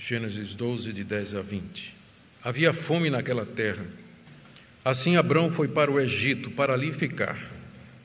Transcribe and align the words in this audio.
Gênesis 0.00 0.54
12, 0.54 0.92
de 0.92 1.02
10 1.02 1.34
a 1.34 1.42
20. 1.42 1.92
Havia 2.44 2.72
fome 2.72 3.10
naquela 3.10 3.44
terra. 3.44 3.84
Assim 4.84 5.16
Abrão 5.16 5.50
foi 5.50 5.66
para 5.66 5.90
o 5.90 5.98
Egito, 5.98 6.52
para 6.52 6.72
ali 6.72 6.92
ficar, 6.92 7.36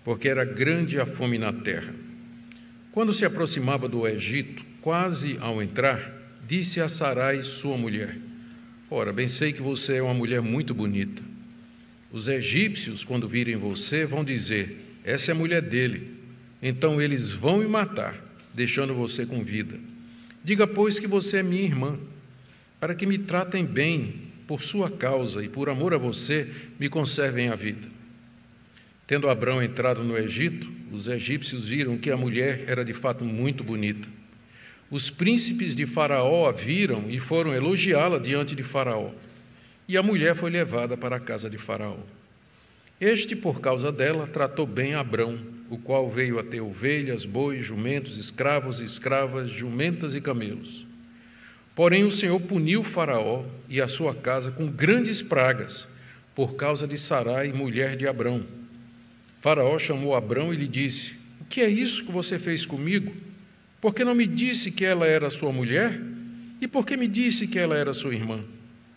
porque 0.04 0.28
era 0.28 0.44
grande 0.44 1.00
a 1.00 1.06
fome 1.06 1.38
na 1.38 1.54
terra. 1.54 1.94
Quando 2.92 3.14
se 3.14 3.24
aproximava 3.24 3.88
do 3.88 4.08
Egito, 4.08 4.66
quase 4.82 5.38
ao 5.40 5.62
entrar, 5.62 6.20
disse 6.48 6.82
a 6.82 6.90
Sarai, 6.90 7.44
sua 7.44 7.78
mulher: 7.78 8.18
Ora, 8.90 9.14
bem 9.14 9.28
sei 9.28 9.54
que 9.54 9.62
você 9.62 9.98
é 9.98 10.02
uma 10.02 10.16
mulher 10.16 10.42
muito 10.42 10.74
bonita. 10.74 11.22
Os 12.12 12.28
egípcios, 12.28 13.04
quando 13.04 13.28
virem 13.28 13.56
você, 13.56 14.04
vão 14.04 14.24
dizer: 14.24 14.98
Essa 15.04 15.32
é 15.32 15.34
a 15.34 15.38
mulher 15.38 15.62
dele. 15.62 16.12
Então 16.60 17.00
eles 17.00 17.32
vão 17.32 17.60
me 17.60 17.68
matar, 17.68 18.16
deixando 18.52 18.96
você 18.96 19.28
com 19.28 19.44
vida. 19.44 19.93
Diga, 20.44 20.68
pois, 20.68 21.00
que 21.00 21.08
você 21.08 21.38
é 21.38 21.44
minha 21.44 21.64
irmã, 21.64 21.98
para 22.80 22.94
que 22.94 23.06
me 23.06 23.18
tratem 23.18 23.66
bem 23.66 24.34
por 24.46 24.62
sua 24.62 24.90
causa 24.92 25.44
e 25.44 25.48
por 25.48 25.70
amor 25.70 25.94
a 25.94 25.98
você, 25.98 26.50
me 26.78 26.90
conservem 26.90 27.50
a 27.50 27.56
vida. 27.56 27.88
Tendo 29.08 29.30
Abrão 29.30 29.64
entrado 29.64 30.04
no 30.04 30.18
Egito, 30.18 30.72
os 30.92 31.08
egípcios 31.08 31.66
viram 31.66 31.98
que 31.98 32.12
a 32.12 32.18
mulher 32.18 32.66
era 32.68 32.84
de 32.84 32.94
fato 32.94 33.24
muito 33.24 33.64
bonita. 33.64 34.08
Os 34.92 35.10
príncipes 35.10 35.76
de 35.76 35.86
Faraó 35.86 36.48
a 36.48 36.52
viram 36.52 37.06
e 37.10 37.20
foram 37.20 37.54
elogiá-la 37.54 38.20
diante 38.20 38.56
de 38.56 38.64
Faraó. 38.64 39.12
E 39.88 39.98
a 39.98 40.04
mulher 40.04 40.36
foi 40.36 40.50
levada 40.50 40.96
para 40.96 41.16
a 41.16 41.20
casa 41.20 41.50
de 41.50 41.58
Faraó. 41.58 41.98
Este, 43.00 43.36
por 43.36 43.60
causa 43.60 43.92
dela, 43.92 44.28
tratou 44.28 44.68
bem 44.68 44.94
Abrão, 44.94 45.38
o 45.70 45.78
qual 45.78 46.10
veio 46.10 46.40
a 46.40 46.44
ter 46.44 46.62
ovelhas, 46.62 47.26
bois, 47.26 47.64
jumentos, 47.64 48.18
escravos 48.18 48.80
e 48.80 48.86
escravas, 48.86 49.50
jumentas 49.50 50.14
e 50.14 50.22
camelos. 50.22 50.86
Porém, 51.76 52.04
o 52.04 52.12
Senhor 52.12 52.40
puniu 52.40 52.84
Faraó 52.84 53.46
e 53.68 53.82
a 53.82 53.88
sua 53.88 54.14
casa 54.14 54.52
com 54.52 54.68
grandes 54.68 55.22
pragas, 55.22 55.88
por 56.36 56.56
causa 56.56 56.88
de 56.88 56.98
Sarai, 56.98 57.52
mulher 57.52 57.96
de 57.96 58.08
Abrão. 58.08 58.46
Faraó 59.42 59.78
chamou 59.80 60.16
Abrão 60.16 60.54
e 60.54 60.58
lhe 60.58 60.68
disse: 60.68 61.16
O 61.42 61.46
que 61.46 61.62
é 61.62 61.70
isso 61.70 62.06
que 62.06 62.12
você 62.12 62.38
fez 62.38 62.66
comigo? 62.66 63.14
Por 63.82 63.94
que 63.94 64.06
não 64.06 64.16
me 64.16 64.26
disse 64.26 64.72
que 64.72 64.86
ela 64.86 65.06
era 65.06 65.30
sua 65.30 65.52
mulher? 65.52 66.00
E 66.62 66.68
por 66.68 66.86
que 66.86 66.96
me 66.96 67.08
disse 67.08 67.48
que 67.48 67.60
ela 67.60 67.76
era 67.76 67.94
sua 67.94 68.14
irmã? 68.14 68.44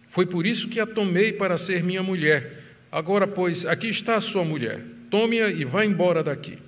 Foi 0.09 0.25
por 0.25 0.47
isso 0.47 0.69
que 0.69 0.79
a 0.79 0.87
tomei 0.87 1.33
para 1.33 1.59
ser 1.59 1.83
minha 1.83 2.03
mulher. 2.03 2.63
Agora, 2.93 3.27
pois, 3.27 3.67
aqui 3.67 3.89
está 3.89 4.17
a 4.17 4.21
sua 4.21 4.45
mulher. 4.45 4.81
Tome-a 5.11 5.49
e 5.49 5.65
vá 5.65 5.85
embora 5.85 6.23
daqui. 6.23 6.59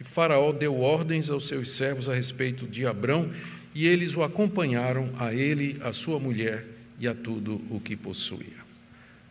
E 0.00 0.04
Faraó 0.04 0.52
deu 0.52 0.78
ordens 0.80 1.30
aos 1.30 1.48
seus 1.48 1.70
servos 1.70 2.08
a 2.08 2.14
respeito 2.14 2.66
de 2.66 2.86
Abrão, 2.86 3.30
e 3.74 3.86
eles 3.86 4.14
o 4.14 4.22
acompanharam, 4.22 5.10
a 5.18 5.34
ele, 5.34 5.78
a 5.82 5.92
sua 5.92 6.18
mulher 6.18 6.64
e 6.98 7.06
a 7.06 7.14
tudo 7.14 7.62
o 7.70 7.80
que 7.80 7.96
possuía. 7.96 8.66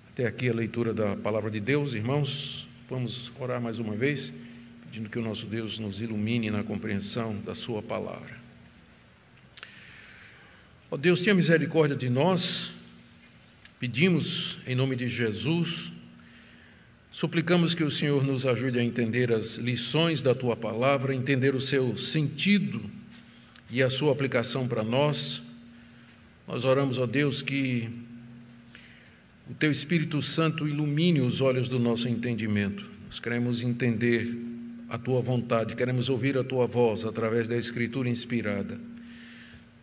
Até 0.09 0.25
aqui 0.25 0.49
a 0.49 0.53
leitura 0.53 0.93
da 0.93 1.15
palavra 1.15 1.51
de 1.51 1.59
Deus, 1.59 1.93
irmãos. 1.93 2.67
Vamos 2.89 3.31
orar 3.39 3.59
mais 3.59 3.79
uma 3.79 3.95
vez, 3.95 4.31
pedindo 4.83 5.09
que 5.09 5.17
o 5.17 5.21
nosso 5.21 5.47
Deus 5.47 5.79
nos 5.79 5.99
ilumine 5.99 6.51
na 6.51 6.63
compreensão 6.63 7.35
da 7.43 7.55
Sua 7.55 7.81
palavra. 7.81 8.35
Ó 10.91 10.97
Deus, 10.97 11.21
tenha 11.21 11.33
misericórdia 11.33 11.97
de 11.97 12.09
nós, 12.09 12.71
pedimos 13.79 14.59
em 14.67 14.75
nome 14.75 14.95
de 14.95 15.07
Jesus 15.07 15.91
Suplicamos 17.16 17.73
que 17.73 17.81
o 17.81 17.89
Senhor 17.89 18.25
nos 18.25 18.45
ajude 18.45 18.77
a 18.77 18.83
entender 18.83 19.31
as 19.31 19.55
lições 19.55 20.21
da 20.21 20.35
tua 20.35 20.53
palavra, 20.53 21.16
entender 21.16 21.55
o 21.55 21.61
seu 21.61 21.95
sentido 21.95 22.81
e 23.71 23.81
a 23.81 23.89
sua 23.89 24.11
aplicação 24.11 24.67
para 24.67 24.83
nós. 24.83 25.41
Nós 26.45 26.66
oramos, 26.66 26.99
ó 26.99 27.05
Deus, 27.05 27.41
que 27.41 27.89
o 29.49 29.53
teu 29.53 29.71
Espírito 29.71 30.21
Santo 30.21 30.67
ilumine 30.67 31.21
os 31.21 31.39
olhos 31.39 31.69
do 31.69 31.80
nosso 31.80 32.09
entendimento. 32.09 32.86
Nós 33.05 33.17
queremos 33.17 33.64
entender 33.64 34.37
a 34.89 34.97
tua 34.97 35.21
vontade, 35.21 35.73
queremos 35.73 36.09
ouvir 36.09 36.37
a 36.37 36.43
tua 36.43 36.67
voz 36.67 37.05
através 37.05 37.47
da 37.47 37.55
Escritura 37.55 38.09
inspirada. 38.09 38.77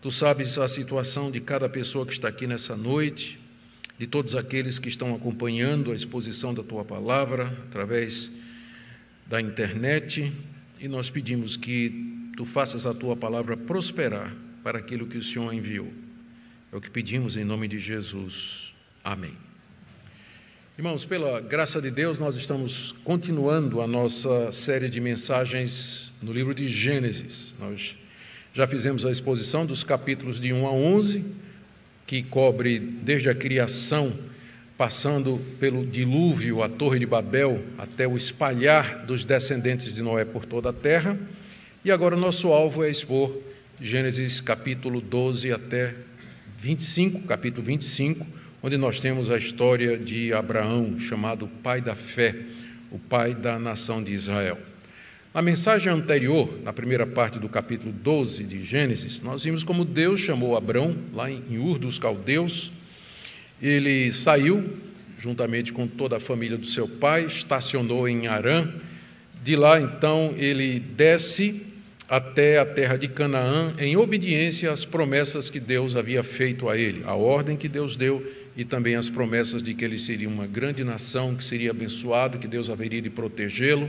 Tu 0.02 0.10
sabes 0.10 0.58
a 0.58 0.68
situação 0.68 1.30
de 1.30 1.40
cada 1.40 1.66
pessoa 1.66 2.04
que 2.04 2.12
está 2.12 2.28
aqui 2.28 2.46
nessa 2.46 2.76
noite 2.76 3.40
de 4.02 4.08
todos 4.08 4.34
aqueles 4.34 4.80
que 4.80 4.88
estão 4.88 5.14
acompanhando 5.14 5.92
a 5.92 5.94
exposição 5.94 6.52
da 6.52 6.60
tua 6.60 6.84
palavra 6.84 7.56
através 7.68 8.32
da 9.28 9.40
internet 9.40 10.32
e 10.80 10.88
nós 10.88 11.08
pedimos 11.08 11.56
que 11.56 12.32
tu 12.36 12.44
faças 12.44 12.84
a 12.84 12.92
tua 12.92 13.16
palavra 13.16 13.56
prosperar 13.56 14.34
para 14.64 14.80
aquilo 14.80 15.06
que 15.06 15.16
o 15.16 15.22
Senhor 15.22 15.54
enviou. 15.54 15.86
É 16.72 16.76
o 16.76 16.80
que 16.80 16.90
pedimos 16.90 17.36
em 17.36 17.44
nome 17.44 17.68
de 17.68 17.78
Jesus. 17.78 18.74
Amém. 19.04 19.34
Irmãos, 20.76 21.06
pela 21.06 21.40
graça 21.40 21.80
de 21.80 21.92
Deus, 21.92 22.18
nós 22.18 22.34
estamos 22.34 22.96
continuando 23.04 23.80
a 23.80 23.86
nossa 23.86 24.50
série 24.50 24.88
de 24.88 25.00
mensagens 25.00 26.12
no 26.20 26.32
livro 26.32 26.52
de 26.52 26.66
Gênesis. 26.66 27.54
Nós 27.56 27.96
já 28.52 28.66
fizemos 28.66 29.06
a 29.06 29.12
exposição 29.12 29.64
dos 29.64 29.84
capítulos 29.84 30.40
de 30.40 30.52
1 30.52 30.66
a 30.66 30.72
11 30.72 31.24
que 32.06 32.22
cobre 32.22 32.78
desde 32.78 33.28
a 33.28 33.34
criação, 33.34 34.12
passando 34.76 35.40
pelo 35.60 35.86
dilúvio, 35.86 36.62
a 36.62 36.68
Torre 36.68 36.98
de 36.98 37.06
Babel, 37.06 37.62
até 37.78 38.06
o 38.06 38.16
espalhar 38.16 39.04
dos 39.06 39.24
descendentes 39.24 39.94
de 39.94 40.02
Noé 40.02 40.24
por 40.24 40.44
toda 40.44 40.70
a 40.70 40.72
terra. 40.72 41.18
E 41.84 41.90
agora 41.90 42.16
nosso 42.16 42.48
alvo 42.48 42.84
é 42.84 42.90
expor 42.90 43.36
Gênesis 43.80 44.40
capítulo 44.40 45.00
12 45.00 45.50
até 45.50 45.94
25, 46.58 47.26
capítulo 47.26 47.66
25, 47.66 48.24
onde 48.62 48.76
nós 48.76 49.00
temos 49.00 49.30
a 49.30 49.36
história 49.36 49.98
de 49.98 50.32
Abraão, 50.32 50.98
chamado 51.00 51.48
pai 51.48 51.80
da 51.80 51.96
fé, 51.96 52.36
o 52.92 52.98
pai 52.98 53.34
da 53.34 53.58
nação 53.58 54.00
de 54.00 54.12
Israel. 54.12 54.71
Na 55.34 55.40
mensagem 55.40 55.90
anterior, 55.90 56.60
na 56.62 56.74
primeira 56.74 57.06
parte 57.06 57.38
do 57.38 57.48
capítulo 57.48 57.90
12 57.90 58.44
de 58.44 58.62
Gênesis, 58.62 59.22
nós 59.22 59.44
vimos 59.44 59.64
como 59.64 59.82
Deus 59.82 60.20
chamou 60.20 60.54
Abrão, 60.54 60.94
lá 61.14 61.30
em 61.30 61.56
Ur 61.56 61.78
dos 61.78 61.98
Caldeus. 61.98 62.70
Ele 63.60 64.12
saiu, 64.12 64.62
juntamente 65.18 65.72
com 65.72 65.88
toda 65.88 66.18
a 66.18 66.20
família 66.20 66.58
do 66.58 66.66
seu 66.66 66.86
pai, 66.86 67.24
estacionou 67.24 68.06
em 68.06 68.26
Arã. 68.26 68.68
De 69.42 69.56
lá, 69.56 69.80
então, 69.80 70.34
ele 70.36 70.78
desce 70.78 71.62
até 72.06 72.58
a 72.58 72.66
terra 72.66 72.98
de 72.98 73.08
Canaã, 73.08 73.72
em 73.78 73.96
obediência 73.96 74.70
às 74.70 74.84
promessas 74.84 75.48
que 75.48 75.58
Deus 75.58 75.96
havia 75.96 76.22
feito 76.22 76.68
a 76.68 76.76
ele, 76.76 77.04
a 77.06 77.14
ordem 77.14 77.56
que 77.56 77.68
Deus 77.70 77.96
deu 77.96 78.22
e 78.54 78.66
também 78.66 78.96
as 78.96 79.08
promessas 79.08 79.62
de 79.62 79.72
que 79.72 79.82
ele 79.82 79.96
seria 79.96 80.28
uma 80.28 80.46
grande 80.46 80.84
nação, 80.84 81.34
que 81.34 81.42
seria 81.42 81.70
abençoado, 81.70 82.36
que 82.36 82.46
Deus 82.46 82.68
haveria 82.68 83.00
de 83.00 83.08
protegê-lo 83.08 83.88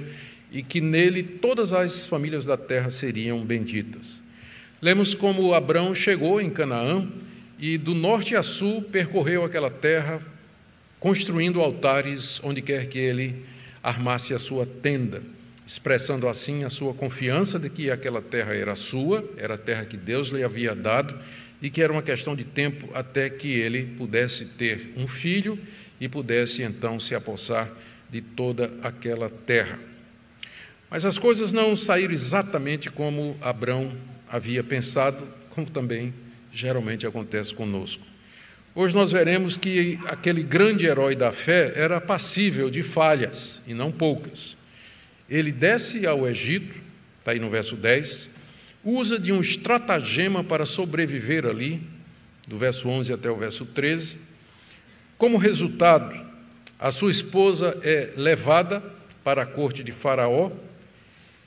e 0.53 0.61
que 0.61 0.79
nele 0.79 1.23
todas 1.23 1.73
as 1.73 2.05
famílias 2.05 2.45
da 2.45 2.55
terra 2.55 2.91
seriam 2.91 3.43
benditas. 3.43 4.21
Lemos 4.79 5.15
como 5.15 5.53
Abraão 5.53 5.95
chegou 5.95 6.39
em 6.39 6.49
Canaã 6.49 7.07
e 7.57 7.77
do 7.77 7.95
norte 7.95 8.35
a 8.35 8.43
sul 8.43 8.83
percorreu 8.83 9.43
aquela 9.43 9.71
terra, 9.71 10.21
construindo 10.99 11.59
altares 11.59 12.39
onde 12.43 12.61
quer 12.61 12.87
que 12.87 12.99
ele 12.99 13.43
armasse 13.81 14.33
a 14.33 14.39
sua 14.39 14.65
tenda, 14.65 15.23
expressando 15.65 16.27
assim 16.27 16.63
a 16.63 16.69
sua 16.69 16.93
confiança 16.93 17.57
de 17.57 17.69
que 17.69 17.89
aquela 17.89 18.21
terra 18.21 18.53
era 18.53 18.75
sua, 18.75 19.27
era 19.37 19.55
a 19.55 19.57
terra 19.57 19.85
que 19.85 19.97
Deus 19.97 20.27
lhe 20.27 20.43
havia 20.43 20.75
dado 20.75 21.17
e 21.61 21.69
que 21.69 21.81
era 21.81 21.91
uma 21.91 22.03
questão 22.03 22.35
de 22.35 22.43
tempo 22.43 22.89
até 22.93 23.29
que 23.29 23.51
ele 23.53 23.85
pudesse 23.97 24.45
ter 24.45 24.93
um 24.95 25.07
filho 25.07 25.57
e 25.99 26.07
pudesse 26.07 26.61
então 26.61 26.99
se 26.99 27.15
apossar 27.15 27.71
de 28.09 28.21
toda 28.21 28.71
aquela 28.83 29.29
terra. 29.29 29.92
Mas 30.93 31.05
as 31.07 31.17
coisas 31.17 31.51
não 31.51 31.75
saíram 31.75 32.13
exatamente 32.13 32.91
como 32.91 33.35
Abrão 33.41 33.93
havia 34.29 34.63
pensado, 34.63 35.27
como 35.49 35.67
também 35.67 36.13
geralmente 36.51 37.07
acontece 37.07 37.51
conosco. 37.51 38.05
Hoje 38.75 38.93
nós 38.93 39.11
veremos 39.11 39.57
que 39.57 39.99
aquele 40.05 40.43
grande 40.43 40.85
herói 40.85 41.15
da 41.15 41.31
fé 41.31 41.73
era 41.75 41.99
passível 41.99 42.69
de 42.69 42.83
falhas, 42.83 43.63
e 43.65 43.73
não 43.73 43.91
poucas. 43.91 44.55
Ele 45.27 45.51
desce 45.51 46.05
ao 46.05 46.27
Egito, 46.27 46.75
está 47.17 47.31
aí 47.31 47.39
no 47.39 47.49
verso 47.49 47.75
10, 47.75 48.29
usa 48.85 49.17
de 49.17 49.31
um 49.31 49.41
estratagema 49.41 50.43
para 50.43 50.63
sobreviver 50.63 51.47
ali, 51.47 51.81
do 52.47 52.55
verso 52.55 52.87
11 52.87 53.11
até 53.11 53.31
o 53.31 53.35
verso 53.35 53.65
13. 53.65 54.15
Como 55.17 55.39
resultado, 55.39 56.15
a 56.77 56.91
sua 56.91 57.09
esposa 57.09 57.79
é 57.81 58.13
levada 58.15 58.83
para 59.23 59.41
a 59.41 59.45
corte 59.47 59.83
de 59.83 59.91
Faraó, 59.91 60.51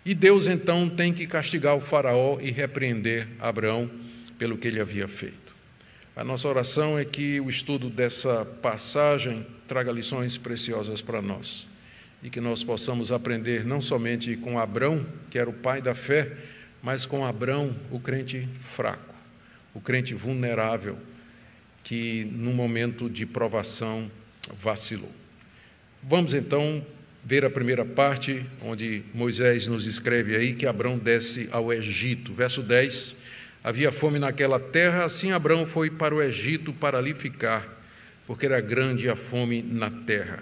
e 0.06 0.14
Deus 0.14 0.46
então 0.46 0.88
tem 0.88 1.12
que 1.12 1.26
castigar 1.26 1.74
o 1.74 1.80
Faraó 1.80 2.38
e 2.40 2.52
repreender 2.52 3.26
Abraão 3.40 3.90
pelo 4.38 4.56
que 4.56 4.68
ele 4.68 4.80
havia 4.80 5.08
feito. 5.08 5.52
A 6.14 6.22
nossa 6.22 6.46
oração 6.46 6.96
é 6.96 7.04
que 7.04 7.40
o 7.40 7.48
estudo 7.48 7.90
dessa 7.90 8.44
passagem 8.62 9.44
traga 9.66 9.90
lições 9.90 10.38
preciosas 10.38 11.02
para 11.02 11.20
nós 11.20 11.66
e 12.22 12.30
que 12.30 12.40
nós 12.40 12.62
possamos 12.62 13.10
aprender 13.10 13.64
não 13.64 13.80
somente 13.80 14.36
com 14.36 14.60
Abraão, 14.60 15.04
que 15.28 15.40
era 15.40 15.50
o 15.50 15.52
pai 15.52 15.82
da 15.82 15.92
fé, 15.92 16.36
mas 16.80 17.04
com 17.04 17.24
Abraão, 17.24 17.74
o 17.90 17.98
crente 17.98 18.48
fraco, 18.62 19.12
o 19.74 19.80
crente 19.80 20.14
vulnerável 20.14 20.96
que, 21.82 22.24
no 22.30 22.52
momento 22.52 23.10
de 23.10 23.26
provação, 23.26 24.08
vacilou. 24.62 25.10
Vamos 26.00 26.32
então 26.32 26.86
ver 27.26 27.44
a 27.44 27.50
primeira 27.50 27.84
parte, 27.84 28.46
onde 28.62 29.02
Moisés 29.12 29.66
nos 29.66 29.84
escreve 29.84 30.36
aí 30.36 30.52
que 30.52 30.64
Abraão 30.64 30.96
desce 30.96 31.48
ao 31.50 31.72
Egito. 31.72 32.32
Verso 32.32 32.62
10: 32.62 33.16
Havia 33.64 33.90
fome 33.90 34.20
naquela 34.20 34.60
terra, 34.60 35.04
assim 35.04 35.32
Abraão 35.32 35.66
foi 35.66 35.90
para 35.90 36.14
o 36.14 36.22
Egito 36.22 36.72
para 36.72 36.98
ali 36.98 37.12
ficar, 37.12 37.82
porque 38.28 38.46
era 38.46 38.60
grande 38.60 39.10
a 39.10 39.16
fome 39.16 39.60
na 39.60 39.90
terra. 39.90 40.40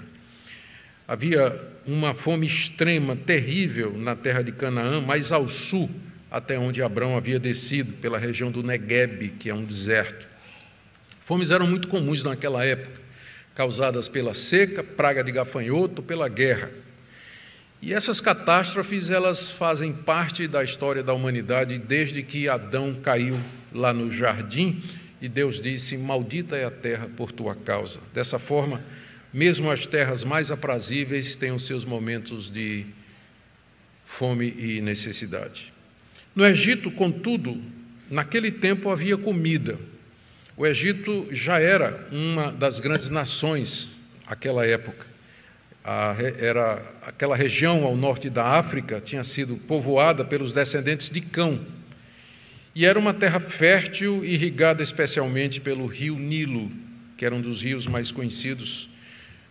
Havia 1.09 1.59
uma 1.87 2.13
fome 2.13 2.47
extrema, 2.47 3.17
terrível 3.17 3.97
na 3.97 4.15
terra 4.15 4.43
de 4.43 4.53
Canaã, 4.53 5.01
mais 5.01 5.33
ao 5.33 5.49
sul, 5.49 5.91
até 6.31 6.59
onde 6.59 6.83
Abraão 6.83 7.17
havia 7.17 7.39
descido, 7.39 7.95
pela 7.95 8.19
região 8.19 8.51
do 8.51 8.63
Negueb, 8.63 9.37
que 9.39 9.49
é 9.49 9.55
um 9.55 9.65
deserto. 9.65 10.29
Fomes 11.21 11.51
eram 11.51 11.67
muito 11.67 11.89
comuns 11.89 12.23
naquela 12.23 12.63
época, 12.63 13.04
causadas 13.55 14.09
pela 14.09 14.35
seca, 14.35 14.83
praga 14.83 15.23
de 15.23 15.31
gafanhoto, 15.31 16.03
pela 16.03 16.29
guerra. 16.29 16.71
E 17.81 17.93
essas 17.93 18.21
catástrofes, 18.21 19.11
elas 19.11 19.51
fazem 19.51 19.93
parte 19.93 20.49
da 20.49 20.65
história 20.65 21.03
da 21.03 21.13
humanidade 21.13 21.79
desde 21.79 22.23
que 22.23 22.49
Adão 22.49 22.95
caiu 22.95 23.39
lá 23.73 23.93
no 23.93 24.11
jardim 24.11 24.83
e 25.21 25.29
Deus 25.29 25.61
disse: 25.61 25.97
Maldita 25.97 26.57
é 26.57 26.65
a 26.65 26.71
terra 26.71 27.09
por 27.17 27.31
tua 27.31 27.55
causa. 27.55 28.01
Dessa 28.13 28.39
forma, 28.39 28.83
mesmo 29.33 29.71
as 29.71 29.87
terras 29.87 30.25
mais 30.25 30.51
aprazíveis 30.51 31.37
têm 31.37 31.53
os 31.53 31.67
seus 31.67 31.85
momentos 31.85 32.51
de 32.51 32.87
fome 34.05 34.55
e 34.57 34.81
necessidade. 34.81 35.73
No 36.35 36.45
Egito, 36.45 36.91
contudo, 36.91 37.61
naquele 38.11 38.51
tempo 38.51 38.91
havia 38.91 39.17
comida. 39.17 39.79
O 40.57 40.65
Egito 40.65 41.27
já 41.33 41.59
era 41.59 42.07
uma 42.13 42.53
das 42.53 42.79
grandes 42.79 43.11
nações 43.11 43.89
naquela 44.29 44.65
época. 44.65 45.05
A, 45.83 46.15
era 46.39 46.81
aquela 47.03 47.35
região 47.35 47.85
ao 47.85 47.97
norte 47.97 48.31
da 48.31 48.45
África 48.45 49.01
tinha 49.01 49.25
sido 49.25 49.57
povoada 49.57 50.25
pelos 50.25 50.53
descendentes 50.53 51.11
de 51.11 51.21
Cão. 51.21 51.61
E 52.73 52.87
era 52.87 52.97
uma 52.97 53.13
terra 53.13 53.41
fértil, 53.41 54.25
irrigada 54.25 54.81
especialmente 54.81 55.61
pelo 55.61 55.87
rio 55.87 56.17
Nilo, 56.17 56.71
que 57.17 57.27
era 57.27 57.35
um 57.35 57.41
dos 57.41 57.61
rios 57.61 57.89
mais 57.89 58.13
conhecidos 58.13 58.89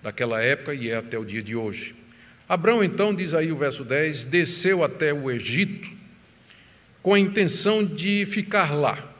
daquela 0.01 0.41
época 0.41 0.73
e 0.73 0.89
é 0.89 0.95
até 0.95 1.17
o 1.17 1.25
dia 1.25 1.44
de 1.44 1.53
hoje. 1.53 1.94
Abraão, 2.47 2.81
então, 2.81 3.13
diz 3.13 3.33
aí 3.33 3.51
o 3.51 3.57
verso 3.57 3.83
10, 3.83 4.23
desceu 4.23 4.85
até 4.85 5.13
o 5.13 5.29
Egito 5.29 5.89
com 7.01 7.13
a 7.13 7.19
intenção 7.19 7.83
de 7.83 8.25
ficar 8.25 8.73
lá. 8.73 9.12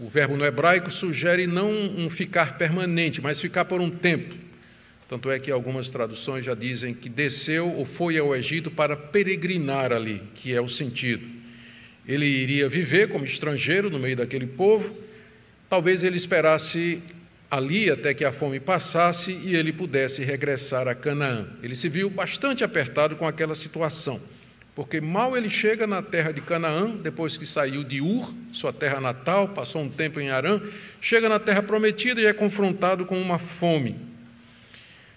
O 0.00 0.08
verbo 0.08 0.36
no 0.36 0.44
hebraico 0.44 0.90
sugere 0.90 1.46
não 1.46 1.70
um 1.70 2.10
ficar 2.10 2.58
permanente, 2.58 3.20
mas 3.20 3.40
ficar 3.40 3.64
por 3.64 3.80
um 3.80 3.90
tempo. 3.90 4.34
Tanto 5.08 5.30
é 5.30 5.38
que 5.38 5.50
algumas 5.50 5.90
traduções 5.90 6.44
já 6.44 6.54
dizem 6.54 6.94
que 6.94 7.08
desceu 7.08 7.68
ou 7.68 7.84
foi 7.84 8.18
ao 8.18 8.34
Egito 8.34 8.70
para 8.70 8.96
peregrinar 8.96 9.92
ali, 9.92 10.22
que 10.34 10.52
é 10.52 10.60
o 10.60 10.68
sentido. 10.68 11.26
Ele 12.06 12.26
iria 12.26 12.68
viver 12.68 13.08
como 13.08 13.24
estrangeiro 13.24 13.88
no 13.90 13.98
meio 13.98 14.16
daquele 14.16 14.46
povo, 14.46 14.96
talvez 15.68 16.02
ele 16.02 16.16
esperasse 16.16 17.02
ali 17.50 17.90
até 17.90 18.12
que 18.12 18.24
a 18.24 18.32
fome 18.32 18.58
passasse 18.58 19.32
e 19.32 19.54
ele 19.54 19.72
pudesse 19.72 20.24
regressar 20.24 20.88
a 20.88 20.94
Canaã. 20.94 21.46
Ele 21.62 21.74
se 21.74 21.88
viu 21.88 22.10
bastante 22.10 22.64
apertado 22.64 23.14
com 23.14 23.26
aquela 23.26 23.54
situação, 23.54 24.20
porque 24.74 25.00
mal 25.00 25.36
ele 25.36 25.48
chega 25.48 25.86
na 25.86 26.02
terra 26.02 26.32
de 26.32 26.40
Canaã, 26.40 26.96
depois 26.96 27.36
que 27.36 27.46
saiu 27.46 27.84
de 27.84 28.00
Ur, 28.00 28.34
sua 28.52 28.72
terra 28.72 29.00
natal, 29.00 29.48
passou 29.48 29.82
um 29.82 29.88
tempo 29.88 30.18
em 30.18 30.30
Arã, 30.30 30.60
chega 31.00 31.28
na 31.28 31.38
terra 31.38 31.62
prometida 31.62 32.20
e 32.20 32.26
é 32.26 32.32
confrontado 32.32 33.06
com 33.06 33.20
uma 33.20 33.38
fome. 33.38 33.96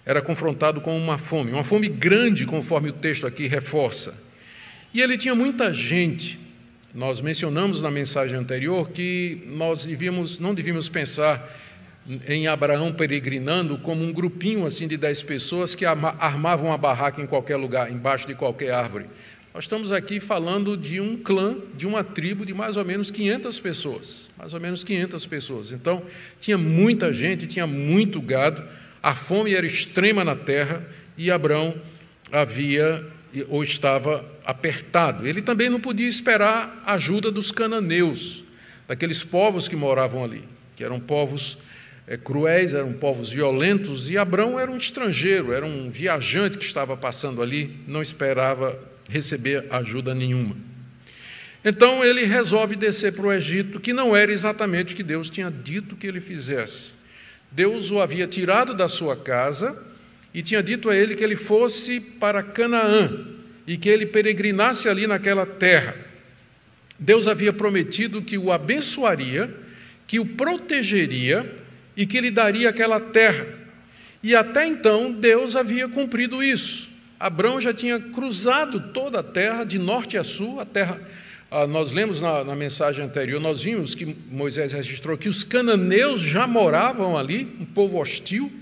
Era 0.06 0.22
confrontado 0.22 0.80
com 0.80 0.96
uma 0.96 1.18
fome, 1.18 1.50
uma 1.50 1.64
fome 1.64 1.88
grande, 1.88 2.46
conforme 2.46 2.90
o 2.90 2.92
texto 2.92 3.26
aqui 3.26 3.48
reforça. 3.48 4.14
E 4.94 5.02
ele 5.02 5.18
tinha 5.18 5.34
muita 5.34 5.74
gente. 5.74 6.38
Nós 6.94 7.20
mencionamos 7.20 7.82
na 7.82 7.90
mensagem 7.90 8.38
anterior 8.38 8.90
que 8.90 9.42
nós 9.48 9.84
devíamos, 9.84 10.38
não 10.38 10.54
devíamos 10.54 10.88
pensar 10.88 11.56
em 12.26 12.46
Abraão 12.46 12.92
peregrinando 12.92 13.76
como 13.78 14.02
um 14.02 14.12
grupinho 14.12 14.64
assim 14.64 14.88
de 14.88 14.96
dez 14.96 15.22
pessoas 15.22 15.74
que 15.74 15.84
armavam 15.84 16.72
a 16.72 16.78
barraca 16.78 17.20
em 17.20 17.26
qualquer 17.26 17.56
lugar, 17.56 17.92
embaixo 17.92 18.26
de 18.26 18.34
qualquer 18.34 18.72
árvore. 18.72 19.06
Nós 19.58 19.64
estamos 19.64 19.90
aqui 19.90 20.20
falando 20.20 20.76
de 20.76 21.00
um 21.00 21.16
clã, 21.16 21.56
de 21.74 21.84
uma 21.84 22.04
tribo 22.04 22.46
de 22.46 22.54
mais 22.54 22.76
ou 22.76 22.84
menos 22.84 23.10
500 23.10 23.58
pessoas, 23.58 24.28
mais 24.38 24.54
ou 24.54 24.60
menos 24.60 24.84
500 24.84 25.26
pessoas. 25.26 25.72
Então, 25.72 26.00
tinha 26.38 26.56
muita 26.56 27.12
gente, 27.12 27.44
tinha 27.48 27.66
muito 27.66 28.20
gado, 28.20 28.62
a 29.02 29.16
fome 29.16 29.52
era 29.52 29.66
extrema 29.66 30.24
na 30.24 30.36
terra 30.36 30.88
e 31.16 31.28
Abraão 31.28 31.74
havia 32.30 33.04
ou 33.48 33.64
estava 33.64 34.24
apertado. 34.44 35.26
Ele 35.26 35.42
também 35.42 35.68
não 35.68 35.80
podia 35.80 36.06
esperar 36.06 36.80
a 36.86 36.94
ajuda 36.94 37.28
dos 37.28 37.50
cananeus, 37.50 38.44
daqueles 38.86 39.24
povos 39.24 39.66
que 39.66 39.74
moravam 39.74 40.22
ali, 40.22 40.44
que 40.76 40.84
eram 40.84 41.00
povos 41.00 41.58
é, 42.06 42.16
cruéis, 42.16 42.74
eram 42.74 42.92
povos 42.92 43.30
violentos, 43.30 44.08
e 44.08 44.16
Abrão 44.16 44.56
era 44.56 44.70
um 44.70 44.76
estrangeiro, 44.76 45.52
era 45.52 45.66
um 45.66 45.90
viajante 45.90 46.56
que 46.56 46.64
estava 46.64 46.96
passando 46.96 47.42
ali, 47.42 47.76
não 47.88 48.00
esperava 48.00 48.78
receber 49.08 49.66
ajuda 49.70 50.14
nenhuma. 50.14 50.56
Então 51.64 52.04
ele 52.04 52.24
resolve 52.24 52.76
descer 52.76 53.12
para 53.12 53.26
o 53.26 53.32
Egito, 53.32 53.80
que 53.80 53.92
não 53.92 54.14
era 54.14 54.32
exatamente 54.32 54.94
o 54.94 54.96
que 54.96 55.02
Deus 55.02 55.28
tinha 55.28 55.50
dito 55.50 55.96
que 55.96 56.06
ele 56.06 56.20
fizesse. 56.20 56.92
Deus 57.50 57.90
o 57.90 58.00
havia 58.00 58.26
tirado 58.26 58.74
da 58.74 58.88
sua 58.88 59.16
casa 59.16 59.76
e 60.32 60.42
tinha 60.42 60.62
dito 60.62 60.88
a 60.88 60.96
ele 60.96 61.14
que 61.14 61.24
ele 61.24 61.36
fosse 61.36 62.00
para 62.00 62.42
Canaã 62.42 63.26
e 63.66 63.76
que 63.76 63.88
ele 63.88 64.06
peregrinasse 64.06 64.88
ali 64.88 65.06
naquela 65.06 65.44
terra. 65.44 65.96
Deus 66.98 67.26
havia 67.26 67.52
prometido 67.52 68.22
que 68.22 68.36
o 68.36 68.50
abençoaria, 68.50 69.52
que 70.06 70.18
o 70.18 70.26
protegeria 70.26 71.50
e 71.96 72.06
que 72.06 72.20
lhe 72.20 72.30
daria 72.30 72.68
aquela 72.68 73.00
terra. 73.00 73.46
E 74.22 74.34
até 74.34 74.66
então 74.66 75.12
Deus 75.12 75.54
havia 75.54 75.88
cumprido 75.88 76.42
isso. 76.42 76.87
Abraão 77.18 77.60
já 77.60 77.74
tinha 77.74 77.98
cruzado 77.98 78.92
toda 78.92 79.20
a 79.20 79.22
terra, 79.22 79.64
de 79.64 79.78
norte 79.78 80.16
a 80.16 80.22
sul, 80.22 80.60
a 80.60 80.64
terra. 80.64 81.00
Ah, 81.50 81.66
nós 81.66 81.92
lemos 81.92 82.20
na, 82.20 82.44
na, 82.44 82.54
mensagem 82.54 83.04
anterior, 83.04 83.40
nós 83.40 83.62
vimos 83.62 83.94
que 83.94 84.16
Moisés 84.30 84.70
registrou 84.72 85.16
que 85.16 85.28
os 85.28 85.42
cananeus 85.42 86.20
já 86.20 86.46
moravam 86.46 87.16
ali, 87.16 87.56
um 87.58 87.64
povo 87.64 87.98
hostil. 87.98 88.52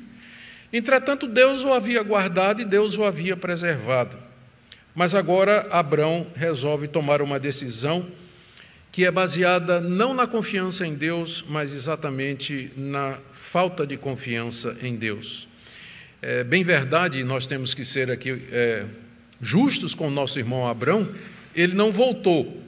Entretanto, 0.73 1.27
Deus 1.27 1.65
o 1.65 1.73
havia 1.73 2.03
guardado 2.03 2.63
e 2.63 2.65
Deus 2.65 2.97
o 2.97 3.05
havia 3.05 3.37
preservado. 3.37 4.17
Mas 4.95 5.15
agora 5.15 5.67
Abraão 5.71 6.29
resolve 6.35 6.89
tomar 6.89 7.21
uma 7.21 7.39
decisão 7.39 8.07
que 8.91 9.05
é 9.05 9.11
baseada 9.11 9.79
não 9.79 10.15
na 10.15 10.27
confiança 10.27 10.87
em 10.87 10.95
Deus, 10.95 11.45
mas 11.47 11.75
exatamente 11.75 12.73
na 12.75 13.19
falta 13.31 13.87
de 13.87 13.99
confiança 13.99 14.75
em 14.81 14.97
Deus. 14.97 15.47
É 16.23 16.43
bem 16.43 16.65
verdade, 16.65 17.23
nós 17.23 17.47
temos 17.47 17.75
que 17.75 17.85
ser 17.85 18.11
aqui 18.11 18.43
é, 18.51 18.85
justos 19.41 19.95
com 19.95 20.09
o 20.09 20.11
nosso 20.11 20.39
irmão 20.39 20.67
Abrão, 20.67 21.13
ele 21.55 21.75
não 21.75 21.93
voltou. 21.93 22.63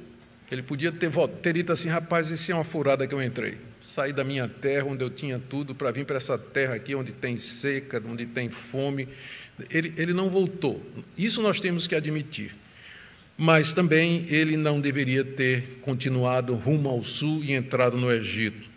Ele 0.50 0.62
podia 0.62 0.93
ter, 0.93 1.11
ter 1.43 1.52
dito 1.55 1.73
assim: 1.73 1.88
rapaz, 1.88 2.31
isso 2.31 2.50
é 2.52 2.55
uma 2.55 2.64
furada 2.64 3.07
que 3.07 3.14
eu 3.14 3.23
entrei. 3.23 3.57
Saí 3.83 4.12
da 4.12 4.25
minha 4.25 4.49
terra, 4.49 4.87
onde 4.87 5.02
eu 5.02 5.11
tinha 5.11 5.40
tudo, 5.49 5.75
para 5.75 5.90
vir 5.90 6.05
para 6.05 6.17
essa 6.17 6.37
terra 6.37 6.75
aqui, 6.75 6.95
onde 6.95 7.12
tem 7.12 7.37
seca, 7.37 8.02
onde 8.07 8.26
tem 8.26 8.50
fome. 8.50 9.09
Ele, 9.71 9.93
ele 9.97 10.12
não 10.12 10.28
voltou. 10.28 10.85
Isso 11.17 11.43
nós 11.43 11.61
temos 11.61 11.87
que 11.87 11.95
admitir 11.95 12.55
mas 13.40 13.73
também 13.73 14.26
ele 14.28 14.57
não 14.57 14.81
deveria 14.81 15.25
ter 15.25 15.78
continuado 15.83 16.57
rumo 16.57 16.88
ao 16.88 17.05
sul 17.05 17.45
e 17.45 17.52
entrado 17.52 17.97
no 17.97 18.11
Egito. 18.11 18.69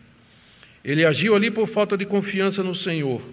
Ele 0.86 1.04
agiu 1.04 1.36
ali 1.36 1.50
por 1.50 1.68
falta 1.68 1.98
de 1.98 2.06
confiança 2.06 2.62
no 2.62 2.76
Senhor 2.76 3.24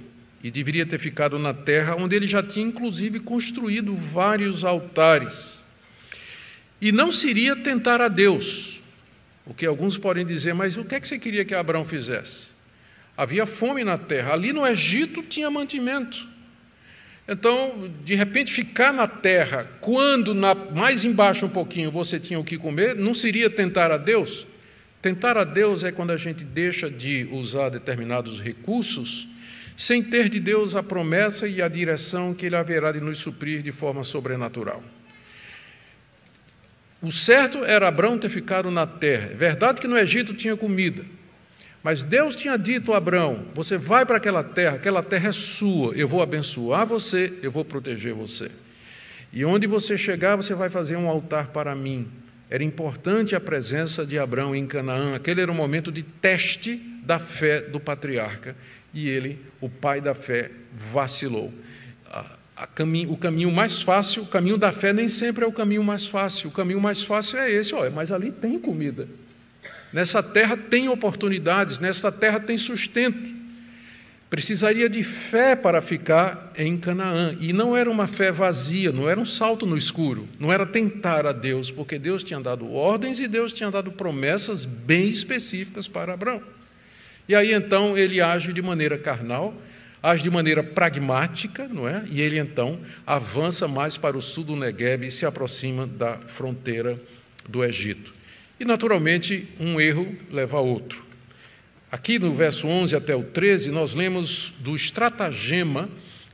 e 0.42 0.50
deveria 0.50 0.86
ter 0.86 0.98
ficado 0.98 1.38
na 1.38 1.52
terra 1.52 1.96
onde 1.96 2.14
ele 2.14 2.26
já 2.26 2.42
tinha 2.42 2.66
inclusive 2.66 3.20
construído 3.20 3.94
vários 3.94 4.64
altares. 4.64 5.62
E 6.80 6.92
não 6.92 7.10
seria 7.10 7.56
tentar 7.56 8.00
a 8.00 8.08
Deus, 8.08 8.80
o 9.44 9.52
que 9.52 9.66
alguns 9.66 9.98
podem 9.98 10.24
dizer, 10.24 10.54
mas 10.54 10.76
o 10.76 10.84
que 10.84 10.94
é 10.94 11.00
que 11.00 11.08
você 11.08 11.18
queria 11.18 11.44
que 11.44 11.54
Abraão 11.54 11.84
fizesse? 11.84 12.46
Havia 13.16 13.46
fome 13.46 13.82
na 13.82 13.98
terra, 13.98 14.32
ali 14.32 14.52
no 14.52 14.64
Egito 14.64 15.22
tinha 15.22 15.50
mantimento. 15.50 16.28
Então, 17.26 17.92
de 18.04 18.14
repente, 18.14 18.52
ficar 18.52 18.92
na 18.92 19.06
terra, 19.06 19.68
quando 19.80 20.32
na, 20.32 20.54
mais 20.54 21.04
embaixo 21.04 21.44
um 21.44 21.48
pouquinho 21.48 21.90
você 21.90 22.18
tinha 22.18 22.38
o 22.38 22.44
que 22.44 22.56
comer, 22.56 22.94
não 22.94 23.12
seria 23.12 23.50
tentar 23.50 23.90
a 23.90 23.98
Deus? 23.98 24.46
Tentar 25.02 25.36
a 25.36 25.44
Deus 25.44 25.84
é 25.84 25.92
quando 25.92 26.10
a 26.10 26.16
gente 26.16 26.42
deixa 26.42 26.88
de 26.88 27.28
usar 27.30 27.68
determinados 27.68 28.40
recursos 28.40 29.28
sem 29.78 30.02
ter 30.02 30.28
de 30.28 30.40
Deus 30.40 30.74
a 30.74 30.82
promessa 30.82 31.46
e 31.46 31.62
a 31.62 31.68
direção 31.68 32.34
que 32.34 32.46
Ele 32.46 32.56
haverá 32.56 32.90
de 32.90 33.00
nos 33.00 33.18
suprir 33.18 33.62
de 33.62 33.70
forma 33.70 34.02
sobrenatural. 34.02 34.82
O 37.00 37.12
certo 37.12 37.64
era 37.64 37.86
Abraão 37.86 38.18
ter 38.18 38.28
ficado 38.28 38.72
na 38.72 38.88
terra. 38.88 39.28
É 39.30 39.36
verdade 39.36 39.80
que 39.80 39.86
no 39.86 39.96
Egito 39.96 40.34
tinha 40.34 40.56
comida, 40.56 41.04
Mas 41.80 42.02
Deus 42.02 42.34
tinha 42.34 42.56
dito 42.56 42.92
a 42.92 42.96
Abraão: 42.96 43.46
você 43.54 43.78
vai 43.78 44.04
para 44.04 44.16
aquela 44.16 44.42
terra, 44.42 44.74
aquela 44.74 45.00
terra 45.00 45.28
é 45.28 45.32
sua, 45.32 45.94
eu 45.94 46.08
vou 46.08 46.22
abençoar 46.22 46.84
você, 46.84 47.38
eu 47.40 47.52
vou 47.52 47.64
proteger 47.64 48.12
você. 48.12 48.50
E 49.32 49.44
onde 49.44 49.68
você 49.68 49.96
chegar, 49.96 50.34
você 50.34 50.56
vai 50.56 50.68
fazer 50.68 50.96
um 50.96 51.08
altar 51.08 51.48
para 51.48 51.72
mim. 51.76 52.08
Era 52.50 52.64
importante 52.64 53.36
a 53.36 53.40
presença 53.40 54.04
de 54.04 54.18
Abraão 54.18 54.56
em 54.56 54.66
Canaã. 54.66 55.14
Aquele 55.14 55.40
era 55.40 55.52
um 55.52 55.54
momento 55.54 55.92
de 55.92 56.02
teste 56.02 56.76
da 57.04 57.18
fé 57.18 57.60
do 57.60 57.78
patriarca. 57.78 58.56
E 58.92 59.08
ele, 59.08 59.38
o 59.60 59.68
pai 59.68 60.00
da 60.00 60.14
fé, 60.14 60.50
vacilou. 60.72 61.52
o 63.08 63.16
caminho 63.16 63.52
mais 63.52 63.82
fácil, 63.82 64.22
o 64.22 64.26
caminho 64.26 64.56
da 64.56 64.72
fé 64.72 64.92
nem 64.92 65.08
sempre 65.08 65.44
é 65.44 65.46
o 65.46 65.52
caminho 65.52 65.84
mais 65.84 66.06
fácil. 66.06 66.48
O 66.48 66.52
caminho 66.52 66.80
mais 66.80 67.02
fácil 67.02 67.38
é 67.38 67.50
esse, 67.50 67.74
olha, 67.74 67.90
mas 67.90 68.10
ali 68.10 68.30
tem 68.32 68.58
comida. 68.58 69.08
Nessa 69.92 70.22
terra 70.22 70.56
tem 70.56 70.88
oportunidades, 70.88 71.78
nessa 71.78 72.12
terra 72.12 72.40
tem 72.40 72.58
sustento. 72.58 73.38
Precisaria 74.28 74.90
de 74.90 75.02
fé 75.02 75.56
para 75.56 75.80
ficar 75.80 76.52
em 76.54 76.76
Canaã. 76.76 77.34
E 77.40 77.52
não 77.54 77.74
era 77.74 77.90
uma 77.90 78.06
fé 78.06 78.30
vazia, 78.30 78.92
não 78.92 79.08
era 79.08 79.18
um 79.18 79.24
salto 79.24 79.64
no 79.64 79.76
escuro, 79.76 80.28
não 80.38 80.52
era 80.52 80.66
tentar 80.66 81.26
a 81.26 81.32
Deus, 81.32 81.70
porque 81.70 81.98
Deus 81.98 82.22
tinha 82.22 82.38
dado 82.38 82.70
ordens 82.70 83.18
e 83.20 83.26
Deus 83.26 83.54
tinha 83.54 83.70
dado 83.70 83.90
promessas 83.90 84.66
bem 84.66 85.08
específicas 85.08 85.88
para 85.88 86.12
Abraão. 86.12 86.42
E 87.28 87.34
aí 87.34 87.52
então 87.52 87.96
ele 87.96 88.20
age 88.20 88.52
de 88.52 88.62
maneira 88.62 88.96
carnal, 88.96 89.54
age 90.02 90.22
de 90.22 90.30
maneira 90.30 90.62
pragmática, 90.62 91.68
não 91.68 91.86
é? 91.86 92.04
E 92.10 92.22
ele 92.22 92.38
então 92.38 92.80
avança 93.06 93.68
mais 93.68 93.98
para 93.98 94.16
o 94.16 94.22
sul 94.22 94.44
do 94.44 94.56
Negueb 94.56 95.06
e 95.06 95.10
se 95.10 95.26
aproxima 95.26 95.86
da 95.86 96.16
fronteira 96.16 96.98
do 97.46 97.62
Egito. 97.62 98.14
E 98.58 98.64
naturalmente, 98.64 99.46
um 99.60 99.80
erro 99.80 100.16
leva 100.30 100.56
a 100.56 100.60
outro. 100.60 101.04
Aqui 101.92 102.18
no 102.18 102.32
verso 102.32 102.66
11 102.66 102.96
até 102.96 103.14
o 103.14 103.22
13, 103.22 103.70
nós 103.70 103.94
lemos 103.94 104.52
do 104.58 104.74
estratagema 104.74 105.88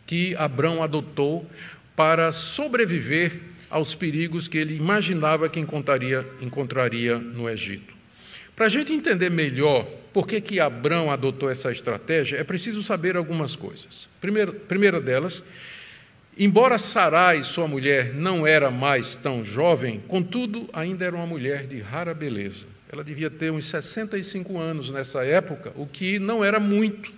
que 0.07 0.35
Abraão 0.37 0.83
adotou 0.83 1.49
para 1.95 2.33
sobreviver 2.33 3.41
aos 3.71 3.95
perigos 3.95 4.49
que 4.49 4.59
ele 4.59 4.77
imaginava 4.77 5.49
que 5.49 5.61
encontraria, 5.61 6.27
encontraria 6.41 7.19
no 7.19 7.49
Egito. 7.49 7.95
Para 8.55 8.67
a 8.67 8.69
gente 8.69 8.93
entender 8.93 9.31
melhor 9.31 9.87
por 10.15 10.29
que, 10.29 10.41
que 10.41 10.61
Abraão 10.61 11.11
adotou 11.11 11.51
essa 11.51 11.73
estratégia, 11.73 12.37
é 12.37 12.45
preciso 12.45 12.85
saber 12.85 13.17
algumas 13.17 13.57
coisas. 13.57 14.09
Primeira, 14.21 14.53
primeira 14.53 15.01
delas, 15.01 15.43
embora 16.39 16.79
Sarai, 16.79 17.43
sua 17.43 17.67
mulher, 17.67 18.15
não 18.15 18.47
era 18.47 18.71
mais 18.71 19.17
tão 19.17 19.45
jovem, 19.45 20.01
contudo, 20.07 20.71
ainda 20.73 21.05
era 21.05 21.17
uma 21.17 21.27
mulher 21.27 21.67
de 21.67 21.81
rara 21.81 22.15
beleza. 22.15 22.67
Ela 22.93 23.03
devia 23.03 23.29
ter 23.29 23.51
uns 23.51 23.65
65 23.65 24.57
anos 24.57 24.89
nessa 24.89 25.25
época, 25.25 25.73
o 25.75 25.85
que 25.85 26.21
não 26.21 26.45
era 26.45 26.61
muito 26.61 27.13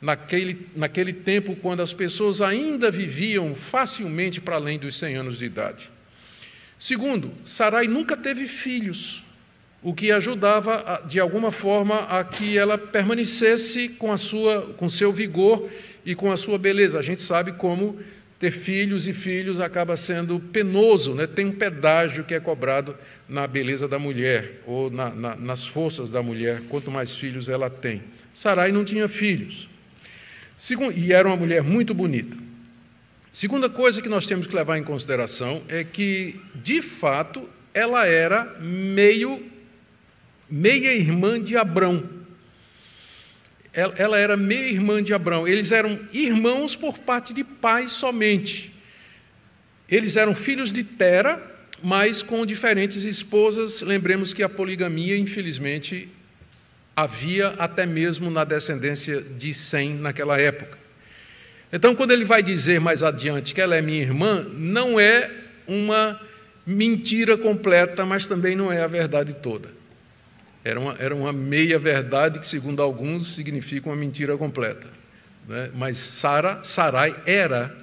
naquele, 0.00 0.66
naquele 0.74 1.12
tempo, 1.12 1.54
quando 1.56 1.82
as 1.82 1.92
pessoas 1.92 2.40
ainda 2.40 2.90
viviam 2.90 3.54
facilmente 3.54 4.40
para 4.40 4.56
além 4.56 4.78
dos 4.78 4.96
100 4.96 5.16
anos 5.16 5.38
de 5.38 5.44
idade. 5.44 5.90
Segundo, 6.78 7.34
Sarai 7.44 7.86
nunca 7.86 8.16
teve 8.16 8.46
filhos, 8.46 9.23
o 9.84 9.92
que 9.92 10.10
ajudava, 10.10 11.02
de 11.06 11.20
alguma 11.20 11.52
forma, 11.52 12.00
a 12.04 12.24
que 12.24 12.56
ela 12.56 12.78
permanecesse 12.78 13.90
com, 13.90 14.10
a 14.10 14.16
sua, 14.16 14.62
com 14.78 14.88
seu 14.88 15.12
vigor 15.12 15.68
e 16.06 16.14
com 16.14 16.32
a 16.32 16.38
sua 16.38 16.56
beleza. 16.56 16.98
A 16.98 17.02
gente 17.02 17.20
sabe 17.20 17.52
como 17.52 18.00
ter 18.40 18.50
filhos 18.50 19.06
e 19.06 19.12
filhos 19.12 19.60
acaba 19.60 19.94
sendo 19.94 20.40
penoso, 20.40 21.14
né? 21.14 21.26
tem 21.26 21.44
um 21.44 21.52
pedágio 21.52 22.24
que 22.24 22.32
é 22.32 22.40
cobrado 22.40 22.96
na 23.28 23.46
beleza 23.46 23.86
da 23.86 23.98
mulher 23.98 24.62
ou 24.66 24.90
na, 24.90 25.10
na, 25.10 25.36
nas 25.36 25.66
forças 25.66 26.08
da 26.08 26.22
mulher, 26.22 26.62
quanto 26.70 26.90
mais 26.90 27.14
filhos 27.14 27.50
ela 27.50 27.68
tem. 27.68 28.02
Sarai 28.32 28.72
não 28.72 28.86
tinha 28.86 29.06
filhos. 29.06 29.68
Segundo, 30.56 30.96
e 30.96 31.12
era 31.12 31.28
uma 31.28 31.36
mulher 31.36 31.62
muito 31.62 31.92
bonita. 31.92 32.34
Segunda 33.30 33.68
coisa 33.68 34.00
que 34.00 34.08
nós 34.08 34.26
temos 34.26 34.46
que 34.46 34.56
levar 34.56 34.78
em 34.78 34.84
consideração 34.84 35.62
é 35.68 35.84
que, 35.84 36.40
de 36.54 36.80
fato, 36.80 37.46
ela 37.74 38.06
era 38.06 38.56
meio 38.60 39.52
meia 40.48 40.92
irmã 40.94 41.42
de 41.42 41.56
Abrão 41.56 42.24
ela 43.74 44.16
era 44.16 44.36
meia-irmã 44.36 45.02
de 45.02 45.12
Abraão. 45.12 45.48
Eles 45.48 45.72
eram 45.72 45.98
irmãos 46.12 46.76
por 46.76 46.98
parte 46.98 47.34
de 47.34 47.42
pai 47.42 47.88
somente. 47.88 48.72
Eles 49.90 50.16
eram 50.16 50.32
filhos 50.32 50.70
de 50.70 50.84
Tera, 50.84 51.42
mas 51.82 52.22
com 52.22 52.46
diferentes 52.46 53.02
esposas. 53.02 53.80
Lembremos 53.82 54.32
que 54.32 54.44
a 54.44 54.48
poligamia, 54.48 55.16
infelizmente, 55.16 56.08
havia 56.94 57.48
até 57.58 57.84
mesmo 57.84 58.30
na 58.30 58.44
descendência 58.44 59.20
de 59.20 59.52
Sem 59.52 59.94
naquela 59.94 60.40
época. 60.40 60.78
Então, 61.72 61.96
quando 61.96 62.12
ele 62.12 62.24
vai 62.24 62.44
dizer 62.44 62.80
mais 62.80 63.02
adiante 63.02 63.52
que 63.52 63.60
ela 63.60 63.74
é 63.74 63.82
minha 63.82 64.00
irmã, 64.00 64.46
não 64.52 65.00
é 65.00 65.28
uma 65.66 66.20
mentira 66.64 67.36
completa, 67.36 68.06
mas 68.06 68.28
também 68.28 68.54
não 68.54 68.72
é 68.72 68.80
a 68.80 68.86
verdade 68.86 69.34
toda. 69.34 69.73
Era 70.64 70.80
uma, 70.80 70.96
era 70.98 71.14
uma 71.14 71.32
meia-verdade 71.32 72.38
que, 72.38 72.46
segundo 72.48 72.80
alguns, 72.80 73.34
significa 73.34 73.90
uma 73.90 73.96
mentira 73.96 74.36
completa. 74.38 74.86
Né? 75.46 75.70
Mas 75.74 75.98
Sara, 75.98 76.64
Sarai 76.64 77.14
era, 77.26 77.76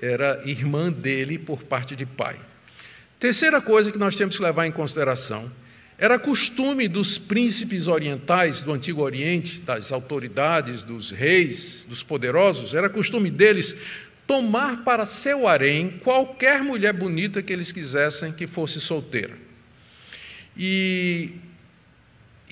era 0.00 0.40
irmã 0.44 0.90
dele 0.90 1.36
por 1.36 1.64
parte 1.64 1.96
de 1.96 2.06
pai. 2.06 2.36
Terceira 3.18 3.60
coisa 3.60 3.90
que 3.90 3.98
nós 3.98 4.16
temos 4.16 4.36
que 4.36 4.42
levar 4.42 4.66
em 4.66 4.72
consideração 4.72 5.50
era 5.98 6.18
costume 6.18 6.88
dos 6.88 7.18
príncipes 7.18 7.86
orientais 7.86 8.62
do 8.62 8.72
Antigo 8.72 9.02
Oriente, 9.02 9.60
das 9.60 9.92
autoridades, 9.92 10.82
dos 10.82 11.10
reis, 11.10 11.86
dos 11.88 12.02
poderosos, 12.02 12.74
era 12.74 12.88
costume 12.88 13.30
deles 13.30 13.76
tomar 14.26 14.82
para 14.82 15.06
seu 15.06 15.46
harém 15.46 16.00
qualquer 16.02 16.62
mulher 16.62 16.92
bonita 16.92 17.42
que 17.42 17.52
eles 17.52 17.70
quisessem 17.70 18.32
que 18.32 18.46
fosse 18.46 18.80
solteira. 18.80 19.36
E 20.56 21.32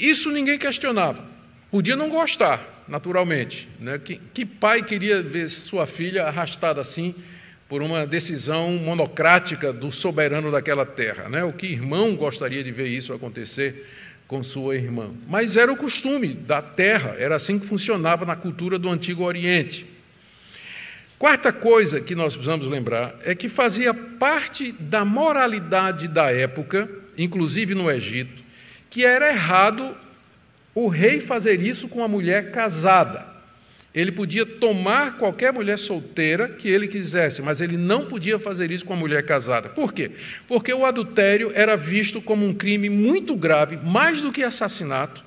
isso 0.01 0.31
ninguém 0.31 0.59
questionava. 0.59 1.25
Podia 1.71 1.95
não 1.95 2.09
gostar, 2.09 2.85
naturalmente. 2.89 3.69
Né? 3.79 3.99
Que, 3.99 4.17
que 4.17 4.45
pai 4.45 4.83
queria 4.83 5.23
ver 5.23 5.49
sua 5.49 5.87
filha 5.87 6.25
arrastada 6.25 6.81
assim 6.81 7.15
por 7.69 7.83
uma 7.83 8.05
decisão 8.05 8.73
monocrática 8.73 9.73
do 9.73 9.93
soberano 9.93 10.51
daquela 10.51 10.85
terra? 10.85 11.29
Né? 11.29 11.45
O 11.45 11.53
que 11.53 11.67
irmão 11.67 12.17
gostaria 12.17 12.65
de 12.65 12.73
ver 12.73 12.89
isso 12.89 13.13
acontecer 13.13 13.87
com 14.27 14.43
sua 14.43 14.75
irmã? 14.75 15.11
Mas 15.29 15.57
era 15.57 15.73
o 15.73 15.77
costume 15.77 16.35
da 16.35 16.61
terra, 16.61 17.15
era 17.19 17.37
assim 17.37 17.59
que 17.59 17.67
funcionava 17.67 18.25
na 18.25 18.35
cultura 18.35 18.79
do 18.79 18.89
Antigo 18.89 19.23
Oriente. 19.23 19.87
Quarta 21.21 21.53
coisa 21.53 22.01
que 22.01 22.15
nós 22.15 22.35
precisamos 22.35 22.67
lembrar 22.67 23.15
é 23.23 23.35
que 23.35 23.49
fazia 23.49 23.93
parte 23.93 24.73
da 24.73 25.05
moralidade 25.05 26.09
da 26.09 26.33
época, 26.33 26.89
inclusive 27.17 27.75
no 27.75 27.91
Egito, 27.91 28.43
que 28.91 29.07
era 29.07 29.31
errado 29.31 29.97
o 30.75 30.89
rei 30.89 31.21
fazer 31.21 31.63
isso 31.63 31.89
com 31.89 32.05
a 32.05 32.09
mulher 32.09 32.51
casada. 32.51 33.25
Ele 33.93 34.13
podia 34.13 34.47
tomar 34.47 35.17
qualquer 35.19 35.53
mulher 35.53 35.77
solteira 35.77 36.49
que 36.49 36.69
ele 36.69 36.87
quisesse, 36.87 37.43
mas 37.43 37.61
ele 37.61 37.77
não 37.77 38.07
podia 38.07 38.39
fazer 38.39 38.71
isso 38.71 38.85
com 38.85 38.93
a 38.93 38.97
mulher 38.97 39.25
casada. 39.25 39.69
Por 39.69 39.93
quê? 39.93 40.13
Porque 40.47 40.73
o 40.73 40.85
adultério 40.85 41.51
era 41.55 41.77
visto 41.77 42.21
como 42.21 42.47
um 42.47 42.55
crime 42.55 42.89
muito 42.89 43.35
grave, 43.35 43.77
mais 43.77 44.21
do 44.21 44.31
que 44.31 44.45
assassinato, 44.45 45.25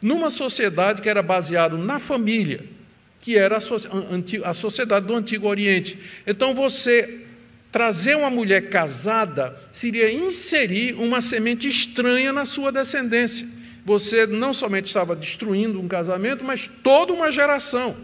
numa 0.00 0.30
sociedade 0.30 1.02
que 1.02 1.08
era 1.08 1.22
baseada 1.22 1.76
na 1.76 1.98
família, 1.98 2.60
que 3.20 3.36
era 3.36 3.58
a 4.44 4.54
sociedade 4.54 5.06
do 5.06 5.16
Antigo 5.16 5.48
Oriente. 5.48 5.98
Então 6.24 6.54
você 6.54 7.23
Trazer 7.74 8.16
uma 8.16 8.30
mulher 8.30 8.68
casada 8.68 9.60
seria 9.72 10.08
inserir 10.08 10.94
uma 10.94 11.20
semente 11.20 11.66
estranha 11.66 12.32
na 12.32 12.44
sua 12.44 12.70
descendência. 12.70 13.48
Você 13.84 14.28
não 14.28 14.54
somente 14.54 14.86
estava 14.86 15.16
destruindo 15.16 15.80
um 15.80 15.88
casamento, 15.88 16.44
mas 16.44 16.70
toda 16.84 17.12
uma 17.12 17.32
geração. 17.32 17.96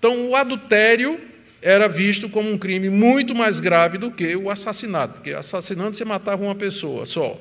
Então, 0.00 0.28
o 0.30 0.34
adultério 0.34 1.20
era 1.62 1.86
visto 1.86 2.28
como 2.28 2.50
um 2.50 2.58
crime 2.58 2.90
muito 2.90 3.36
mais 3.36 3.60
grave 3.60 3.98
do 3.98 4.10
que 4.10 4.34
o 4.34 4.50
assassinato, 4.50 5.14
porque 5.14 5.30
assassinando 5.30 5.94
você 5.94 6.04
matava 6.04 6.42
uma 6.42 6.56
pessoa 6.56 7.06
só. 7.06 7.40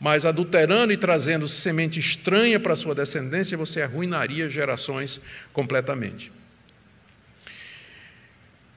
Mas 0.00 0.24
adulterando 0.24 0.90
e 0.90 0.96
trazendo 0.96 1.46
semente 1.46 2.00
estranha 2.00 2.58
para 2.58 2.72
a 2.72 2.76
sua 2.76 2.94
descendência, 2.94 3.58
você 3.58 3.82
arruinaria 3.82 4.48
gerações 4.48 5.20
completamente. 5.52 6.32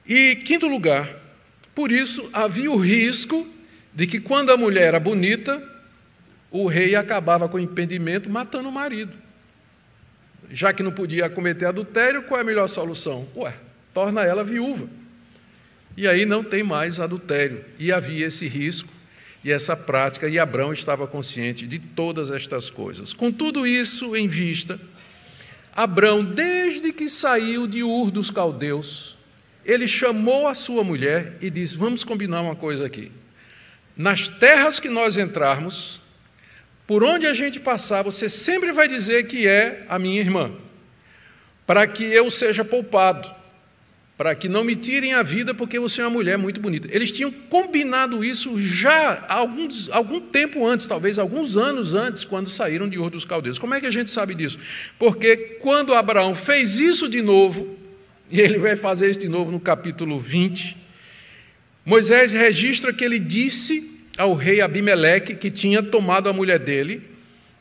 E 0.06 0.36
quinto 0.36 0.68
lugar, 0.68 1.26
por 1.78 1.92
isso, 1.92 2.28
havia 2.32 2.72
o 2.72 2.76
risco 2.76 3.46
de 3.94 4.04
que, 4.04 4.18
quando 4.18 4.50
a 4.50 4.56
mulher 4.56 4.88
era 4.88 4.98
bonita, 4.98 5.62
o 6.50 6.66
rei 6.66 6.96
acabava 6.96 7.48
com 7.48 7.56
o 7.56 7.60
impedimento 7.60 8.28
matando 8.28 8.68
o 8.68 8.72
marido. 8.72 9.12
Já 10.50 10.72
que 10.72 10.82
não 10.82 10.90
podia 10.90 11.30
cometer 11.30 11.66
adultério, 11.66 12.24
qual 12.24 12.40
é 12.40 12.42
a 12.42 12.44
melhor 12.44 12.66
solução? 12.66 13.28
Ué, 13.36 13.54
torna 13.94 14.24
ela 14.24 14.42
viúva. 14.42 14.88
E 15.96 16.08
aí 16.08 16.26
não 16.26 16.42
tem 16.42 16.64
mais 16.64 16.98
adultério. 16.98 17.64
E 17.78 17.92
havia 17.92 18.26
esse 18.26 18.48
risco 18.48 18.92
e 19.44 19.52
essa 19.52 19.76
prática, 19.76 20.28
e 20.28 20.36
Abraão 20.36 20.72
estava 20.72 21.06
consciente 21.06 21.64
de 21.64 21.78
todas 21.78 22.28
estas 22.32 22.68
coisas. 22.68 23.12
Com 23.12 23.30
tudo 23.30 23.64
isso 23.64 24.16
em 24.16 24.26
vista, 24.26 24.80
Abrão, 25.72 26.24
desde 26.24 26.92
que 26.92 27.08
saiu 27.08 27.68
de 27.68 27.84
Ur 27.84 28.10
dos 28.10 28.32
Caldeus, 28.32 29.16
ele 29.68 29.86
chamou 29.86 30.48
a 30.48 30.54
sua 30.54 30.82
mulher 30.82 31.36
e 31.42 31.50
disse: 31.50 31.76
Vamos 31.76 32.02
combinar 32.02 32.40
uma 32.40 32.56
coisa 32.56 32.86
aqui. 32.86 33.12
Nas 33.94 34.26
terras 34.26 34.80
que 34.80 34.88
nós 34.88 35.18
entrarmos, 35.18 36.00
por 36.86 37.04
onde 37.04 37.26
a 37.26 37.34
gente 37.34 37.60
passar, 37.60 38.02
você 38.02 38.30
sempre 38.30 38.72
vai 38.72 38.88
dizer 38.88 39.26
que 39.26 39.46
é 39.46 39.84
a 39.86 39.98
minha 39.98 40.20
irmã, 40.20 40.52
para 41.66 41.86
que 41.86 42.02
eu 42.02 42.30
seja 42.30 42.64
poupado, 42.64 43.30
para 44.16 44.34
que 44.34 44.48
não 44.48 44.64
me 44.64 44.74
tirem 44.74 45.12
a 45.12 45.22
vida 45.22 45.52
porque 45.52 45.78
você 45.78 46.00
é 46.00 46.04
uma 46.04 46.10
mulher 46.10 46.38
muito 46.38 46.60
bonita. 46.60 46.88
Eles 46.90 47.12
tinham 47.12 47.30
combinado 47.30 48.24
isso 48.24 48.58
já 48.58 49.26
alguns, 49.28 49.90
algum 49.90 50.18
tempo 50.18 50.66
antes, 50.66 50.86
talvez 50.86 51.18
alguns 51.18 51.58
anos 51.58 51.92
antes, 51.92 52.24
quando 52.24 52.48
saíram 52.48 52.88
de 52.88 52.98
Ur 52.98 53.10
dos 53.10 53.26
Caldeus. 53.26 53.58
Como 53.58 53.74
é 53.74 53.80
que 53.80 53.86
a 53.86 53.90
gente 53.90 54.10
sabe 54.10 54.34
disso? 54.34 54.58
Porque 54.98 55.36
quando 55.60 55.92
Abraão 55.92 56.34
fez 56.34 56.78
isso 56.78 57.06
de 57.06 57.20
novo, 57.20 57.76
e 58.30 58.40
ele 58.40 58.58
vai 58.58 58.76
fazer 58.76 59.10
isso 59.10 59.20
de 59.20 59.28
novo 59.28 59.50
no 59.50 59.60
capítulo 59.60 60.18
20. 60.18 60.76
Moisés 61.84 62.32
registra 62.32 62.92
que 62.92 63.04
ele 63.04 63.18
disse 63.18 63.98
ao 64.18 64.34
rei 64.34 64.60
Abimeleque, 64.60 65.34
que 65.34 65.50
tinha 65.50 65.82
tomado 65.82 66.28
a 66.28 66.32
mulher 66.32 66.58
dele, 66.58 67.02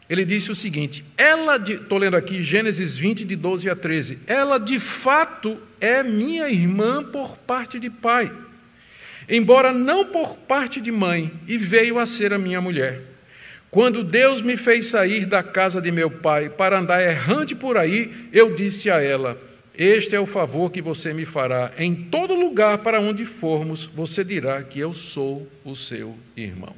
ele 0.09 0.25
disse 0.25 0.51
o 0.51 0.55
seguinte: 0.55 1.05
ela, 1.17 1.57
estou 1.57 1.97
lendo 1.97 2.17
aqui 2.17 2.41
Gênesis 2.41 2.97
20, 2.97 3.25
de 3.25 3.35
12 3.35 3.69
a 3.69 3.75
13, 3.75 4.19
ela 4.25 4.57
de 4.57 4.79
fato 4.79 5.57
é 5.79 6.01
minha 6.01 6.49
irmã 6.49 7.03
por 7.03 7.37
parte 7.37 7.79
de 7.79 7.89
pai, 7.89 8.31
embora 9.29 9.71
não 9.71 10.05
por 10.05 10.37
parte 10.37 10.81
de 10.81 10.91
mãe, 10.91 11.31
e 11.47 11.57
veio 11.57 11.99
a 11.99 12.05
ser 12.05 12.33
a 12.33 12.39
minha 12.39 12.59
mulher. 12.59 13.01
Quando 13.69 14.03
Deus 14.03 14.41
me 14.41 14.55
fez 14.55 14.87
sair 14.87 15.25
da 15.25 15.43
casa 15.43 15.81
de 15.81 15.91
meu 15.91 16.09
pai 16.09 16.49
para 16.49 16.79
andar 16.79 17.03
errante 17.03 17.53
por 17.53 17.77
aí, 17.77 18.29
eu 18.31 18.55
disse 18.55 18.89
a 18.89 19.01
ela: 19.01 19.37
este 19.77 20.15
é 20.15 20.19
o 20.19 20.25
favor 20.25 20.71
que 20.71 20.81
você 20.81 21.13
me 21.13 21.23
fará. 21.23 21.71
Em 21.77 21.93
todo 21.93 22.33
lugar 22.33 22.79
para 22.79 22.99
onde 22.99 23.25
formos, 23.25 23.85
você 23.85 24.23
dirá 24.23 24.63
que 24.63 24.79
eu 24.79 24.93
sou 24.93 25.47
o 25.63 25.75
seu 25.75 26.15
irmão. 26.35 26.75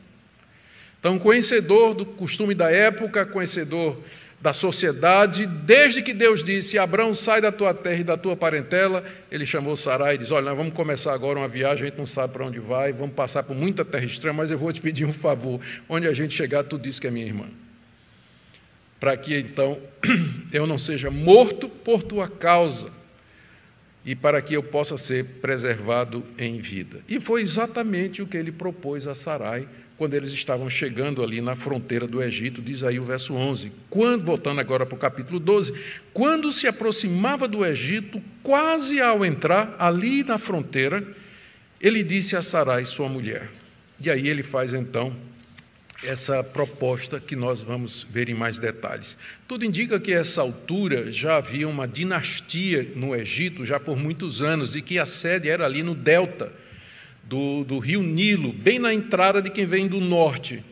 Então, 1.00 1.18
conhecedor 1.18 1.94
do 1.94 2.06
costume 2.06 2.54
da 2.54 2.70
época, 2.70 3.26
conhecedor 3.26 3.98
da 4.42 4.52
sociedade, 4.52 5.46
desde 5.46 6.02
que 6.02 6.14
Deus 6.14 6.44
disse: 6.44 6.78
Abraão, 6.78 7.14
sai 7.14 7.40
da 7.40 7.54
tua 7.54 7.74
terra 7.74 8.02
e 8.02 8.04
da 8.04 8.18
tua 8.18 8.36
parentela, 8.36 9.04
ele 9.32 9.46
chamou 9.46 9.78
Sarai 9.78 10.16
e 10.16 10.18
disse: 10.18 10.34
Olha, 10.34 10.48
nós 10.48 10.58
vamos 10.58 10.74
começar 10.74 11.14
agora 11.14 11.40
uma 11.40 11.48
viagem, 11.48 11.86
a 11.86 11.90
gente 11.90 11.98
não 11.98 12.06
sabe 12.06 12.34
para 12.34 12.46
onde 12.46 12.60
vai, 12.60 12.92
vamos 12.92 13.16
passar 13.16 13.44
por 13.44 13.56
muita 13.56 13.86
terra 13.86 14.06
estranha, 14.06 14.34
mas 14.34 14.52
eu 14.52 14.58
vou 14.58 14.74
te 14.74 14.82
pedir 14.82 15.06
um 15.06 15.14
favor. 15.14 15.62
Onde 15.88 16.06
a 16.06 16.12
gente 16.12 16.34
chegar, 16.34 16.66
tu 16.66 16.78
diz 16.78 17.00
que 17.00 17.08
é 17.08 17.12
minha 17.12 17.26
irmã 17.26 17.46
para 19.00 19.16
que 19.16 19.36
então 19.38 19.78
eu 20.52 20.68
não 20.68 20.78
seja 20.78 21.10
morto 21.10 21.70
por 21.70 22.04
tua 22.04 22.28
causa 22.28 22.92
e 24.06 24.16
para 24.16 24.42
que 24.42 24.54
eu 24.54 24.64
possa 24.64 24.98
ser 24.98 25.26
preservado 25.42 26.24
em 26.38 26.60
vida. 26.60 27.02
E 27.08 27.20
foi 27.20 27.42
exatamente 27.42 28.22
o 28.22 28.28
que 28.28 28.38
ele 28.38 28.52
propôs 28.52 29.08
a 29.08 29.16
Sarai 29.16 29.68
quando 29.98 30.14
eles 30.14 30.32
estavam 30.32 30.70
chegando 30.70 31.22
ali 31.22 31.42
na 31.42 31.58
fronteira 31.58 32.08
do 32.08 32.24
Egito, 32.24 32.62
diz 32.62 32.84
aí 32.84 32.98
o 32.98 33.04
verso 33.04 33.34
11. 33.34 33.70
Quando, 33.90 34.24
voltando 34.24 34.62
agora 34.62 34.86
para 34.86 34.96
o 34.96 34.98
capítulo 34.98 35.42
12, 35.42 35.74
quando 36.14 36.54
se 36.54 36.68
aproximava 36.68 37.50
do 37.50 37.66
Egito, 37.66 38.22
quase 38.42 39.02
ao 39.02 39.26
entrar 39.26 39.76
ali 39.78 40.24
na 40.24 40.38
fronteira, 40.38 41.06
ele 41.82 42.02
disse 42.02 42.38
a 42.38 42.42
Sarai, 42.42 42.86
sua 42.86 43.10
mulher. 43.10 43.50
E 44.00 44.10
aí 44.10 44.30
ele 44.30 44.42
faz 44.42 44.74
então 44.74 45.14
essa 46.04 46.44
proposta 46.44 47.20
que 47.20 47.36
nós 47.36 47.62
vamos 47.62 48.06
ver 48.10 48.30
em 48.30 48.34
mais 48.34 48.58
detalhes. 48.58 49.18
Tudo 49.48 49.66
indica 49.66 50.00
que 50.00 50.14
a 50.14 50.20
essa 50.20 50.42
altura 50.42 51.12
já 51.12 51.38
havia 51.38 51.68
uma 51.68 51.88
dinastia 51.88 52.92
no 52.96 53.16
Egito, 53.16 53.66
já 53.66 53.80
por 53.80 53.98
muitos 53.98 54.42
anos, 54.42 54.76
e 54.76 54.82
que 54.82 54.98
a 54.98 55.06
sede 55.06 55.50
era 55.50 55.66
ali 55.66 55.84
no 55.84 55.94
delta 55.94 56.52
do, 57.24 57.64
do 57.64 57.80
rio 57.80 58.02
Nilo, 58.02 58.54
bem 58.54 58.80
na 58.80 58.94
entrada 58.94 59.42
de 59.42 59.50
quem 59.50 59.66
vem 59.66 59.88
do 59.88 60.00
norte. 60.00 60.64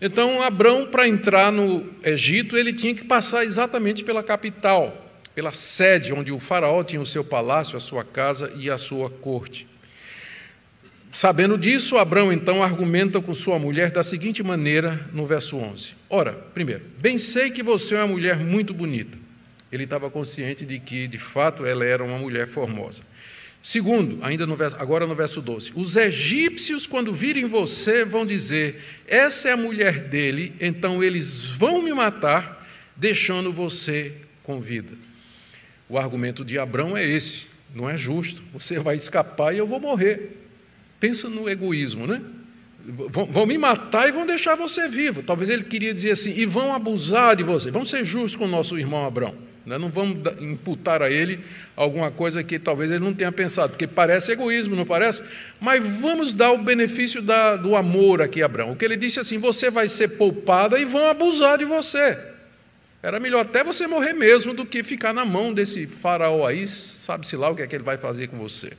Então, 0.00 0.42
Abrão, 0.42 0.86
para 0.86 1.08
entrar 1.08 1.50
no 1.50 1.88
Egito, 2.02 2.56
ele 2.56 2.72
tinha 2.72 2.94
que 2.94 3.04
passar 3.04 3.44
exatamente 3.44 4.04
pela 4.04 4.22
capital, 4.22 5.10
pela 5.34 5.52
sede 5.52 6.12
onde 6.12 6.30
o 6.32 6.38
faraó 6.38 6.84
tinha 6.84 7.00
o 7.00 7.06
seu 7.06 7.24
palácio, 7.24 7.76
a 7.76 7.80
sua 7.80 8.04
casa 8.04 8.52
e 8.56 8.70
a 8.70 8.78
sua 8.78 9.10
corte. 9.10 9.66
Sabendo 11.16 11.56
disso, 11.56 11.96
Abraão 11.96 12.30
então 12.30 12.62
argumenta 12.62 13.22
com 13.22 13.32
sua 13.32 13.58
mulher 13.58 13.90
da 13.90 14.02
seguinte 14.02 14.42
maneira 14.42 15.08
no 15.14 15.24
verso 15.24 15.56
11: 15.56 15.94
Ora, 16.10 16.34
primeiro, 16.52 16.82
bem 16.98 17.16
sei 17.16 17.50
que 17.50 17.62
você 17.62 17.94
é 17.94 18.00
uma 18.00 18.08
mulher 18.08 18.36
muito 18.36 18.74
bonita. 18.74 19.16
Ele 19.72 19.84
estava 19.84 20.10
consciente 20.10 20.66
de 20.66 20.78
que, 20.78 21.08
de 21.08 21.16
fato, 21.16 21.64
ela 21.64 21.86
era 21.86 22.04
uma 22.04 22.18
mulher 22.18 22.46
formosa. 22.46 23.00
Segundo, 23.62 24.18
ainda 24.22 24.46
no 24.46 24.56
verso, 24.56 24.76
agora 24.78 25.06
no 25.06 25.14
verso 25.14 25.40
12: 25.40 25.72
Os 25.74 25.96
egípcios, 25.96 26.86
quando 26.86 27.14
virem 27.14 27.46
você, 27.46 28.04
vão 28.04 28.26
dizer: 28.26 28.82
Essa 29.08 29.48
é 29.48 29.52
a 29.52 29.56
mulher 29.56 30.00
dele, 30.00 30.52
então 30.60 31.02
eles 31.02 31.46
vão 31.46 31.80
me 31.80 31.94
matar, 31.94 32.68
deixando 32.94 33.50
você 33.50 34.12
com 34.42 34.60
vida. 34.60 34.92
O 35.88 35.96
argumento 35.96 36.44
de 36.44 36.58
Abraão 36.58 36.94
é 36.94 37.06
esse: 37.06 37.46
não 37.74 37.88
é 37.88 37.96
justo, 37.96 38.42
você 38.52 38.78
vai 38.78 38.96
escapar 38.96 39.54
e 39.54 39.58
eu 39.58 39.66
vou 39.66 39.80
morrer. 39.80 40.42
Pensa 41.06 41.28
no 41.28 41.48
egoísmo, 41.48 42.04
né? 42.04 42.20
Vão, 42.84 43.26
vão, 43.26 43.46
me 43.46 43.56
matar 43.56 44.08
e 44.08 44.12
vão 44.12 44.26
deixar 44.26 44.56
você 44.56 44.88
vivo. 44.88 45.22
Talvez 45.22 45.48
ele 45.48 45.62
queria 45.62 45.92
dizer 45.92 46.10
assim, 46.10 46.32
e 46.36 46.44
vão 46.44 46.74
abusar 46.74 47.36
de 47.36 47.44
você. 47.44 47.70
Vamos 47.70 47.90
ser 47.90 48.04
justos 48.04 48.34
com 48.34 48.44
o 48.44 48.48
nosso 48.48 48.76
irmão 48.76 49.06
Abraão. 49.06 49.32
Né? 49.64 49.78
Não 49.78 49.88
vamos 49.88 50.18
imputar 50.40 51.02
a 51.02 51.08
ele 51.08 51.38
alguma 51.76 52.10
coisa 52.10 52.42
que 52.42 52.58
talvez 52.58 52.90
ele 52.90 53.04
não 53.04 53.14
tenha 53.14 53.30
pensado, 53.30 53.70
porque 53.70 53.86
parece 53.86 54.32
egoísmo, 54.32 54.74
não 54.74 54.84
parece? 54.84 55.22
Mas 55.60 55.84
vamos 56.00 56.34
dar 56.34 56.50
o 56.50 56.58
benefício 56.58 57.22
da, 57.22 57.54
do 57.54 57.76
amor 57.76 58.20
aqui 58.20 58.42
a 58.42 58.46
Abraão. 58.46 58.72
O 58.72 58.76
que 58.76 58.84
ele 58.84 58.96
disse 58.96 59.20
assim: 59.20 59.38
você 59.38 59.70
vai 59.70 59.88
ser 59.88 60.16
poupada 60.16 60.76
e 60.76 60.84
vão 60.84 61.08
abusar 61.08 61.58
de 61.58 61.64
você. 61.64 62.18
Era 63.00 63.20
melhor 63.20 63.42
até 63.42 63.62
você 63.62 63.86
morrer 63.86 64.12
mesmo 64.12 64.52
do 64.52 64.66
que 64.66 64.82
ficar 64.82 65.12
na 65.12 65.24
mão 65.24 65.54
desse 65.54 65.86
faraó 65.86 66.44
aí, 66.44 66.66
sabe-se 66.66 67.36
lá 67.36 67.48
o 67.48 67.54
que 67.54 67.62
é 67.62 67.66
que 67.68 67.76
ele 67.76 67.84
vai 67.84 67.96
fazer 67.96 68.26
com 68.26 68.36
você. 68.36 68.72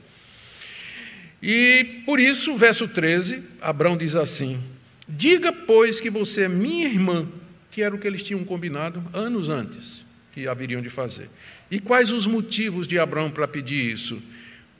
E 1.42 2.02
por 2.04 2.18
isso, 2.18 2.56
verso 2.56 2.88
13, 2.88 3.42
Abraão 3.60 3.96
diz 3.96 4.16
assim: 4.16 4.60
Diga, 5.08 5.52
pois, 5.52 6.00
que 6.00 6.10
você 6.10 6.42
é 6.42 6.48
minha 6.48 6.86
irmã, 6.86 7.26
que 7.70 7.82
era 7.82 7.94
o 7.94 7.98
que 7.98 8.06
eles 8.06 8.22
tinham 8.22 8.44
combinado 8.44 9.02
anos 9.12 9.48
antes 9.48 10.04
que 10.32 10.46
haveriam 10.46 10.82
de 10.82 10.90
fazer. 10.90 11.30
E 11.70 11.78
quais 11.78 12.12
os 12.12 12.26
motivos 12.26 12.86
de 12.86 12.98
Abraão 12.98 13.30
para 13.30 13.46
pedir 13.46 13.92
isso? 13.92 14.22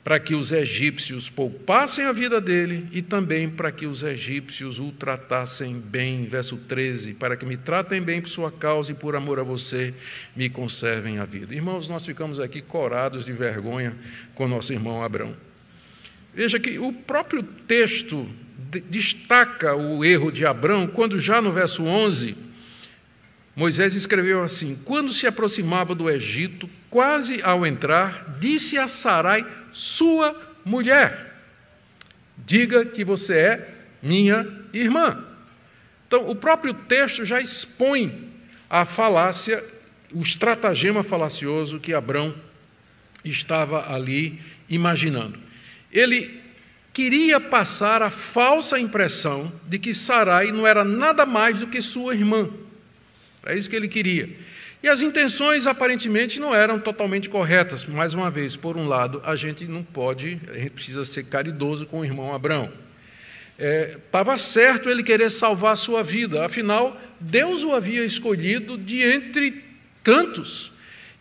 Para 0.03 0.19
que 0.19 0.33
os 0.33 0.51
egípcios 0.51 1.29
poupassem 1.29 2.05
a 2.05 2.11
vida 2.11 2.39
dele 2.39 2.87
e 2.91 3.01
também 3.01 3.49
para 3.49 3.71
que 3.71 3.85
os 3.85 4.01
egípcios 4.01 4.79
o 4.79 4.91
tratassem 4.91 5.79
bem. 5.79 6.25
Verso 6.25 6.57
13: 6.57 7.13
Para 7.13 7.37
que 7.37 7.45
me 7.45 7.57
tratem 7.57 8.01
bem 8.01 8.21
por 8.21 8.29
sua 8.29 8.51
causa 8.51 8.91
e 8.91 8.95
por 8.95 9.15
amor 9.15 9.39
a 9.39 9.43
você, 9.43 9.93
me 10.35 10.49
conservem 10.49 11.19
a 11.19 11.25
vida. 11.25 11.53
Irmãos, 11.53 11.89
nós 11.89 12.05
ficamos 12.05 12.39
aqui 12.39 12.61
corados 12.61 13.25
de 13.25 13.33
vergonha 13.33 13.95
com 14.35 14.47
nosso 14.47 14.73
irmão 14.73 15.03
Abraão. 15.03 15.48
Veja 16.39 16.57
que 16.57 16.79
o 16.79 16.93
próprio 16.93 17.43
texto 17.43 18.25
destaca 18.89 19.75
o 19.75 20.05
erro 20.05 20.31
de 20.31 20.45
Abraão, 20.45 20.87
quando 20.87 21.19
já 21.19 21.41
no 21.41 21.51
verso 21.51 21.83
11, 21.83 22.33
Moisés 23.53 23.93
escreveu 23.93 24.41
assim: 24.41 24.79
Quando 24.85 25.11
se 25.11 25.27
aproximava 25.27 25.93
do 25.93 26.09
Egito, 26.09 26.69
quase 26.89 27.41
ao 27.41 27.65
entrar, 27.65 28.37
disse 28.39 28.77
a 28.77 28.87
Sarai, 28.87 29.45
sua 29.73 30.33
mulher: 30.63 31.41
Diga 32.37 32.85
que 32.85 33.03
você 33.03 33.33
é 33.33 33.73
minha 34.01 34.47
irmã. 34.71 35.21
Então, 36.07 36.29
o 36.29 36.35
próprio 36.37 36.73
texto 36.73 37.25
já 37.25 37.41
expõe 37.41 38.29
a 38.69 38.85
falácia, 38.85 39.61
o 40.09 40.21
estratagema 40.21 41.03
falacioso 41.03 41.81
que 41.81 41.93
Abraão 41.93 42.33
estava 43.25 43.93
ali 43.93 44.39
imaginando 44.69 45.48
ele 45.91 46.39
queria 46.93 47.39
passar 47.39 48.01
a 48.01 48.09
falsa 48.09 48.79
impressão 48.79 49.51
de 49.67 49.79
que 49.79 49.93
Sarai 49.93 50.51
não 50.51 50.65
era 50.65 50.83
nada 50.83 51.25
mais 51.25 51.59
do 51.59 51.67
que 51.67 51.81
sua 51.81 52.13
irmã. 52.13 52.49
É 53.45 53.57
isso 53.57 53.69
que 53.69 53.75
ele 53.75 53.87
queria. 53.87 54.29
E 54.81 54.87
as 54.87 55.01
intenções 55.01 55.67
aparentemente 55.67 56.39
não 56.39 56.55
eram 56.55 56.79
totalmente 56.79 57.29
corretas. 57.29 57.85
Mais 57.85 58.13
uma 58.13 58.31
vez, 58.31 58.55
por 58.55 58.77
um 58.77 58.87
lado, 58.87 59.21
a 59.25 59.35
gente 59.35 59.65
não 59.65 59.83
pode, 59.83 60.39
a 60.49 60.57
gente 60.57 60.69
precisa 60.71 61.03
ser 61.03 61.23
caridoso 61.23 61.85
com 61.85 61.99
o 61.99 62.05
irmão 62.05 62.33
Abraão. 62.33 62.71
Estava 63.57 64.33
é, 64.33 64.37
certo 64.37 64.89
ele 64.89 65.03
querer 65.03 65.29
salvar 65.29 65.73
a 65.73 65.75
sua 65.75 66.01
vida, 66.01 66.45
afinal, 66.45 66.99
Deus 67.19 67.61
o 67.63 67.73
havia 67.73 68.05
escolhido 68.05 68.77
de 68.77 69.01
entre 69.03 69.65
tantos 70.01 70.71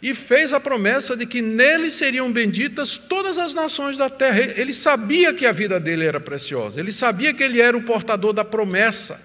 e 0.00 0.14
fez 0.14 0.52
a 0.52 0.60
promessa 0.60 1.16
de 1.16 1.26
que 1.26 1.42
nele 1.42 1.90
seriam 1.90 2.30
benditas 2.30 2.96
todas 2.96 3.36
as 3.36 3.52
nações 3.52 3.96
da 3.96 4.08
terra. 4.08 4.40
Ele 4.40 4.72
sabia 4.72 5.34
que 5.34 5.44
a 5.44 5.52
vida 5.52 5.80
dele 5.80 6.04
era 6.04 6.20
preciosa, 6.20 6.78
ele 6.78 6.92
sabia 6.92 7.34
que 7.34 7.42
ele 7.42 7.60
era 7.60 7.76
o 7.76 7.82
portador 7.82 8.32
da 8.32 8.44
promessa. 8.44 9.20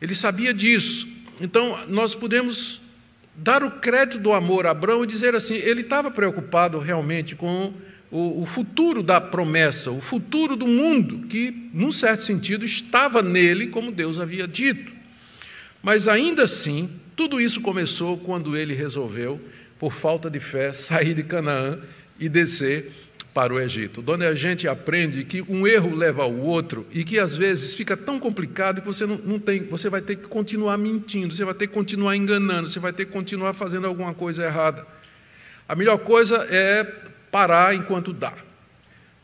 Ele 0.00 0.14
sabia 0.14 0.52
disso. 0.52 1.08
Então, 1.40 1.78
nós 1.88 2.14
podemos 2.14 2.80
dar 3.34 3.62
o 3.62 3.70
crédito 3.70 4.18
do 4.18 4.32
amor 4.32 4.66
a 4.66 4.72
Abraão 4.72 5.04
e 5.04 5.06
dizer 5.06 5.34
assim: 5.34 5.54
ele 5.54 5.82
estava 5.82 6.10
preocupado 6.10 6.78
realmente 6.78 7.36
com 7.36 7.72
o, 8.10 8.42
o, 8.42 8.46
futuro 8.46 9.02
da 9.02 9.20
promessa, 9.20 9.90
o 9.90 10.00
futuro 10.00 10.56
do 10.56 10.66
mundo, 10.66 11.26
que, 11.28 11.70
num 11.72 11.92
certo 11.92 12.22
sentido, 12.22 12.64
estava 12.64 13.22
nele, 13.22 13.68
como 13.68 13.92
Deus 13.92 14.18
havia 14.18 14.48
dito. 14.48 14.92
Mas 15.82 16.08
ainda 16.08 16.44
assim, 16.44 16.90
tudo 17.18 17.40
isso 17.40 17.60
começou 17.60 18.16
quando 18.16 18.56
ele 18.56 18.74
resolveu, 18.74 19.40
por 19.76 19.92
falta 19.92 20.30
de 20.30 20.38
fé, 20.38 20.70
sair 20.72 21.14
de 21.14 21.24
Canaã 21.24 21.80
e 22.16 22.28
descer 22.28 22.92
para 23.34 23.52
o 23.52 23.58
Egito, 23.58 24.04
onde 24.06 24.24
a 24.24 24.34
gente 24.36 24.68
aprende 24.68 25.24
que 25.24 25.42
um 25.42 25.66
erro 25.66 25.96
leva 25.96 26.22
ao 26.22 26.32
outro 26.32 26.86
e 26.92 27.02
que 27.02 27.18
às 27.18 27.36
vezes 27.36 27.74
fica 27.74 27.96
tão 27.96 28.20
complicado 28.20 28.80
que 28.80 28.86
você 28.86 29.04
não, 29.04 29.16
não, 29.18 29.38
tem, 29.40 29.64
você 29.64 29.90
vai 29.90 30.00
ter 30.00 30.14
que 30.14 30.28
continuar 30.28 30.78
mentindo, 30.78 31.34
você 31.34 31.44
vai 31.44 31.54
ter 31.54 31.66
que 31.66 31.74
continuar 31.74 32.14
enganando, 32.14 32.68
você 32.68 32.78
vai 32.78 32.92
ter 32.92 33.04
que 33.04 33.12
continuar 33.12 33.52
fazendo 33.52 33.88
alguma 33.88 34.14
coisa 34.14 34.44
errada. 34.44 34.86
A 35.68 35.74
melhor 35.74 35.98
coisa 35.98 36.46
é 36.48 36.84
parar 37.32 37.74
enquanto 37.74 38.12
dá, 38.12 38.32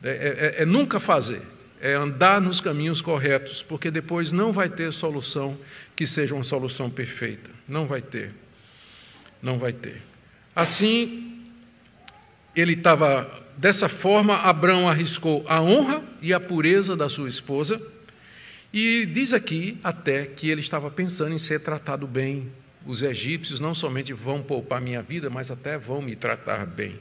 é, 0.03 0.09
é, 0.09 0.13
é, 0.59 0.63
é 0.63 0.67
nunca 0.67 0.99
fazer, 0.99 1.43
é 1.81 1.95
andar 1.95 2.41
nos 2.41 2.61
caminhos 2.61 3.01
corretos, 3.01 3.63
porque 3.63 3.91
depois 3.91 4.33
não 4.33 4.53
vai 4.53 4.69
ter 4.69 4.93
solução 4.93 5.57
que 5.95 6.07
seja 6.07 6.35
uma 6.35 6.45
solução 6.45 6.91
perfeita, 6.91 7.51
não 7.69 7.87
vai 7.87 8.03
ter, 8.03 8.33
não 9.43 9.59
vai 9.59 9.73
ter. 9.73 10.03
Assim, 10.55 11.43
ele 12.55 12.75
estava 12.75 13.45
Dessa 13.57 13.89
forma, 13.89 14.37
Abraão 14.37 14.89
arriscou 14.89 15.45
a 15.49 15.61
honra 15.63 16.03
e 16.21 16.33
a 16.33 16.41
pureza 16.41 16.97
da 16.97 17.09
sua 17.09 17.29
esposa, 17.29 17.81
e 18.73 19.07
diz 19.07 19.33
aqui 19.33 19.79
até 19.85 20.27
que 20.27 20.51
ele 20.51 20.61
estava 20.61 20.91
pensando 20.91 21.33
em 21.33 21.39
ser 21.39 21.61
tratado 21.61 22.07
bem. 22.07 22.51
Os 22.85 23.03
egípcios 23.03 23.61
não 23.61 23.73
somente 23.75 24.13
vão 24.13 24.43
poupar 24.43 24.81
minha 24.81 25.01
vida, 25.01 25.31
mas 25.31 25.51
até 25.51 25.79
vão 25.79 26.03
me 26.03 26.17
tratar 26.17 26.67
bem. 26.67 26.99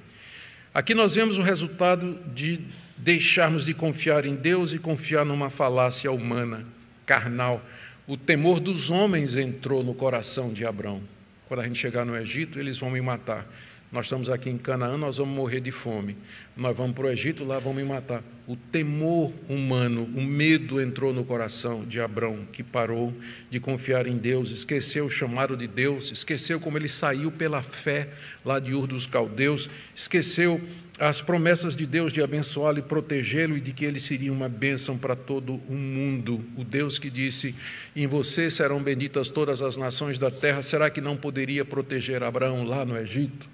Aqui 0.72 0.94
nós 0.94 1.16
vemos 1.16 1.40
o 1.40 1.42
resultado 1.42 2.20
de 2.28 2.62
deixarmos 2.96 3.66
de 3.66 3.74
confiar 3.74 4.26
em 4.26 4.36
Deus 4.36 4.74
e 4.74 4.80
confiar 4.80 5.26
numa 5.26 5.50
falácia 5.50 6.12
humana, 6.12 6.66
carnal. 7.06 7.64
O 8.06 8.18
temor 8.18 8.60
dos 8.60 8.92
homens 8.92 9.38
entrou 9.38 9.82
no 9.82 9.94
coração 9.94 10.52
de 10.52 10.66
Abraão. 10.66 11.02
Quando 11.48 11.62
a 11.62 11.64
gente 11.64 11.80
chegar 11.80 12.06
no 12.06 12.18
Egito, 12.18 12.60
eles 12.60 12.78
vão 12.78 12.92
me 12.92 13.00
matar. 13.00 13.48
Nós 13.94 14.08
estamos 14.08 14.30
aqui 14.30 14.50
em 14.50 14.58
Canaã, 14.58 14.98
nós 14.98 15.18
vamos 15.18 15.34
morrer 15.34 15.62
de 15.62 15.72
fome. 15.72 16.18
Nós 16.58 16.76
vamos 16.76 16.96
para 16.96 17.06
o 17.06 17.10
Egito, 17.10 17.46
lá 17.46 17.60
vão 17.60 17.74
me 17.74 17.84
matar. 17.84 18.22
O 18.46 18.58
temor 18.58 19.32
humano, 19.48 20.04
o 20.16 20.22
medo 20.22 20.82
entrou 20.82 21.14
no 21.14 21.24
coração 21.24 21.86
de 21.86 22.02
Abraão, 22.02 22.46
que 22.52 22.62
parou 22.62 23.14
de 23.50 23.58
confiar 23.58 24.06
em 24.06 24.18
Deus, 24.18 24.52
esqueceu 24.52 25.06
o 25.06 25.10
chamado 25.10 25.56
de 25.56 25.68
Deus, 25.68 26.12
esqueceu 26.12 26.60
como 26.60 26.78
ele 26.78 26.90
saiu 26.90 27.32
pela 27.32 27.62
fé 27.62 28.10
lá 28.44 28.60
de 28.60 28.74
Ur 28.74 28.86
dos 28.86 29.08
Caldeus, 29.08 29.70
esqueceu 29.96 30.60
as 31.00 31.22
promessas 31.22 31.76
de 31.76 31.86
Deus 31.86 32.14
de 32.14 32.22
abençoá-lo 32.22 32.80
e 32.80 32.82
protegê-lo 32.82 33.58
e 33.58 33.62
de 33.62 33.74
que 33.74 33.84
ele 33.84 34.00
seria 34.00 34.32
uma 34.32 34.48
bênção 34.48 34.98
para 34.98 35.16
todo 35.16 35.60
o 35.68 35.74
mundo. 35.74 36.44
O 36.56 36.64
Deus 36.64 37.00
que 37.00 37.10
disse: 37.10 37.56
Em 37.96 38.06
você 38.06 38.50
serão 38.50 38.82
benditas 38.82 39.30
todas 39.30 39.62
as 39.62 39.76
nações 39.76 40.18
da 40.18 40.30
terra, 40.30 40.62
será 40.62 40.90
que 40.90 41.02
não 41.02 41.18
poderia 41.18 41.66
proteger 41.66 42.24
Abraão 42.24 42.64
lá 42.64 42.86
no 42.86 42.98
Egito? 42.98 43.50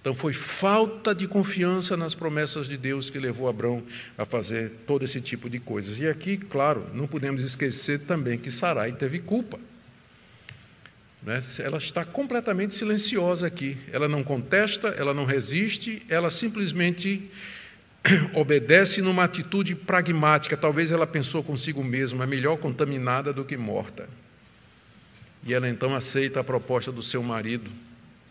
Então 0.00 0.14
foi 0.14 0.34
falta 0.34 1.14
de 1.14 1.26
confiança 1.26 1.96
nas 1.96 2.14
promessas 2.14 2.68
de 2.68 2.76
Deus 2.76 3.08
que 3.08 3.18
levou 3.18 3.48
Abraão 3.48 3.82
a 4.18 4.26
fazer 4.26 4.70
todo 4.86 5.02
esse 5.02 5.18
tipo 5.18 5.48
de 5.48 5.58
coisas. 5.58 5.98
E 5.98 6.06
aqui, 6.06 6.36
claro, 6.36 6.84
não 6.92 7.06
podemos 7.06 7.42
esquecer 7.42 8.00
também 8.00 8.38
que 8.38 8.50
Sarai 8.50 8.92
teve 8.92 9.18
culpa. 9.20 9.58
Né? 11.24 11.40
Ela 11.58 11.78
está 11.78 12.04
completamente 12.04 12.74
silenciosa 12.74 13.46
aqui. 13.46 13.78
Ela 13.90 14.06
não 14.06 14.22
contesta, 14.22 14.88
ela 14.88 15.14
não 15.14 15.24
resiste, 15.24 16.02
ela 16.08 16.28
simplesmente 16.28 17.30
obedece 18.34 19.00
numa 19.00 19.24
atitude 19.24 19.74
pragmática. 19.74 20.56
Talvez 20.56 20.92
ela 20.92 21.06
pensou 21.06 21.42
consigo 21.42 21.82
mesma, 21.82 22.24
é 22.24 22.26
melhor 22.26 22.58
contaminada 22.58 23.32
do 23.32 23.44
que 23.44 23.56
morta. 23.56 24.08
E 25.46 25.52
ela 25.52 25.68
então 25.68 25.94
aceita 25.94 26.40
a 26.40 26.44
proposta 26.44 26.92
do 26.92 27.02
seu 27.02 27.22
marido 27.22 27.70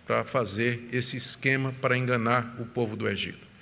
para 0.05 0.23
fazer 0.23 0.87
esse 0.91 1.17
esquema 1.17 1.73
para 1.81 1.97
enganar 1.97 2.55
o 2.59 2.65
povo 2.65 2.95
do 2.95 3.07
Egito. 3.07 3.53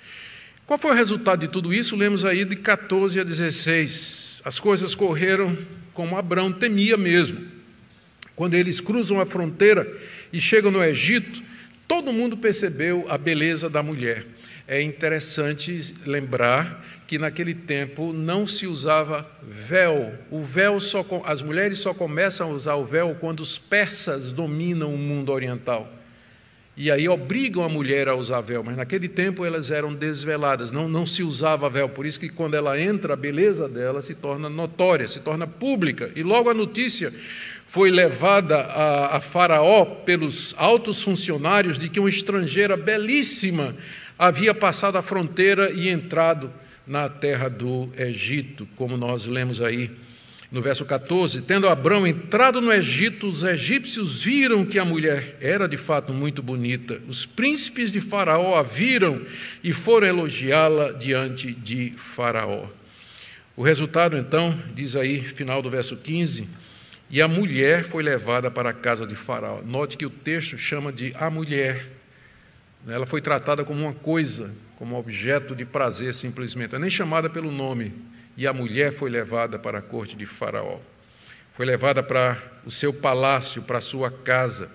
Qual 0.66 0.78
foi 0.78 0.92
o 0.92 0.94
resultado 0.94 1.40
de 1.40 1.48
tudo 1.48 1.72
isso? 1.72 1.96
Lemos 1.96 2.24
aí 2.24 2.44
de 2.44 2.56
14 2.56 3.20
a 3.20 3.24
16. 3.24 4.42
As 4.44 4.58
coisas 4.58 4.94
correram 4.94 5.56
como 5.92 6.16
Abraão 6.16 6.52
temia 6.52 6.96
mesmo. 6.96 7.51
Quando 8.34 8.54
eles 8.54 8.80
cruzam 8.80 9.20
a 9.20 9.26
fronteira 9.26 9.86
e 10.32 10.40
chegam 10.40 10.70
no 10.70 10.82
Egito, 10.82 11.42
todo 11.86 12.12
mundo 12.12 12.36
percebeu 12.36 13.04
a 13.08 13.18
beleza 13.18 13.68
da 13.68 13.82
mulher. 13.82 14.24
É 14.66 14.80
interessante 14.80 15.94
lembrar 16.06 16.84
que 17.06 17.18
naquele 17.18 17.54
tempo 17.54 18.12
não 18.12 18.46
se 18.46 18.66
usava 18.66 19.28
véu. 19.42 20.14
O 20.30 20.42
véu 20.42 20.80
só 20.80 21.04
as 21.24 21.42
mulheres 21.42 21.78
só 21.78 21.92
começam 21.92 22.50
a 22.50 22.54
usar 22.54 22.74
o 22.76 22.84
véu 22.84 23.16
quando 23.20 23.40
os 23.40 23.58
persas 23.58 24.32
dominam 24.32 24.94
o 24.94 24.98
mundo 24.98 25.30
oriental 25.30 25.92
e 26.76 26.90
aí 26.90 27.06
obrigam 27.06 27.62
a 27.62 27.68
mulher 27.68 28.08
a 28.08 28.14
usar 28.14 28.40
véu, 28.40 28.64
mas 28.64 28.76
naquele 28.76 29.06
tempo 29.06 29.44
elas 29.44 29.70
eram 29.70 29.94
desveladas, 29.94 30.72
não, 30.72 30.88
não 30.88 31.04
se 31.04 31.22
usava 31.22 31.68
véu, 31.68 31.88
por 31.88 32.06
isso 32.06 32.18
que 32.18 32.30
quando 32.30 32.54
ela 32.54 32.80
entra, 32.80 33.12
a 33.12 33.16
beleza 33.16 33.68
dela 33.68 34.00
se 34.00 34.14
torna 34.14 34.48
notória, 34.48 35.06
se 35.06 35.20
torna 35.20 35.46
pública, 35.46 36.10
e 36.16 36.22
logo 36.22 36.48
a 36.48 36.54
notícia 36.54 37.12
foi 37.72 37.90
levada 37.90 38.58
a, 38.58 39.16
a 39.16 39.20
Faraó 39.22 39.86
pelos 39.86 40.54
altos 40.58 41.02
funcionários 41.02 41.78
de 41.78 41.88
que 41.88 41.98
uma 41.98 42.10
estrangeira 42.10 42.76
belíssima 42.76 43.74
havia 44.18 44.52
passado 44.52 44.98
a 44.98 45.02
fronteira 45.02 45.70
e 45.70 45.88
entrado 45.88 46.52
na 46.86 47.08
terra 47.08 47.48
do 47.48 47.90
Egito, 47.96 48.68
como 48.76 48.98
nós 48.98 49.24
lemos 49.24 49.62
aí 49.62 49.90
no 50.50 50.60
verso 50.60 50.84
14, 50.84 51.40
tendo 51.40 51.66
Abraão 51.66 52.06
entrado 52.06 52.60
no 52.60 52.70
Egito, 52.70 53.26
os 53.26 53.42
egípcios 53.42 54.22
viram 54.22 54.66
que 54.66 54.78
a 54.78 54.84
mulher 54.84 55.38
era 55.40 55.66
de 55.66 55.78
fato 55.78 56.12
muito 56.12 56.42
bonita. 56.42 57.00
Os 57.08 57.24
príncipes 57.24 57.90
de 57.90 58.02
Faraó 58.02 58.54
a 58.54 58.62
viram 58.62 59.22
e 59.64 59.72
foram 59.72 60.08
elogiá-la 60.08 60.92
diante 60.92 61.52
de 61.52 61.94
Faraó. 61.96 62.66
O 63.56 63.62
resultado, 63.62 64.14
então, 64.18 64.58
diz 64.74 64.94
aí, 64.94 65.22
final 65.22 65.62
do 65.62 65.70
verso 65.70 65.96
15, 65.96 66.60
e 67.12 67.20
a 67.20 67.28
mulher 67.28 67.84
foi 67.84 68.02
levada 68.02 68.50
para 68.50 68.70
a 68.70 68.72
casa 68.72 69.06
de 69.06 69.14
Faraó. 69.14 69.60
Note 69.60 69.98
que 69.98 70.06
o 70.06 70.10
texto 70.10 70.56
chama 70.56 70.90
de 70.90 71.14
a 71.20 71.28
mulher. 71.28 71.84
Ela 72.88 73.04
foi 73.04 73.20
tratada 73.20 73.66
como 73.66 73.82
uma 73.82 73.92
coisa, 73.92 74.50
como 74.78 74.98
objeto 74.98 75.54
de 75.54 75.66
prazer 75.66 76.14
simplesmente. 76.14 76.74
é 76.74 76.78
nem 76.78 76.88
chamada 76.88 77.28
pelo 77.28 77.52
nome 77.52 77.92
e 78.34 78.46
a 78.46 78.52
mulher 78.54 78.94
foi 78.94 79.10
levada 79.10 79.58
para 79.58 79.80
a 79.80 79.82
corte 79.82 80.16
de 80.16 80.24
Faraó. 80.24 80.78
Foi 81.52 81.66
levada 81.66 82.02
para 82.02 82.42
o 82.64 82.70
seu 82.70 82.94
palácio, 82.94 83.60
para 83.60 83.76
a 83.76 83.82
sua 83.82 84.10
casa. 84.10 84.70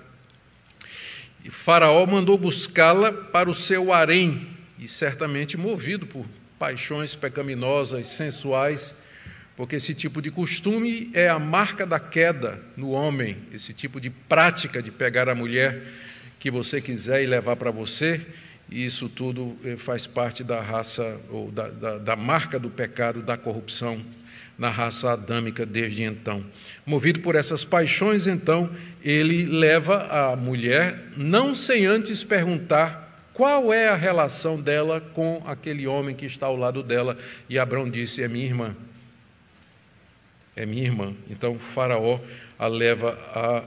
E 1.44 1.50
Faraó 1.50 2.06
mandou 2.06 2.38
buscá-la 2.38 3.12
para 3.12 3.50
o 3.50 3.54
seu 3.54 3.92
harém, 3.92 4.48
e 4.78 4.88
certamente 4.88 5.58
movido 5.58 6.06
por 6.06 6.24
paixões 6.60 7.16
pecaminosas, 7.16 8.10
sensuais, 8.10 8.96
porque 9.58 9.76
esse 9.76 9.94
tipo 9.94 10.22
de 10.22 10.32
costume 10.32 11.10
é 11.14 11.28
a 11.28 11.40
marca 11.40 11.86
da 11.86 12.00
queda 12.00 12.62
no 12.78 12.92
homem, 12.92 13.36
esse 13.52 13.74
tipo 13.74 14.00
de 14.00 14.10
prática 14.10 14.82
de 14.82 14.92
pegar 14.92 15.28
a 15.28 15.36
mulher 15.36 15.82
que 16.40 16.50
você 16.50 16.80
quiser 16.80 17.24
e 17.24 17.26
levar 17.26 17.58
para 17.58 17.72
você 17.72 18.26
e 18.70 18.86
isso 18.86 19.08
tudo 19.10 19.58
eh, 19.64 19.78
faz 19.78 20.06
parte 20.06 20.44
da 20.44 20.62
raça, 20.62 21.20
ou 21.30 21.52
da, 21.52 21.70
da, 21.70 21.98
da, 21.98 22.16
marca 22.16 22.60
do 22.60 22.70
pecado, 22.70 23.22
da 23.22 23.38
corrupção 23.38 24.02
na 24.58 24.70
raça 24.70 25.12
adâmica 25.12 25.66
desde 25.66 26.04
então. 26.04 26.44
Movido 26.86 27.22
por 27.22 27.36
essas 27.36 27.64
paixões, 27.64 28.28
então, 28.28 28.70
ele 29.04 29.46
leva 29.46 30.08
a 30.08 30.36
mulher, 30.36 31.12
não 31.16 31.56
sem 31.56 31.86
antes 31.86 32.24
perguntar 32.24 33.06
qual 33.34 33.72
é 33.72 33.88
a 33.88 33.96
relação 33.96 34.60
dela 34.60 35.00
com 35.00 35.42
aquele 35.46 35.88
homem 35.88 36.16
que 36.16 36.26
está 36.26 36.48
ao 36.48 36.56
lado 36.56 36.82
dela. 36.84 37.18
E 37.48 37.58
Abraão 37.60 37.90
disse: 37.90 38.22
É 38.22 38.28
minha 38.28 38.46
irmã. 38.46 38.76
É 40.58 40.66
minha 40.66 40.84
irmã. 40.84 41.14
Então, 41.30 41.58
Faraó 41.60 42.20
a 42.58 42.68
leva 42.68 43.18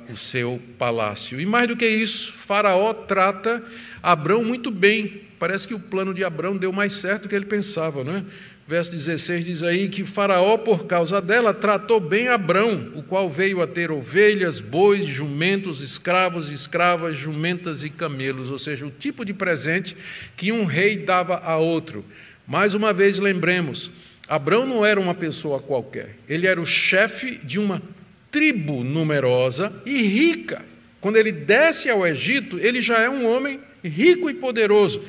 ao 0.09 0.17
seu 0.17 0.61
palácio. 0.77 1.41
E 1.41 1.47
mais 1.47 1.69
do 1.69 1.77
que 1.77 1.87
isso, 1.87 2.33
Faraó 2.33 2.93
trata 2.93 3.63
Abrão 4.03 4.43
muito 4.43 4.71
bem. 4.71 5.23
Parece 5.39 5.69
que 5.69 5.75
o 5.75 5.79
plano 5.79 6.13
de 6.13 6.25
Abrão 6.25 6.57
deu 6.57 6.73
mais 6.73 6.95
certo 6.95 7.23
do 7.23 7.29
que 7.29 7.35
ele 7.37 7.45
pensava, 7.45 8.03
não 8.03 8.17
é? 8.17 8.25
Verso 8.67 8.93
16 8.93 9.45
diz 9.45 9.63
aí 9.63 9.89
que 9.89 10.05
Faraó, 10.05 10.57
por 10.57 10.87
causa 10.87 11.21
dela, 11.21 11.53
tratou 11.53 11.99
bem 11.99 12.29
Abrão, 12.29 12.93
o 12.95 13.03
qual 13.03 13.29
veio 13.29 13.61
a 13.63 13.67
ter 13.67 13.91
ovelhas, 13.91 14.61
bois, 14.61 15.07
jumentos, 15.07 15.81
escravos, 15.81 16.51
escravas, 16.51 17.17
jumentas 17.17 17.83
e 17.83 17.91
camelos, 17.91 18.51
ou 18.51 18.59
seja, 18.59 18.87
o 18.87 18.91
tipo 18.91 19.25
de 19.25 19.33
presente 19.33 19.97
que 20.37 20.53
um 20.53 20.65
rei 20.65 20.97
dava 20.97 21.39
a 21.39 21.57
outro. 21.57 22.05
Mais 22.47 22.75
uma 22.75 22.93
vez, 22.93 23.19
lembremos, 23.19 23.91
Abrão 24.31 24.65
não 24.65 24.87
era 24.87 25.01
uma 25.01 25.13
pessoa 25.13 25.59
qualquer, 25.59 26.15
ele 26.29 26.47
era 26.47 26.61
o 26.61 26.65
chefe 26.65 27.41
de 27.43 27.59
uma 27.59 27.83
tribo 28.31 28.85
numerosa 28.85 29.73
e 29.85 30.03
rica. 30.03 30.65
Quando 31.01 31.17
ele 31.17 31.33
desce 31.33 31.91
ao 31.91 32.07
Egito, 32.07 32.57
ele 32.57 32.81
já 32.81 33.01
é 33.01 33.11
um 33.11 33.27
homem 33.29 33.59
rico 33.83 34.31
e 34.31 34.35
poderoso. 34.35 35.03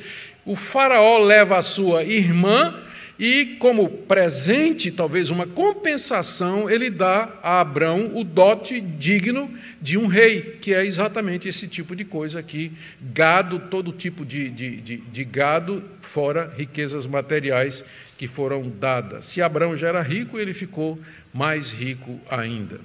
O 0.44 0.56
Faraó 0.56 1.18
leva 1.18 1.56
a 1.56 1.62
sua 1.62 2.02
irmã 2.02 2.82
e, 3.16 3.56
como 3.60 3.88
presente, 3.88 4.90
talvez 4.90 5.30
uma 5.30 5.46
compensação, 5.46 6.68
ele 6.68 6.90
dá 6.90 7.38
a 7.44 7.60
Abrão 7.60 8.10
o 8.16 8.24
dote 8.24 8.80
digno 8.80 9.48
de 9.80 9.96
um 9.96 10.08
rei, 10.08 10.58
que 10.60 10.74
é 10.74 10.84
exatamente 10.84 11.48
esse 11.48 11.68
tipo 11.68 11.94
de 11.94 12.04
coisa 12.04 12.40
aqui: 12.40 12.72
gado, 13.00 13.60
todo 13.70 13.92
tipo 13.92 14.24
de, 14.24 14.48
de, 14.48 14.76
de, 14.78 14.96
de 14.96 15.24
gado, 15.24 15.84
fora 16.00 16.52
riquezas 16.56 17.06
materiais 17.06 17.84
que 18.22 18.28
foram 18.28 18.70
dadas. 18.70 19.26
Se 19.26 19.42
Abraão 19.42 19.76
já 19.76 19.88
era 19.88 20.00
rico, 20.00 20.38
ele 20.38 20.54
ficou 20.54 20.96
mais 21.34 21.72
rico 21.72 22.20
ainda. 22.30 22.80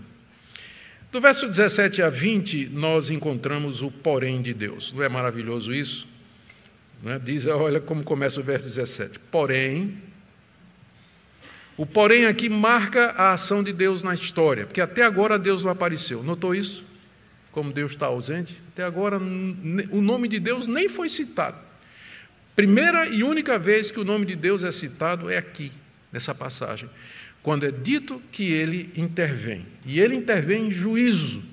Do 1.12 1.22
verso 1.22 1.46
17 1.46 2.02
a 2.02 2.10
20, 2.10 2.70
nós 2.70 3.12
encontramos 3.12 3.84
o 3.84 3.92
porém 3.92 4.42
de 4.42 4.52
Deus. 4.52 4.92
Não 4.94 5.04
é 5.04 5.08
maravilhoso 5.08 5.72
isso? 5.76 6.08
Né? 7.04 7.22
Diz, 7.24 7.46
olha 7.46 7.80
como 7.80 8.04
começa 8.04 8.40
o 8.40 8.44
verso 8.44 8.66
17. 8.66 9.20
Porém, 9.30 10.02
o 11.78 11.86
porém 11.86 12.26
aqui 12.26 12.50
marca 12.50 13.12
a 13.12 13.32
ação 13.34 13.62
de 13.62 13.72
Deus 13.72 14.02
na 14.02 14.16
história, 14.16 14.66
porque 14.66 14.82
até 14.82 15.04
agora 15.04 15.38
Deus 15.38 15.64
não 15.64 15.70
apareceu. 15.70 16.24
Notou 16.24 16.56
isso? 16.56 16.84
Como 17.52 17.72
Deus 17.72 17.92
está 17.92 18.08
ausente? 18.08 18.60
Até 18.74 18.84
agora 18.84 19.20
o 19.20 20.02
nome 20.02 20.28
de 20.28 20.40
Deus 20.40 20.66
nem 20.66 20.90
foi 20.90 21.10
citado. 21.10 21.67
Primeira 22.58 23.08
e 23.08 23.24
única 23.24 23.60
vez 23.60 23.92
que 23.92 24.00
o 24.00 24.04
nome 24.04 24.26
de 24.26 24.36
Deus 24.36 24.64
é 24.64 24.72
citado 24.72 25.30
é 25.30 25.38
aqui, 25.38 25.72
nessa 26.12 26.34
passagem, 26.34 26.90
quando 27.44 27.68
é 27.68 27.72
dito 27.72 28.20
que 28.32 28.52
ele 28.52 28.92
intervém. 28.98 29.64
E 29.86 30.00
ele 30.00 30.16
intervém 30.16 30.66
em 30.66 30.72
juízo. 30.72 31.44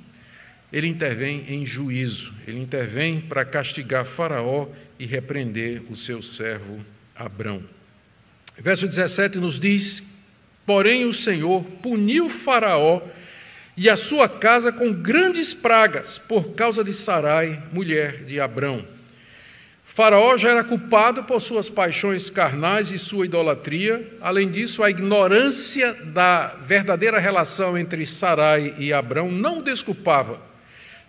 Ele 0.72 0.86
intervém 0.86 1.44
em 1.46 1.66
juízo. 1.66 2.32
Ele 2.46 2.58
intervém 2.58 3.20
para 3.20 3.44
castigar 3.44 4.06
Faraó 4.06 4.68
e 4.98 5.04
repreender 5.04 5.82
o 5.90 5.94
seu 5.94 6.22
servo 6.22 6.82
Abrão. 7.14 7.62
Verso 8.56 8.88
17 8.88 9.36
nos 9.36 9.60
diz 9.60 10.02
Porém, 10.64 11.04
o 11.04 11.12
Senhor 11.12 11.62
puniu 11.82 12.30
Faraó 12.30 13.02
e 13.76 13.90
a 13.90 13.96
sua 13.96 14.26
casa 14.26 14.72
com 14.72 14.90
grandes 14.90 15.52
pragas 15.52 16.18
por 16.18 16.54
causa 16.54 16.82
de 16.82 16.94
Sarai, 16.94 17.62
mulher 17.70 18.24
de 18.24 18.40
Abrão. 18.40 18.93
Faraó 19.94 20.36
já 20.36 20.50
era 20.50 20.64
culpado 20.64 21.22
por 21.22 21.40
suas 21.40 21.70
paixões 21.70 22.28
carnais 22.28 22.90
e 22.90 22.98
sua 22.98 23.26
idolatria. 23.26 24.04
Além 24.20 24.50
disso, 24.50 24.82
a 24.82 24.90
ignorância 24.90 25.94
da 25.94 26.48
verdadeira 26.66 27.20
relação 27.20 27.78
entre 27.78 28.04
Sarai 28.04 28.74
e 28.76 28.92
Abrão 28.92 29.30
não 29.30 29.60
o 29.60 29.62
desculpava. 29.62 30.42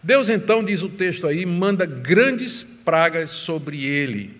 Deus 0.03 0.29
então, 0.29 0.63
diz 0.63 0.83
o 0.83 0.89
texto 0.89 1.25
aí, 1.25 1.47
manda 1.47 1.83
grandes 1.83 2.61
pragas 2.61 3.31
sobre 3.31 3.83
ele. 3.83 4.39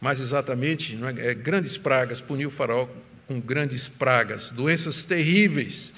Mais 0.00 0.20
exatamente, 0.20 0.98
é? 1.18 1.32
É, 1.32 1.34
grandes 1.34 1.76
pragas 1.76 2.18
puniu 2.18 2.50
Faraó 2.50 2.88
com 3.28 3.38
grandes 3.38 3.90
pragas, 3.90 4.48
doenças 4.48 5.04
terríveis 5.04 5.92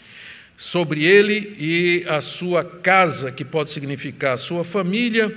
sobre 0.57 1.05
ele 1.05 1.55
e 1.61 2.05
a 2.09 2.21
sua 2.21 2.65
casa, 2.65 3.31
que 3.31 3.45
pode 3.45 3.71
significar 3.71 4.33
a 4.33 4.37
sua 4.37 4.65
família, 4.65 5.33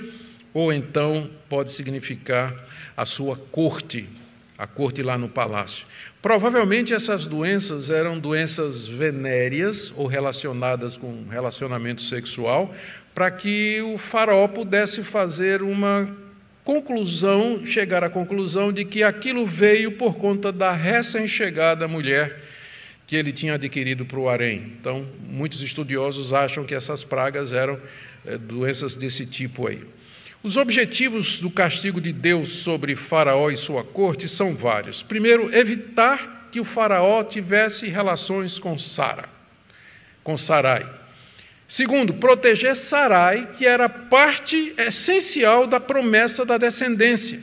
ou 0.56 0.72
então 0.72 1.28
pode 1.50 1.70
significar 1.70 2.56
a 2.96 3.04
sua 3.04 3.36
corte, 3.36 4.08
a 4.56 4.66
corte 4.66 5.02
lá 5.02 5.18
no 5.18 5.28
palácio. 5.28 5.86
Provavelmente 6.22 6.94
essas 6.94 7.26
doenças 7.26 7.90
eram 7.90 8.18
doenças 8.18 8.88
venéreas 8.88 9.92
ou 9.94 10.06
relacionadas 10.06 10.96
com 10.96 11.26
relacionamento 11.28 12.00
sexual, 12.00 12.74
para 13.14 13.30
que 13.30 13.82
o 13.82 13.98
faraó 13.98 14.48
pudesse 14.48 15.02
fazer 15.02 15.60
uma 15.60 16.08
conclusão, 16.64 17.62
chegar 17.66 18.02
à 18.02 18.08
conclusão 18.08 18.72
de 18.72 18.86
que 18.86 19.02
aquilo 19.02 19.44
veio 19.44 19.92
por 19.92 20.14
conta 20.14 20.50
da 20.50 20.72
recém-chegada 20.72 21.86
mulher 21.86 22.34
que 23.06 23.14
ele 23.14 23.30
tinha 23.30 23.56
adquirido 23.56 24.06
para 24.06 24.18
o 24.18 24.26
harém. 24.26 24.72
Então, 24.80 25.06
muitos 25.28 25.62
estudiosos 25.62 26.32
acham 26.32 26.64
que 26.64 26.74
essas 26.74 27.04
pragas 27.04 27.52
eram 27.52 27.78
é, 28.24 28.38
doenças 28.38 28.96
desse 28.96 29.26
tipo 29.26 29.68
aí. 29.68 29.82
Os 30.46 30.56
objetivos 30.56 31.40
do 31.40 31.50
castigo 31.50 32.00
de 32.00 32.12
Deus 32.12 32.58
sobre 32.58 32.94
Faraó 32.94 33.50
e 33.50 33.56
sua 33.56 33.82
corte 33.82 34.28
são 34.28 34.54
vários. 34.54 35.02
Primeiro, 35.02 35.52
evitar 35.52 36.46
que 36.52 36.60
o 36.60 36.64
Faraó 36.64 37.24
tivesse 37.24 37.88
relações 37.88 38.56
com 38.56 38.78
Sara, 38.78 39.28
com 40.22 40.36
Sarai. 40.36 40.88
Segundo, 41.66 42.14
proteger 42.14 42.76
Sarai, 42.76 43.50
que 43.58 43.66
era 43.66 43.88
parte 43.88 44.72
essencial 44.78 45.66
da 45.66 45.80
promessa 45.80 46.46
da 46.46 46.56
descendência. 46.56 47.40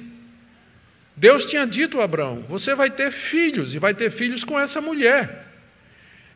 Deus 1.13 1.43
tinha 1.43 1.67
dito 1.67 1.99
a 1.99 2.05
Abraão: 2.05 2.45
você 2.47 2.73
vai 2.73 2.89
ter 2.89 3.11
filhos, 3.11 3.75
e 3.75 3.79
vai 3.79 3.93
ter 3.93 4.11
filhos 4.11 4.45
com 4.45 4.57
essa 4.57 4.79
mulher. 4.79 5.45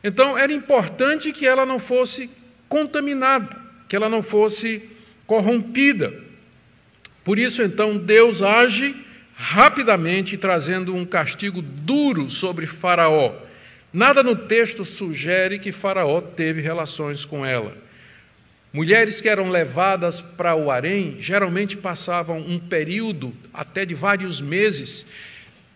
Então 0.04 0.36
era 0.36 0.52
importante 0.52 1.32
que 1.32 1.46
ela 1.46 1.64
não 1.64 1.78
fosse 1.78 2.28
contaminada, 2.68 3.56
que 3.88 3.96
ela 3.96 4.10
não 4.10 4.20
fosse 4.22 4.86
corrompida. 5.26 6.27
Por 7.28 7.38
isso, 7.38 7.60
então, 7.62 7.98
Deus 7.98 8.40
age 8.40 8.96
rapidamente, 9.34 10.38
trazendo 10.38 10.96
um 10.96 11.04
castigo 11.04 11.60
duro 11.60 12.30
sobre 12.30 12.64
Faraó. 12.66 13.34
Nada 13.92 14.22
no 14.22 14.34
texto 14.34 14.82
sugere 14.82 15.58
que 15.58 15.70
Faraó 15.70 16.22
teve 16.22 16.62
relações 16.62 17.26
com 17.26 17.44
ela. 17.44 17.76
Mulheres 18.72 19.20
que 19.20 19.28
eram 19.28 19.50
levadas 19.50 20.22
para 20.22 20.56
o 20.56 20.70
harém 20.70 21.18
geralmente 21.20 21.76
passavam 21.76 22.38
um 22.38 22.58
período 22.58 23.34
até 23.52 23.84
de 23.84 23.94
vários 23.94 24.40
meses 24.40 25.04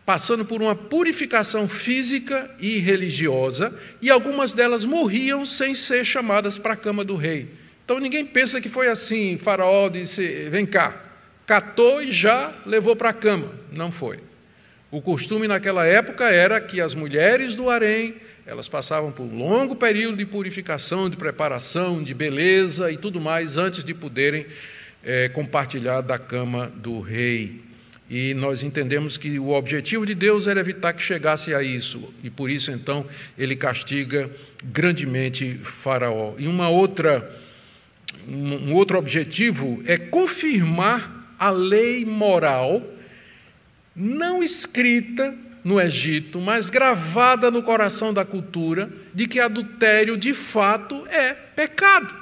passando 0.06 0.46
por 0.46 0.62
uma 0.62 0.74
purificação 0.74 1.68
física 1.68 2.50
e 2.58 2.78
religiosa, 2.78 3.78
e 4.00 4.10
algumas 4.10 4.54
delas 4.54 4.86
morriam 4.86 5.44
sem 5.44 5.74
ser 5.74 6.02
chamadas 6.06 6.56
para 6.56 6.72
a 6.72 6.76
cama 6.76 7.04
do 7.04 7.14
rei. 7.14 7.46
Então 7.84 8.00
ninguém 8.00 8.24
pensa 8.24 8.58
que 8.58 8.70
foi 8.70 8.88
assim, 8.88 9.36
Faraó 9.36 9.90
disse: 9.90 10.48
"Vem 10.48 10.64
cá", 10.64 11.11
catou 11.46 12.02
e 12.02 12.12
já 12.12 12.52
levou 12.64 12.94
para 12.96 13.10
a 13.10 13.12
cama. 13.12 13.52
Não 13.70 13.90
foi. 13.90 14.20
O 14.90 15.00
costume 15.00 15.48
naquela 15.48 15.86
época 15.86 16.30
era 16.30 16.60
que 16.60 16.80
as 16.80 16.94
mulheres 16.94 17.54
do 17.54 17.70
harém, 17.70 18.16
elas 18.44 18.68
passavam 18.68 19.10
por 19.10 19.22
um 19.22 19.38
longo 19.38 19.74
período 19.74 20.18
de 20.18 20.26
purificação, 20.26 21.08
de 21.08 21.16
preparação, 21.16 22.02
de 22.02 22.12
beleza 22.12 22.92
e 22.92 22.98
tudo 22.98 23.18
mais, 23.18 23.56
antes 23.56 23.84
de 23.84 23.94
poderem 23.94 24.44
é, 25.02 25.30
compartilhar 25.30 26.02
da 26.02 26.18
cama 26.18 26.70
do 26.76 27.00
rei. 27.00 27.62
E 28.10 28.34
nós 28.34 28.62
entendemos 28.62 29.16
que 29.16 29.38
o 29.38 29.52
objetivo 29.52 30.04
de 30.04 30.14
Deus 30.14 30.46
era 30.46 30.60
evitar 30.60 30.92
que 30.92 31.02
chegasse 31.02 31.54
a 31.54 31.62
isso, 31.62 32.12
e 32.22 32.28
por 32.28 32.50
isso 32.50 32.70
então 32.70 33.06
ele 33.38 33.56
castiga 33.56 34.30
grandemente 34.62 35.58
Faraó. 35.62 36.34
E 36.36 36.46
uma 36.46 36.68
outra 36.68 37.40
um 38.28 38.74
outro 38.74 38.98
objetivo 38.98 39.82
é 39.86 39.96
confirmar 39.96 41.21
a 41.42 41.50
lei 41.50 42.04
moral 42.04 42.80
não 43.96 44.44
escrita 44.44 45.34
no 45.64 45.80
Egito, 45.80 46.40
mas 46.40 46.70
gravada 46.70 47.50
no 47.50 47.64
coração 47.64 48.14
da 48.14 48.24
cultura, 48.24 48.88
de 49.12 49.26
que 49.26 49.40
adultério 49.40 50.16
de 50.16 50.34
fato 50.34 51.04
é 51.08 51.32
pecado. 51.32 52.14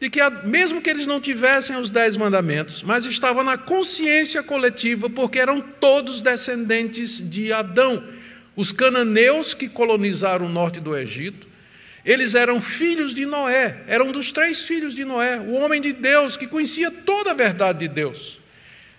De 0.00 0.10
que, 0.10 0.18
mesmo 0.42 0.82
que 0.82 0.90
eles 0.90 1.06
não 1.06 1.20
tivessem 1.20 1.76
os 1.76 1.92
dez 1.92 2.16
mandamentos, 2.16 2.82
mas 2.82 3.06
estava 3.06 3.44
na 3.44 3.56
consciência 3.56 4.42
coletiva, 4.42 5.08
porque 5.08 5.38
eram 5.38 5.60
todos 5.60 6.20
descendentes 6.20 7.18
de 7.30 7.52
Adão. 7.52 8.02
Os 8.56 8.72
cananeus 8.72 9.54
que 9.54 9.68
colonizaram 9.68 10.46
o 10.46 10.52
norte 10.52 10.80
do 10.80 10.96
Egito, 10.96 11.46
eles 12.04 12.34
eram 12.34 12.60
filhos 12.60 13.14
de 13.14 13.24
Noé, 13.24 13.78
eram 13.86 14.12
dos 14.12 14.30
três 14.30 14.62
filhos 14.62 14.94
de 14.94 15.04
Noé, 15.04 15.40
o 15.40 15.52
homem 15.52 15.80
de 15.80 15.92
Deus 15.92 16.36
que 16.36 16.46
conhecia 16.46 16.90
toda 16.90 17.30
a 17.30 17.34
verdade 17.34 17.80
de 17.80 17.88
Deus. 17.88 18.38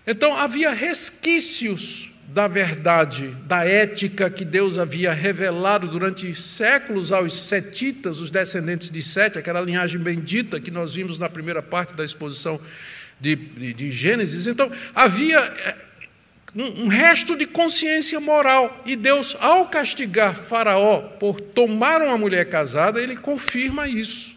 Então 0.07 0.35
havia 0.35 0.71
resquícios 0.71 2.11
da 2.27 2.47
verdade, 2.47 3.27
da 3.45 3.63
ética 3.63 4.29
que 4.29 4.43
Deus 4.43 4.79
havia 4.79 5.13
revelado 5.13 5.87
durante 5.87 6.33
séculos 6.33 7.11
aos 7.11 7.33
setitas, 7.33 8.19
os 8.19 8.31
descendentes 8.31 8.89
de 8.89 9.01
Sete, 9.01 9.37
aquela 9.37 9.61
linhagem 9.61 9.99
bendita 9.99 10.59
que 10.59 10.71
nós 10.71 10.95
vimos 10.95 11.19
na 11.19 11.29
primeira 11.29 11.61
parte 11.61 11.93
da 11.93 12.03
exposição 12.03 12.59
de, 13.19 13.35
de, 13.35 13.73
de 13.73 13.91
Gênesis. 13.91 14.47
Então 14.47 14.71
havia 14.93 15.39
eh, 16.57 16.73
um 16.77 16.87
resto 16.87 17.35
de 17.35 17.45
consciência 17.45 18.19
moral. 18.19 18.81
E 18.85 18.95
Deus, 18.95 19.35
ao 19.39 19.67
castigar 19.67 20.35
Faraó 20.35 21.01
por 21.19 21.39
tomar 21.39 22.01
uma 22.01 22.17
mulher 22.17 22.49
casada, 22.49 23.01
ele 23.01 23.15
confirma 23.15 23.87
isso, 23.87 24.35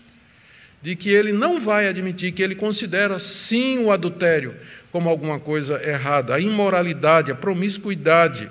de 0.82 0.96
que 0.96 1.10
ele 1.10 1.32
não 1.32 1.60
vai 1.60 1.88
admitir, 1.88 2.32
que 2.32 2.42
ele 2.42 2.54
considera 2.54 3.18
sim 3.18 3.78
o 3.78 3.90
adultério 3.92 4.54
como 4.90 5.08
alguma 5.08 5.38
coisa 5.38 5.80
errada, 5.86 6.34
a 6.34 6.40
imoralidade, 6.40 7.30
a 7.30 7.34
promiscuidade. 7.34 8.50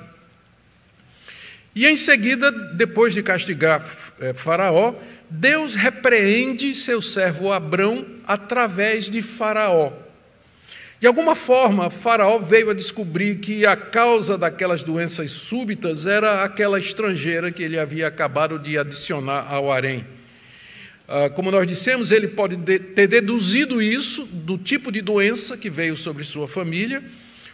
E 1.75 1.85
em 1.85 1.95
seguida, 1.95 2.51
depois 2.51 3.13
de 3.13 3.21
castigar 3.21 3.83
eh, 4.19 4.33
Faraó, 4.33 4.95
Deus 5.29 5.75
repreende 5.75 6.73
seu 6.73 7.01
servo 7.01 7.51
Abrão 7.51 8.05
através 8.25 9.09
de 9.09 9.21
Faraó. 9.21 9.91
De 10.99 11.05
alguma 11.05 11.35
forma, 11.35 11.91
Faraó 11.91 12.39
veio 12.39 12.71
a 12.71 12.73
descobrir 12.73 13.35
que 13.35 13.67
a 13.67 13.75
causa 13.75 14.35
daquelas 14.35 14.83
doenças 14.83 15.29
súbitas 15.29 16.07
era 16.07 16.43
aquela 16.43 16.79
estrangeira 16.79 17.51
que 17.51 17.61
ele 17.61 17.77
havia 17.77 18.07
acabado 18.07 18.57
de 18.57 18.79
adicionar 18.79 19.45
ao 19.47 19.71
harém. 19.71 20.03
Ah, 21.07 21.29
como 21.29 21.51
nós 21.51 21.67
dissemos, 21.67 22.11
ele 22.11 22.27
pode 22.27 22.57
ter 22.57 23.07
deduzido 23.07 23.79
isso 23.79 24.25
do 24.25 24.57
tipo 24.57 24.91
de 24.91 25.01
doença 25.01 25.55
que 25.55 25.69
veio 25.69 25.95
sobre 25.95 26.23
sua 26.23 26.47
família, 26.47 27.03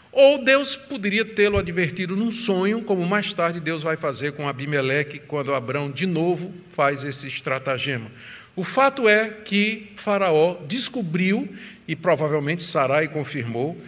ou 0.09 0.41
Deus 0.41 0.77
poderia 0.77 1.25
tê-lo 1.25 1.57
advertido 1.57 2.15
num 2.15 2.31
sonho, 2.31 2.81
como 2.83 3.05
mais 3.05 3.33
tarde 3.33 3.59
Deus 3.59 3.83
vai 3.83 3.97
fazer 3.97 4.33
com 4.33 4.47
Abimeleque, 4.47 5.19
quando 5.19 5.53
Abrão 5.53 5.91
de 5.91 6.05
novo 6.05 6.53
faz 6.71 7.03
esse 7.03 7.27
estratagema. 7.27 8.09
O 8.55 8.63
fato 8.63 9.09
é 9.09 9.29
que 9.29 9.91
Faraó 9.95 10.57
descobriu, 10.67 11.49
e 11.87 11.95
provavelmente 11.95 12.63
Sarai 12.63 13.07
confirmou, 13.07 13.79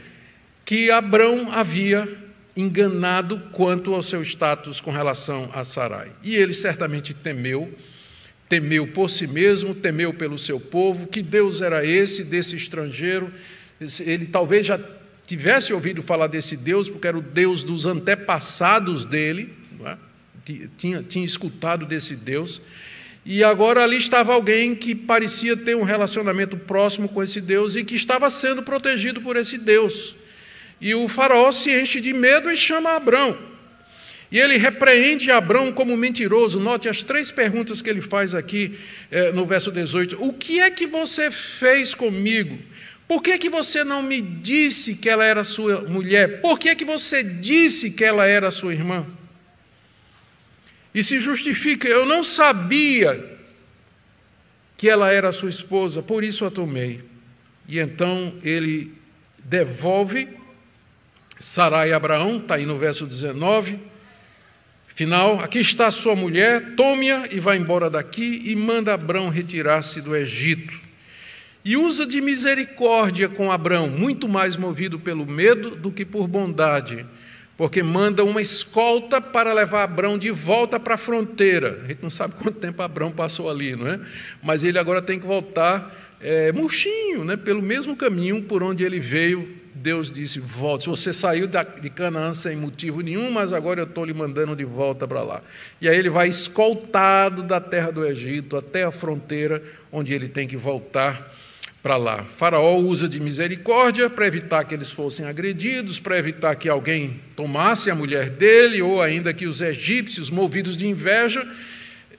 que 0.66 0.90
Abrão 0.90 1.52
havia 1.52 2.08
enganado 2.58 3.40
quanto 3.52 3.94
ao 3.94 4.02
seu 4.02 4.24
status 4.24 4.82
com 4.82 4.90
relação 4.90 5.50
a 5.54 5.64
Sarai. 5.64 6.12
E 6.24 6.36
ele 6.36 6.54
certamente 6.54 7.14
temeu, 7.14 7.72
temeu 8.50 8.88
por 8.88 9.10
si 9.10 9.28
mesmo, 9.28 9.76
temeu 9.76 10.14
pelo 10.14 10.40
seu 10.40 10.60
povo, 10.60 11.06
que 11.06 11.22
Deus 11.22 11.62
era 11.62 11.86
esse, 11.86 12.24
desse 12.24 12.56
estrangeiro. 12.56 13.32
Ele 14.00 14.26
talvez 14.26 14.66
já 14.66 14.80
tivesse 15.28 15.74
ouvido 15.74 16.02
falar 16.02 16.28
desse 16.28 16.56
Deus, 16.56 16.90
porque 16.90 17.08
era 17.08 17.18
o 17.18 17.22
Deus 17.22 17.64
dos 17.64 17.86
antepassados 17.86 19.06
dele, 19.06 19.54
é? 19.84 19.98
tinha, 20.78 21.04
tinha 21.04 21.26
escutado 21.26 21.86
desse 21.86 22.16
Deus. 22.16 22.62
E 23.26 23.44
agora 23.44 23.84
ali 23.84 23.98
estava 23.98 24.34
alguém 24.34 24.76
que 24.76 24.94
parecia 24.94 25.58
ter 25.58 25.76
um 25.76 25.84
relacionamento 25.84 26.56
próximo 26.56 27.10
com 27.10 27.24
esse 27.24 27.42
Deus 27.42 27.76
e 27.76 27.84
que 27.84 27.96
estava 27.96 28.30
sendo 28.30 28.62
protegido 28.62 29.20
por 29.20 29.36
esse 29.36 29.58
Deus. 29.58 30.16
E 30.80 30.94
o 30.94 31.08
faraó 31.08 31.52
se 31.52 31.72
enche 31.72 32.00
de 32.00 32.14
medo 32.14 32.52
e 32.52 32.56
chama 32.56 32.92
Abrão. 32.92 33.36
E 34.32 34.40
ele 34.40 34.58
repreende 34.58 35.32
Abrão 35.32 35.72
como 35.72 35.98
mentiroso. 35.98 36.60
Note 36.60 36.88
as 36.88 37.02
três 37.02 37.32
perguntas 37.32 37.82
que 37.82 37.90
ele 37.90 38.02
faz 38.02 38.36
aqui 38.36 38.78
eh, 39.10 39.32
no 39.32 39.46
verso 39.46 39.72
18: 39.72 40.18
O 40.20 40.32
que 40.32 40.60
é 40.60 40.70
que 40.70 40.86
você 40.86 41.32
fez 41.32 41.96
comigo? 41.96 42.60
Por 43.08 43.22
que, 43.22 43.38
que 43.38 43.50
você 43.50 43.84
não 43.84 44.02
me 44.02 44.20
disse 44.20 44.96
que 44.96 45.10
ela 45.10 45.24
era 45.24 45.44
sua 45.44 45.82
mulher? 45.82 46.42
Por 46.42 46.58
que, 46.58 46.76
que 46.76 46.86
você 46.86 47.24
disse 47.24 47.92
que 47.92 48.04
ela 48.04 48.26
era 48.26 48.50
sua 48.50 48.74
irmã? 48.74 49.06
E 50.96 51.04
se 51.04 51.20
justifica: 51.20 51.90
Eu 51.90 52.06
não 52.06 52.24
sabia 52.24 53.38
que 54.78 54.90
ela 54.90 55.12
era 55.12 55.32
sua 55.34 55.50
esposa, 55.50 56.02
por 56.02 56.24
isso 56.24 56.46
a 56.46 56.50
tomei. 56.50 57.04
E 57.68 57.78
então 57.80 58.34
ele 58.42 58.94
devolve 59.38 60.30
Sarai 61.38 61.92
a 61.92 61.98
Abraão, 61.98 62.38
está 62.38 62.56
aí 62.56 62.66
no 62.66 62.78
verso 62.78 63.06
19. 63.06 63.78
Final, 64.88 65.42
aqui 65.42 65.60
está 65.60 65.92
sua 65.92 66.16
mulher, 66.16 66.76
tome-a 66.76 67.28
e 67.30 67.42
vá 67.42 67.58
embora 67.58 67.90
daqui 67.90 68.44
e 68.46 68.56
manda 68.56 68.94
Abraão 68.94 69.28
retirar-se 69.28 70.02
do 70.02 70.16
Egito. 70.16 70.80
E 71.66 71.76
usa 71.76 72.06
de 72.06 72.22
misericórdia 72.22 73.28
com 73.28 73.52
Abraão, 73.52 73.90
muito 73.90 74.30
mais 74.30 74.56
movido 74.56 74.98
pelo 74.98 75.26
medo 75.26 75.72
do 75.76 75.92
que 75.92 76.06
por 76.06 76.28
bondade 76.28 77.06
porque 77.58 77.82
manda 77.82 78.24
uma 78.24 78.42
escolta 78.42 79.22
para 79.22 79.54
levar 79.54 79.84
Abrão 79.84 80.18
de 80.18 80.30
volta 80.32 80.80
para 80.80 80.96
a 80.96 80.98
fronteira. 80.98 81.82
A 81.84 81.88
gente 81.88 82.04
não 82.04 82.10
sabe 82.10 82.36
quanto 82.42 82.60
tempo 82.60 82.82
Abrão 82.82 83.12
passou 83.12 83.50
ali, 83.50 83.76
não 83.76 83.88
é? 83.88 84.00
Mas 84.44 84.64
ele 84.64 84.78
agora 84.78 85.02
tem 85.02 85.20
que 85.20 85.26
voltar 85.26 86.16
é, 86.20 86.52
murchinho, 86.52 87.24
né? 87.24 87.38
pelo 87.38 87.62
mesmo 87.62 87.96
caminho 87.96 88.44
por 88.44 88.64
onde 88.64 88.84
ele 88.84 89.00
veio. 89.00 89.64
Deus 89.74 90.10
disse: 90.10 90.40
Volte. 90.40 90.88
Você 90.88 91.14
saiu 91.14 91.48
de 91.48 91.90
Canaã 91.90 92.34
sem 92.34 92.56
motivo 92.56 93.02
nenhum, 93.02 93.30
mas 93.30 93.54
agora 93.54 93.82
eu 93.82 93.86
estou 93.86 94.06
lhe 94.06 94.14
mandando 94.14 94.56
de 94.56 94.64
volta 94.64 95.08
para 95.08 95.22
lá. 95.22 95.42
E 95.80 95.88
aí 95.88 95.98
ele 95.98 96.10
vai 96.10 96.28
escoltado 96.28 97.44
da 97.44 97.60
terra 97.60 97.92
do 97.92 98.06
Egito 98.06 98.58
até 98.58 98.84
a 98.84 98.92
fronteira, 98.92 99.62
onde 99.92 100.14
ele 100.14 100.30
tem 100.30 100.48
que 100.48 100.58
voltar 100.58 101.35
para 101.86 101.98
lá. 101.98 102.24
Faraó 102.24 102.78
usa 102.78 103.08
de 103.08 103.20
misericórdia 103.20 104.10
para 104.10 104.26
evitar 104.26 104.64
que 104.64 104.74
eles 104.74 104.90
fossem 104.90 105.28
agredidos, 105.28 106.00
para 106.00 106.18
evitar 106.18 106.56
que 106.56 106.68
alguém 106.68 107.20
tomasse 107.36 107.92
a 107.92 107.96
mulher 107.96 108.32
dele, 108.32 108.82
ou 108.82 109.04
ainda 109.04 109.32
que 109.32 109.46
os 109.46 109.62
egípcios, 109.62 110.32
movidos 110.32 110.76
de 110.76 110.88
inveja, 110.88 111.48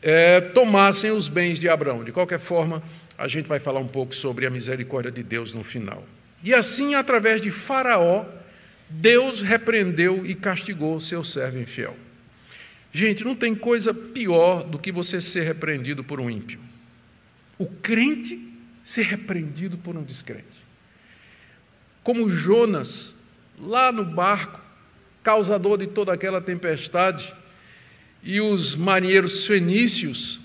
é, 0.00 0.40
tomassem 0.40 1.11
os 1.11 1.26
bens 1.26 1.59
de 1.59 1.68
Abraão. 1.68 2.05
De 2.05 2.12
qualquer 2.12 2.38
forma, 2.38 2.81
a 3.18 3.26
gente 3.26 3.48
vai 3.48 3.59
falar 3.59 3.81
um 3.81 3.88
pouco 3.88 4.14
sobre 4.14 4.46
a 4.46 4.50
misericórdia 4.50 5.11
de 5.11 5.24
Deus 5.24 5.52
no 5.52 5.64
final. 5.64 6.07
E 6.44 6.55
assim, 6.55 6.94
através 6.94 7.40
de 7.40 7.50
Faraó, 7.50 8.24
Deus 8.88 9.42
repreendeu 9.42 10.24
e 10.24 10.37
castigou 10.37 11.00
seu 11.00 11.24
servo 11.24 11.59
infiel. 11.59 11.96
Gente, 12.92 13.24
não 13.24 13.35
tem 13.35 13.52
coisa 13.52 13.92
pior 13.92 14.62
do 14.62 14.79
que 14.79 14.92
você 14.92 15.20
ser 15.20 15.42
repreendido 15.42 16.05
por 16.05 16.20
um 16.20 16.31
ímpio. 16.31 16.61
O 17.59 17.66
crente 17.66 18.45
ser 18.87 19.03
repreendido 19.03 19.77
por 19.77 19.96
um 19.96 20.05
descrente. 20.05 20.64
Como 22.05 22.31
Jonas, 22.31 23.12
lá 23.59 23.90
no 23.90 24.05
barco, 24.05 24.61
causador 25.25 25.77
de 25.79 25.88
toda 25.88 26.12
aquela 26.12 26.40
tempestade, 26.40 27.35
e 28.22 28.40
os 28.40 28.77
marinheiros 28.77 29.44
fenícios, 29.44 30.40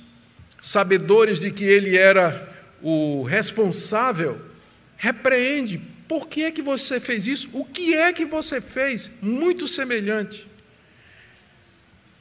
sabedores 0.59 1.39
de 1.39 1.51
que 1.51 1.63
ele 1.63 1.95
era 1.95 2.51
o 2.81 3.21
responsável, 3.21 4.41
repreende. 4.97 5.79
Por 6.07 6.27
que 6.27 6.43
é 6.43 6.49
que 6.49 6.63
você 6.63 6.99
fez 6.99 7.27
isso? 7.27 7.47
O 7.53 7.63
que 7.63 7.93
é 7.93 8.11
que 8.11 8.25
você 8.25 8.59
fez? 8.59 9.11
Muito 9.21 9.67
semelhante. 9.67 10.47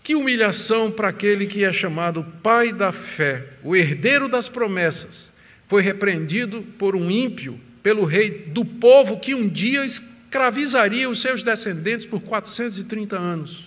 Que 0.03 0.15
humilhação 0.15 0.93
para 0.93 1.09
aquele 1.09 1.47
que 1.47 1.65
é 1.65 1.73
chamado 1.73 2.23
pai 2.43 2.75
da 2.75 2.93
fé, 2.93 3.47
o 3.63 3.75
herdeiro 3.75 4.29
das 4.29 4.51
promessas, 4.51 5.30
foi 5.71 5.83
repreendido 5.83 6.63
por 6.63 6.97
um 6.97 7.09
ímpio, 7.09 7.57
pelo 7.81 8.05
rei 8.05 8.29
do 8.29 8.65
povo 8.65 9.21
que 9.21 9.37
um 9.37 9.49
dia 9.49 9.85
escravizaria 9.85 11.09
os 11.09 11.23
seus 11.23 11.45
descendentes 11.45 12.05
por 12.05 12.21
430 12.23 13.17
anos. 13.17 13.65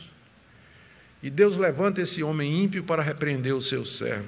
E 1.24 1.30
Deus 1.30 1.56
levanta 1.56 2.02
esse 2.02 2.22
homem 2.22 2.62
ímpio 2.62 2.84
para 2.84 3.02
repreender 3.02 3.56
o 3.56 3.62
seu 3.62 3.86
servo. 3.86 4.28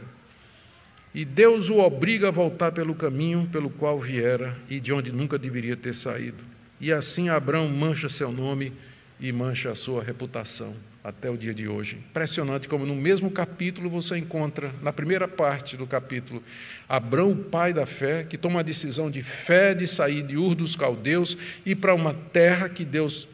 E 1.13 1.25
Deus 1.25 1.69
o 1.69 1.79
obriga 1.79 2.29
a 2.29 2.31
voltar 2.31 2.71
pelo 2.71 2.95
caminho 2.95 3.49
pelo 3.51 3.69
qual 3.69 3.99
viera 3.99 4.57
e 4.69 4.79
de 4.79 4.93
onde 4.93 5.11
nunca 5.11 5.37
deveria 5.37 5.75
ter 5.75 5.93
saído. 5.93 6.45
E 6.79 6.93
assim 6.93 7.27
Abraão 7.27 7.67
mancha 7.67 8.07
seu 8.07 8.31
nome 8.31 8.71
e 9.19 9.33
mancha 9.33 9.71
a 9.71 9.75
sua 9.75 10.01
reputação 10.01 10.73
até 11.05 11.29
o 11.29 11.37
dia 11.37 11.53
de 11.53 11.67
hoje. 11.67 11.97
Impressionante 12.09 12.67
como 12.67 12.83
no 12.83 12.95
mesmo 12.95 13.29
capítulo 13.29 13.91
você 13.91 14.17
encontra, 14.17 14.71
na 14.81 14.91
primeira 14.91 15.27
parte 15.27 15.77
do 15.77 15.85
capítulo, 15.85 16.41
Abrão, 16.89 17.31
o 17.31 17.35
pai 17.35 17.71
da 17.71 17.85
fé, 17.85 18.23
que 18.27 18.39
toma 18.39 18.61
a 18.61 18.63
decisão 18.63 19.11
de 19.11 19.21
fé 19.21 19.75
de 19.75 19.85
sair 19.85 20.23
de 20.23 20.35
Ur 20.35 20.55
dos 20.55 20.75
Caldeus 20.75 21.37
e 21.63 21.75
para 21.75 21.93
uma 21.93 22.15
terra 22.15 22.67
que 22.67 22.83
Deus 22.83 23.27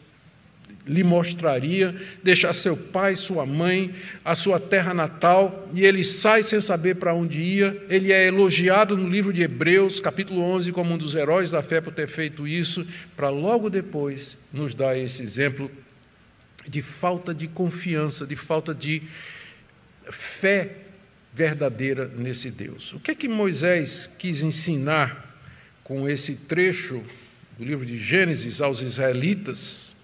lhe 0.85 1.01
mostraria, 1.01 1.95
deixar 2.21 2.51
seu 2.51 2.75
pai, 2.75 3.15
sua 3.15 3.45
mãe, 3.45 3.91
a 4.25 4.35
sua 4.35 4.59
terra 4.59 4.93
natal, 4.93 5.69
e 5.73 5.85
ele 5.85 6.03
sai 6.03 6.43
sem 6.43 6.59
saber 6.59 6.95
para 6.95 7.13
onde 7.13 7.39
ia. 7.39 7.85
Ele 7.87 8.11
é 8.11 8.27
elogiado 8.27 8.97
no 8.97 9.07
livro 9.07 9.31
de 9.31 9.43
Hebreus, 9.43 9.99
capítulo 9.99 10.41
11, 10.41 10.73
como 10.73 10.93
um 10.93 10.97
dos 10.97 11.15
heróis 11.15 11.51
da 11.51 11.61
fé 11.61 11.79
por 11.79 11.93
ter 11.93 12.07
feito 12.07 12.45
isso, 12.45 12.85
para 13.15 13.29
logo 13.29 13.69
depois 13.69 14.37
nos 14.51 14.75
dar 14.75 14.97
esse 14.97 15.23
exemplo 15.23 15.71
de 16.67 16.81
falta 16.81 17.33
de 17.33 17.47
confiança, 17.47 18.25
de 18.25 18.35
falta 18.35 18.73
de 18.73 19.03
fé 20.09 20.75
verdadeira 21.33 22.07
nesse 22.07 22.51
Deus. 22.51 22.93
O 22.93 22.99
que 22.99 23.11
é 23.11 23.15
que 23.15 23.27
Moisés 23.27 24.09
quis 24.17 24.41
ensinar 24.41 25.29
com 25.83 26.07
esse 26.07 26.35
trecho 26.35 27.03
do 27.57 27.63
livro 27.63 27.85
de 27.85 27.97
Gênesis 27.97 28.61
aos 28.61 28.81
israelitas, 28.81 29.95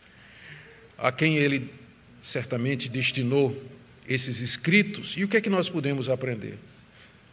a 0.97 1.11
quem 1.11 1.37
ele 1.37 1.73
certamente 2.21 2.89
destinou 2.89 3.61
esses 4.07 4.41
escritos, 4.41 5.15
e 5.17 5.23
o 5.23 5.27
que 5.27 5.37
é 5.37 5.41
que 5.41 5.49
nós 5.49 5.69
podemos 5.69 6.09
aprender? 6.09 6.57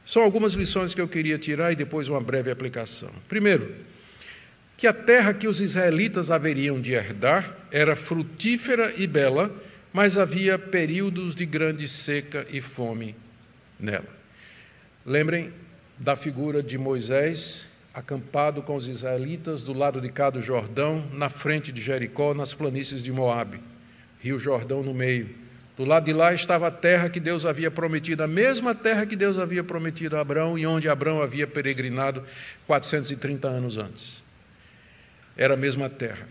São 0.05 0.23
algumas 0.23 0.53
lições 0.53 0.95
que 0.95 1.01
eu 1.01 1.09
queria 1.09 1.39
tirar 1.39 1.73
e 1.73 1.77
depois 1.77 2.09
uma 2.09 2.21
breve 2.21 2.51
aplicação. 2.51 3.11
Primeiro, 3.29 3.75
que 4.77 4.87
a 4.87 4.93
terra 4.93 5.33
que 5.33 5.47
os 5.47 5.61
israelitas 5.61 6.31
haveriam 6.31 6.81
de 6.81 6.93
herdar 6.93 7.57
era 7.71 7.95
frutífera 7.95 8.93
e 8.97 9.07
bela, 9.07 9.55
mas 9.93 10.19
havia 10.19 10.59
períodos 10.59 11.35
de 11.35 11.47
grande 11.47 11.87
seca 11.87 12.47
e 12.51 12.61
fome 12.61 13.15
nela. 13.79 14.09
Lembrem 15.07 15.53
da 15.99 16.17
figura 16.17 16.63
de 16.63 16.77
Moisés 16.77 17.69
acampado 17.93 18.61
com 18.61 18.75
os 18.75 18.89
israelitas 18.89 19.63
do 19.63 19.73
lado 19.73 20.01
de 20.01 20.09
cá 20.09 20.29
do 20.29 20.43
Jordão, 20.43 21.07
na 21.13 21.29
frente 21.29 21.71
de 21.71 21.81
Jericó, 21.81 22.35
nas 22.35 22.53
planícies 22.53 23.03
de 23.03 23.13
Moabe. 23.13 23.61
Rio 24.21 24.39
Jordão 24.39 24.83
no 24.83 24.93
meio, 24.93 25.29
Do 25.77 25.85
lado 25.85 26.05
de 26.05 26.13
lá 26.13 26.33
estava 26.33 26.69
a 26.69 26.71
terra 26.71 27.09
que 27.09 27.21
Deus 27.21 27.45
havia 27.45 27.71
prometido, 27.71 28.23
a 28.23 28.29
mesma 28.29 28.75
terra 28.75 29.05
que 29.05 29.17
Deus 29.17 29.39
havia 29.39 29.63
prometido 29.63 30.17
a 30.17 30.21
Abraão 30.21 30.57
e 30.57 30.65
onde 30.67 30.89
Abraão 30.89 31.21
havia 31.21 31.47
peregrinado 31.47 32.23
430 32.67 33.49
anos 33.49 33.77
antes. 33.77 34.24
Era 35.37 35.55
a 35.55 35.57
mesma 35.57 35.89
terra. 35.89 36.29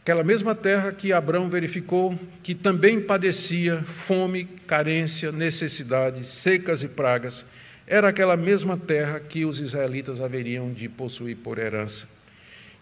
Aquela 0.00 0.24
mesma 0.24 0.54
terra 0.54 0.92
que 0.92 1.12
Abraão 1.12 1.48
verificou 1.48 2.18
que 2.42 2.54
também 2.54 3.00
padecia 3.00 3.82
fome, 3.82 4.44
carência, 4.66 5.30
necessidade, 5.30 6.26
secas 6.26 6.82
e 6.82 6.88
pragas, 6.88 7.46
era 7.86 8.08
aquela 8.08 8.36
mesma 8.36 8.76
terra 8.76 9.20
que 9.20 9.44
os 9.44 9.60
israelitas 9.60 10.20
haveriam 10.20 10.72
de 10.72 10.88
possuir 10.88 11.36
por 11.36 11.58
herança. 11.58 12.08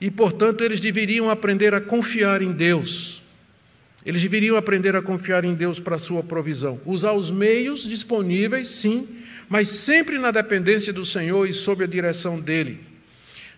E, 0.00 0.10
portanto, 0.10 0.62
eles 0.62 0.80
deveriam 0.80 1.28
aprender 1.28 1.74
a 1.74 1.80
confiar 1.80 2.40
em 2.40 2.52
Deus 2.52 3.22
eles 4.08 4.22
deveriam 4.22 4.56
aprender 4.56 4.94
a 4.96 5.02
confiar 5.02 5.44
em 5.44 5.54
Deus 5.54 5.78
para 5.78 5.96
a 5.96 5.98
sua 5.98 6.22
provisão, 6.22 6.80
usar 6.86 7.12
os 7.12 7.30
meios 7.30 7.82
disponíveis, 7.82 8.68
sim, 8.68 9.06
mas 9.48 9.68
sempre 9.68 10.16
na 10.16 10.30
dependência 10.30 10.94
do 10.94 11.04
Senhor 11.04 11.46
e 11.46 11.52
sob 11.52 11.84
a 11.84 11.86
direção 11.86 12.40
dele. 12.40 12.80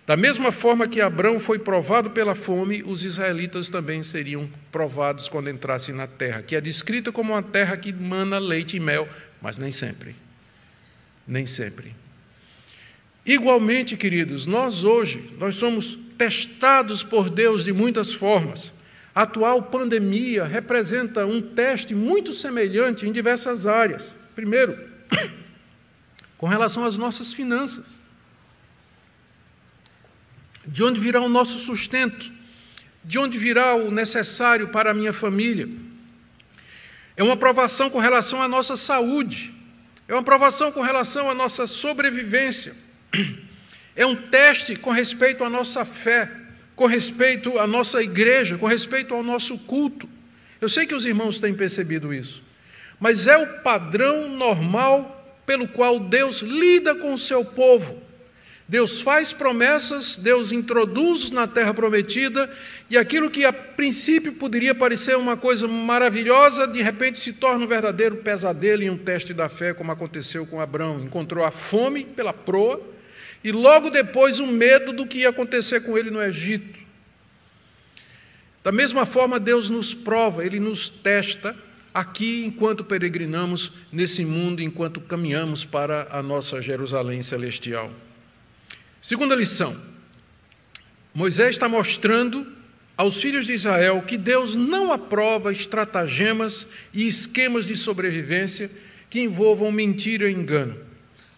Da 0.06 0.16
mesma 0.16 0.50
forma 0.50 0.88
que 0.88 1.00
Abraão 1.00 1.38
foi 1.38 1.58
provado 1.58 2.10
pela 2.10 2.34
fome, 2.34 2.82
os 2.82 3.04
israelitas 3.04 3.68
também 3.68 4.02
seriam 4.02 4.48
provados 4.72 5.28
quando 5.28 5.50
entrassem 5.50 5.94
na 5.94 6.06
terra, 6.06 6.42
que 6.42 6.56
é 6.56 6.60
descrita 6.60 7.12
como 7.12 7.32
uma 7.32 7.42
terra 7.42 7.76
que 7.76 7.92
mana 7.92 8.38
leite 8.38 8.76
e 8.76 8.80
mel, 8.80 9.08
mas 9.40 9.56
nem 9.56 9.70
sempre. 9.70 10.16
Nem 11.26 11.46
sempre. 11.46 11.94
Igualmente, 13.24 13.96
queridos, 13.96 14.46
nós 14.46 14.82
hoje, 14.82 15.30
nós 15.38 15.56
somos 15.56 15.96
testados 16.18 17.02
por 17.02 17.30
Deus 17.30 17.62
de 17.62 17.72
muitas 17.72 18.12
formas. 18.12 18.72
A 19.14 19.22
atual 19.22 19.62
pandemia 19.62 20.44
representa 20.44 21.26
um 21.26 21.40
teste 21.40 21.94
muito 21.94 22.32
semelhante 22.32 23.06
em 23.06 23.12
diversas 23.12 23.66
áreas. 23.66 24.04
Primeiro, 24.34 24.78
com 26.38 26.46
relação 26.46 26.84
às 26.84 26.96
nossas 26.96 27.32
finanças. 27.32 28.00
De 30.66 30.82
onde 30.82 31.00
virá 31.00 31.20
o 31.20 31.28
nosso 31.28 31.58
sustento? 31.58 32.30
De 33.02 33.18
onde 33.18 33.38
virá 33.38 33.74
o 33.74 33.90
necessário 33.90 34.68
para 34.68 34.90
a 34.90 34.94
minha 34.94 35.12
família? 35.12 35.68
É 37.16 37.22
uma 37.22 37.36
provação 37.36 37.90
com 37.90 37.98
relação 37.98 38.42
à 38.42 38.48
nossa 38.48 38.76
saúde. 38.76 39.54
É 40.06 40.14
uma 40.14 40.22
provação 40.22 40.70
com 40.72 40.80
relação 40.80 41.30
à 41.30 41.34
nossa 41.34 41.66
sobrevivência. 41.66 42.74
É 43.96 44.06
um 44.06 44.14
teste 44.14 44.76
com 44.76 44.90
respeito 44.90 45.42
à 45.42 45.50
nossa 45.50 45.84
fé 45.84 46.40
com 46.80 46.86
respeito 46.86 47.58
à 47.58 47.66
nossa 47.66 48.02
igreja, 48.02 48.56
com 48.56 48.66
respeito 48.66 49.12
ao 49.12 49.22
nosso 49.22 49.58
culto. 49.58 50.08
Eu 50.58 50.66
sei 50.66 50.86
que 50.86 50.94
os 50.94 51.04
irmãos 51.04 51.38
têm 51.38 51.52
percebido 51.52 52.10
isso, 52.10 52.42
mas 52.98 53.26
é 53.26 53.36
o 53.36 53.60
padrão 53.60 54.30
normal 54.30 55.38
pelo 55.44 55.68
qual 55.68 56.00
Deus 56.00 56.40
lida 56.40 56.94
com 56.94 57.12
o 57.12 57.18
seu 57.18 57.44
povo. 57.44 58.02
Deus 58.70 59.00
faz 59.00 59.32
promessas, 59.32 60.16
Deus 60.16 60.52
introduz 60.52 61.32
na 61.32 61.44
terra 61.48 61.74
prometida, 61.74 62.48
e 62.88 62.96
aquilo 62.96 63.28
que 63.28 63.44
a 63.44 63.52
princípio 63.52 64.34
poderia 64.34 64.72
parecer 64.72 65.16
uma 65.16 65.36
coisa 65.36 65.66
maravilhosa, 65.66 66.68
de 66.68 66.80
repente 66.80 67.18
se 67.18 67.32
torna 67.32 67.64
um 67.64 67.66
verdadeiro 67.66 68.18
pesadelo 68.18 68.84
e 68.84 68.88
um 68.88 68.96
teste 68.96 69.34
da 69.34 69.48
fé, 69.48 69.74
como 69.74 69.90
aconteceu 69.90 70.46
com 70.46 70.60
Abraão. 70.60 71.00
Encontrou 71.00 71.44
a 71.44 71.50
fome 71.50 72.04
pela 72.04 72.32
proa, 72.32 72.80
e 73.42 73.50
logo 73.50 73.90
depois 73.90 74.38
o 74.38 74.46
medo 74.46 74.92
do 74.92 75.04
que 75.04 75.18
ia 75.18 75.30
acontecer 75.30 75.80
com 75.80 75.98
ele 75.98 76.08
no 76.08 76.22
Egito. 76.22 76.78
Da 78.62 78.70
mesma 78.70 79.04
forma, 79.04 79.40
Deus 79.40 79.68
nos 79.68 79.92
prova, 79.92 80.46
Ele 80.46 80.60
nos 80.60 80.88
testa 80.88 81.56
aqui 81.92 82.44
enquanto 82.44 82.84
peregrinamos 82.84 83.72
nesse 83.90 84.24
mundo, 84.24 84.62
enquanto 84.62 85.00
caminhamos 85.00 85.64
para 85.64 86.06
a 86.12 86.22
nossa 86.22 86.62
Jerusalém 86.62 87.20
celestial. 87.20 87.90
Segunda 89.02 89.34
lição: 89.34 89.76
Moisés 91.14 91.50
está 91.50 91.68
mostrando 91.68 92.46
aos 92.96 93.20
filhos 93.20 93.46
de 93.46 93.54
Israel 93.54 94.02
que 94.06 94.18
Deus 94.18 94.56
não 94.56 94.92
aprova 94.92 95.50
estratagemas 95.50 96.66
e 96.92 97.06
esquemas 97.06 97.66
de 97.66 97.76
sobrevivência 97.76 98.70
que 99.08 99.20
envolvam 99.20 99.72
mentira 99.72 100.28
e 100.28 100.34
engano. 100.34 100.76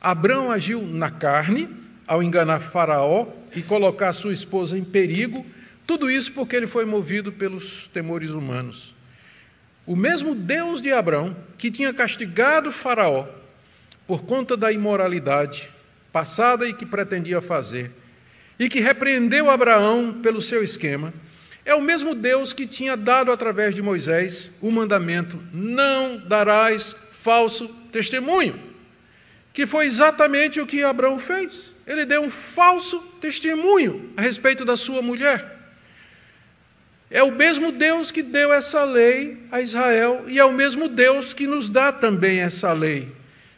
Abraão 0.01 0.51
agiu 0.51 0.83
na 0.83 1.11
carne 1.11 1.69
ao 2.07 2.23
enganar 2.23 2.61
Faraó 2.61 3.29
e 3.55 3.63
colocar 3.63 4.13
sua 4.13 4.33
esposa 4.33 4.77
em 4.77 4.83
perigo 4.83 5.47
tudo 5.87 6.11
isso 6.11 6.33
porque 6.33 6.57
ele 6.57 6.67
foi 6.67 6.85
movido 6.85 7.33
pelos 7.33 7.89
temores 7.89 8.31
humanos. 8.31 8.95
O 9.85 9.97
mesmo 9.97 10.35
Deus 10.35 10.81
de 10.81 10.93
Abraão, 10.93 11.37
que 11.59 11.71
tinha 11.71 11.93
castigado 11.93 12.71
Faraó 12.71 13.27
por 14.07 14.23
conta 14.23 14.57
da 14.57 14.71
imoralidade 14.71 15.69
passada 16.13 16.67
e 16.69 16.75
que 16.75 16.85
pretendia 16.85 17.41
fazer, 17.41 17.91
e 18.59 18.69
que 18.69 18.81
repreendeu 18.81 19.51
Abraão 19.51 20.21
pelo 20.23 20.41
seu 20.41 20.63
esquema, 20.63 21.13
é 21.65 21.75
o 21.75 21.81
mesmo 21.81 22.15
Deus 22.15 22.53
que 22.53 22.67
tinha 22.67 22.97
dado 22.97 23.31
através 23.31 23.75
de 23.75 23.83
Moisés 23.83 24.51
o 24.61 24.71
mandamento: 24.71 25.41
não 25.53 26.19
darás 26.19 26.97
falso 27.23 27.69
testemunho, 27.93 28.59
que 29.53 29.67
foi 29.67 29.87
exatamente 29.87 30.61
o 30.61 30.67
que 30.67 30.83
Abraão 30.83 31.19
fez. 31.19 31.73
Ele 31.87 32.05
deu 32.05 32.23
um 32.23 32.31
falso 32.31 33.01
testemunho 33.21 34.11
a 34.17 34.23
respeito 34.23 34.65
da 34.65 34.77
sua 34.77 35.03
mulher. 35.03 35.61
É 37.11 37.23
o 37.23 37.31
mesmo 37.31 37.71
Deus 37.71 38.11
que 38.11 38.23
deu 38.23 38.53
essa 38.53 38.85
lei 38.85 39.37
a 39.51 39.61
Israel 39.61 40.25
e 40.29 40.39
é 40.39 40.45
o 40.45 40.53
mesmo 40.53 40.89
Deus 40.89 41.35
que 41.35 41.47
nos 41.47 41.69
dá 41.69 41.93
também 41.93 42.41
essa 42.41 42.73
lei. 42.73 43.13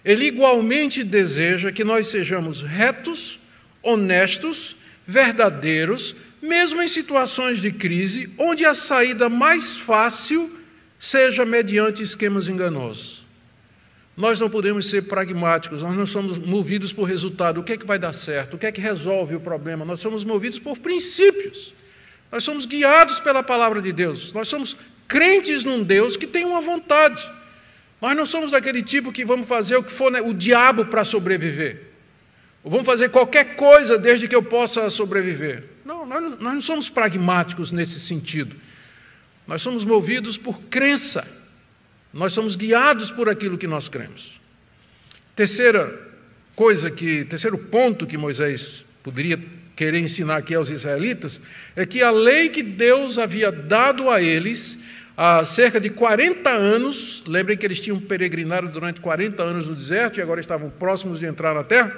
Ele 0.04 0.26
igualmente 0.26 1.02
deseja 1.02 1.72
que 1.72 1.82
nós 1.82 2.08
sejamos 2.08 2.60
retos, 2.60 3.40
honestos, 3.82 4.76
verdadeiros, 5.06 6.14
mesmo 6.42 6.82
em 6.82 6.88
situações 6.88 7.60
de 7.60 7.72
crise, 7.72 8.30
onde 8.36 8.64
a 8.64 8.74
saída 8.74 9.28
mais 9.28 9.76
fácil 9.76 10.58
seja 10.98 11.44
mediante 11.44 12.02
esquemas 12.02 12.48
enganosos. 12.48 13.24
Nós 14.16 14.38
não 14.38 14.48
podemos 14.48 14.88
ser 14.88 15.02
pragmáticos, 15.02 15.82
nós 15.82 15.96
não 15.96 16.06
somos 16.06 16.38
movidos 16.38 16.92
por 16.92 17.04
resultado. 17.04 17.60
O 17.60 17.64
que 17.64 17.72
é 17.72 17.76
que 17.76 17.86
vai 17.86 17.98
dar 17.98 18.12
certo? 18.12 18.54
O 18.54 18.58
que 18.58 18.66
é 18.66 18.72
que 18.72 18.80
resolve 18.80 19.34
o 19.34 19.40
problema? 19.40 19.84
Nós 19.84 20.00
somos 20.00 20.22
movidos 20.22 20.58
por 20.58 20.78
princípios. 20.78 21.74
Nós 22.30 22.44
somos 22.44 22.64
guiados 22.64 23.18
pela 23.20 23.42
palavra 23.42 23.82
de 23.82 23.92
Deus. 23.92 24.32
Nós 24.32 24.48
somos 24.48 24.76
crentes 25.08 25.64
num 25.64 25.82
Deus 25.82 26.16
que 26.16 26.26
tem 26.26 26.44
uma 26.44 26.60
vontade. 26.60 27.28
Nós 28.04 28.14
não 28.14 28.26
somos 28.26 28.50
daquele 28.50 28.82
tipo 28.82 29.10
que 29.10 29.24
vamos 29.24 29.48
fazer 29.48 29.76
o 29.76 29.82
que 29.82 29.90
for 29.90 30.12
né, 30.12 30.20
o 30.20 30.34
diabo 30.34 30.84
para 30.84 31.04
sobreviver. 31.04 31.84
Ou 32.62 32.70
vamos 32.70 32.84
fazer 32.84 33.08
qualquer 33.08 33.56
coisa 33.56 33.96
desde 33.96 34.28
que 34.28 34.36
eu 34.36 34.42
possa 34.42 34.90
sobreviver. 34.90 35.64
Não, 35.86 36.04
nós, 36.04 36.22
nós 36.38 36.52
não 36.52 36.60
somos 36.60 36.90
pragmáticos 36.90 37.72
nesse 37.72 37.98
sentido. 37.98 38.56
Nós 39.46 39.62
somos 39.62 39.86
movidos 39.86 40.36
por 40.36 40.60
crença. 40.64 41.26
Nós 42.12 42.34
somos 42.34 42.56
guiados 42.56 43.10
por 43.10 43.26
aquilo 43.26 43.56
que 43.56 43.66
nós 43.66 43.88
cremos. 43.88 44.38
Terceira 45.34 45.98
coisa 46.54 46.90
que, 46.90 47.24
terceiro 47.24 47.56
ponto 47.56 48.06
que 48.06 48.18
Moisés 48.18 48.84
poderia 49.02 49.42
querer 49.74 49.98
ensinar 49.98 50.36
aqui 50.36 50.54
aos 50.54 50.68
israelitas 50.68 51.40
é 51.74 51.86
que 51.86 52.02
a 52.02 52.10
lei 52.10 52.50
que 52.50 52.62
Deus 52.62 53.18
havia 53.18 53.50
dado 53.50 54.10
a 54.10 54.20
eles 54.20 54.78
há 55.16 55.44
cerca 55.44 55.80
de 55.80 55.90
40 55.90 56.50
anos, 56.50 57.22
lembrem 57.26 57.56
que 57.56 57.64
eles 57.64 57.80
tinham 57.80 58.00
peregrinado 58.00 58.68
durante 58.68 59.00
40 59.00 59.42
anos 59.42 59.68
no 59.68 59.74
deserto 59.74 60.18
e 60.18 60.22
agora 60.22 60.40
estavam 60.40 60.70
próximos 60.70 61.18
de 61.18 61.26
entrar 61.26 61.54
na 61.54 61.64
terra. 61.64 61.94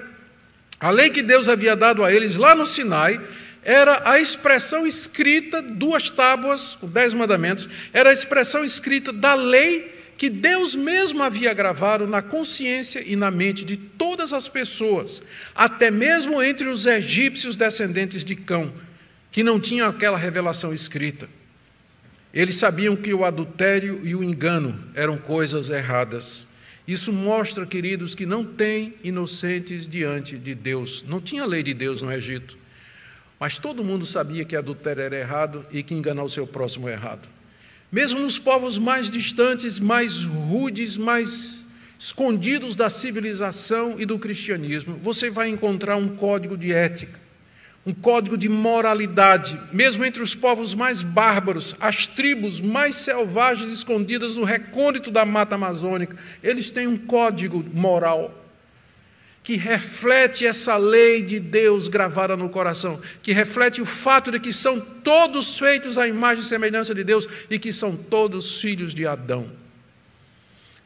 A 0.78 0.90
lei 0.90 1.10
que 1.10 1.22
Deus 1.22 1.48
havia 1.48 1.74
dado 1.74 2.04
a 2.04 2.12
eles 2.12 2.36
lá 2.36 2.54
no 2.54 2.66
Sinai 2.66 3.20
era 3.62 4.02
a 4.08 4.20
expressão 4.20 4.86
escrita, 4.86 5.60
duas 5.60 6.08
tábuas, 6.08 6.76
com 6.76 6.86
dez 6.86 7.12
mandamentos, 7.12 7.68
era 7.92 8.10
a 8.10 8.12
expressão 8.12 8.64
escrita 8.64 9.12
da 9.12 9.34
lei 9.34 9.96
que 10.16 10.30
Deus 10.30 10.74
mesmo 10.74 11.22
havia 11.22 11.52
gravado 11.52 12.06
na 12.06 12.22
consciência 12.22 13.02
e 13.04 13.16
na 13.16 13.30
mente 13.30 13.64
de 13.64 13.76
todas 13.76 14.32
as 14.32 14.48
pessoas, 14.48 15.22
até 15.54 15.90
mesmo 15.90 16.42
entre 16.42 16.68
os 16.68 16.86
egípcios 16.86 17.56
descendentes 17.56 18.24
de 18.24 18.34
Cão, 18.34 18.72
que 19.30 19.42
não 19.42 19.60
tinham 19.60 19.88
aquela 19.88 20.16
revelação 20.16 20.72
escrita. 20.72 21.28
Eles 22.36 22.56
sabiam 22.56 22.94
que 22.94 23.14
o 23.14 23.24
adultério 23.24 23.98
e 24.04 24.14
o 24.14 24.22
engano 24.22 24.78
eram 24.94 25.16
coisas 25.16 25.70
erradas. 25.70 26.46
Isso 26.86 27.10
mostra, 27.10 27.64
queridos, 27.64 28.14
que 28.14 28.26
não 28.26 28.44
tem 28.44 28.92
inocentes 29.02 29.88
diante 29.88 30.36
de 30.36 30.54
Deus. 30.54 31.02
Não 31.08 31.18
tinha 31.18 31.46
lei 31.46 31.62
de 31.62 31.72
Deus 31.72 32.02
no 32.02 32.12
Egito. 32.12 32.58
Mas 33.40 33.56
todo 33.56 33.82
mundo 33.82 34.04
sabia 34.04 34.44
que 34.44 34.54
adultério 34.54 35.02
era 35.02 35.18
errado 35.18 35.64
e 35.72 35.82
que 35.82 35.94
enganar 35.94 36.24
o 36.24 36.28
seu 36.28 36.46
próximo 36.46 36.90
é 36.90 36.92
errado. 36.92 37.26
Mesmo 37.90 38.20
nos 38.20 38.38
povos 38.38 38.76
mais 38.76 39.10
distantes, 39.10 39.80
mais 39.80 40.22
rudes, 40.22 40.98
mais 40.98 41.64
escondidos 41.98 42.76
da 42.76 42.90
civilização 42.90 43.94
e 43.98 44.04
do 44.04 44.18
cristianismo, 44.18 45.00
você 45.02 45.30
vai 45.30 45.48
encontrar 45.48 45.96
um 45.96 46.08
código 46.08 46.54
de 46.54 46.70
ética. 46.70 47.25
Um 47.86 47.94
código 47.94 48.36
de 48.36 48.48
moralidade, 48.48 49.60
mesmo 49.72 50.04
entre 50.04 50.20
os 50.20 50.34
povos 50.34 50.74
mais 50.74 51.02
bárbaros, 51.02 51.76
as 51.78 52.04
tribos 52.04 52.60
mais 52.60 52.96
selvagens 52.96 53.70
escondidas 53.70 54.34
no 54.34 54.42
recôndito 54.42 55.08
da 55.08 55.24
mata 55.24 55.54
amazônica, 55.54 56.16
eles 56.42 56.68
têm 56.68 56.88
um 56.88 56.98
código 56.98 57.64
moral 57.72 58.42
que 59.44 59.54
reflete 59.54 60.44
essa 60.44 60.76
lei 60.76 61.22
de 61.22 61.38
Deus 61.38 61.86
gravada 61.86 62.36
no 62.36 62.48
coração, 62.48 63.00
que 63.22 63.32
reflete 63.32 63.80
o 63.80 63.86
fato 63.86 64.32
de 64.32 64.40
que 64.40 64.52
são 64.52 64.80
todos 64.80 65.56
feitos 65.56 65.96
à 65.96 66.08
imagem 66.08 66.42
e 66.42 66.46
semelhança 66.46 66.92
de 66.92 67.04
Deus 67.04 67.28
e 67.48 67.56
que 67.56 67.72
são 67.72 67.94
todos 67.94 68.60
filhos 68.60 68.92
de 68.92 69.06
Adão. 69.06 69.48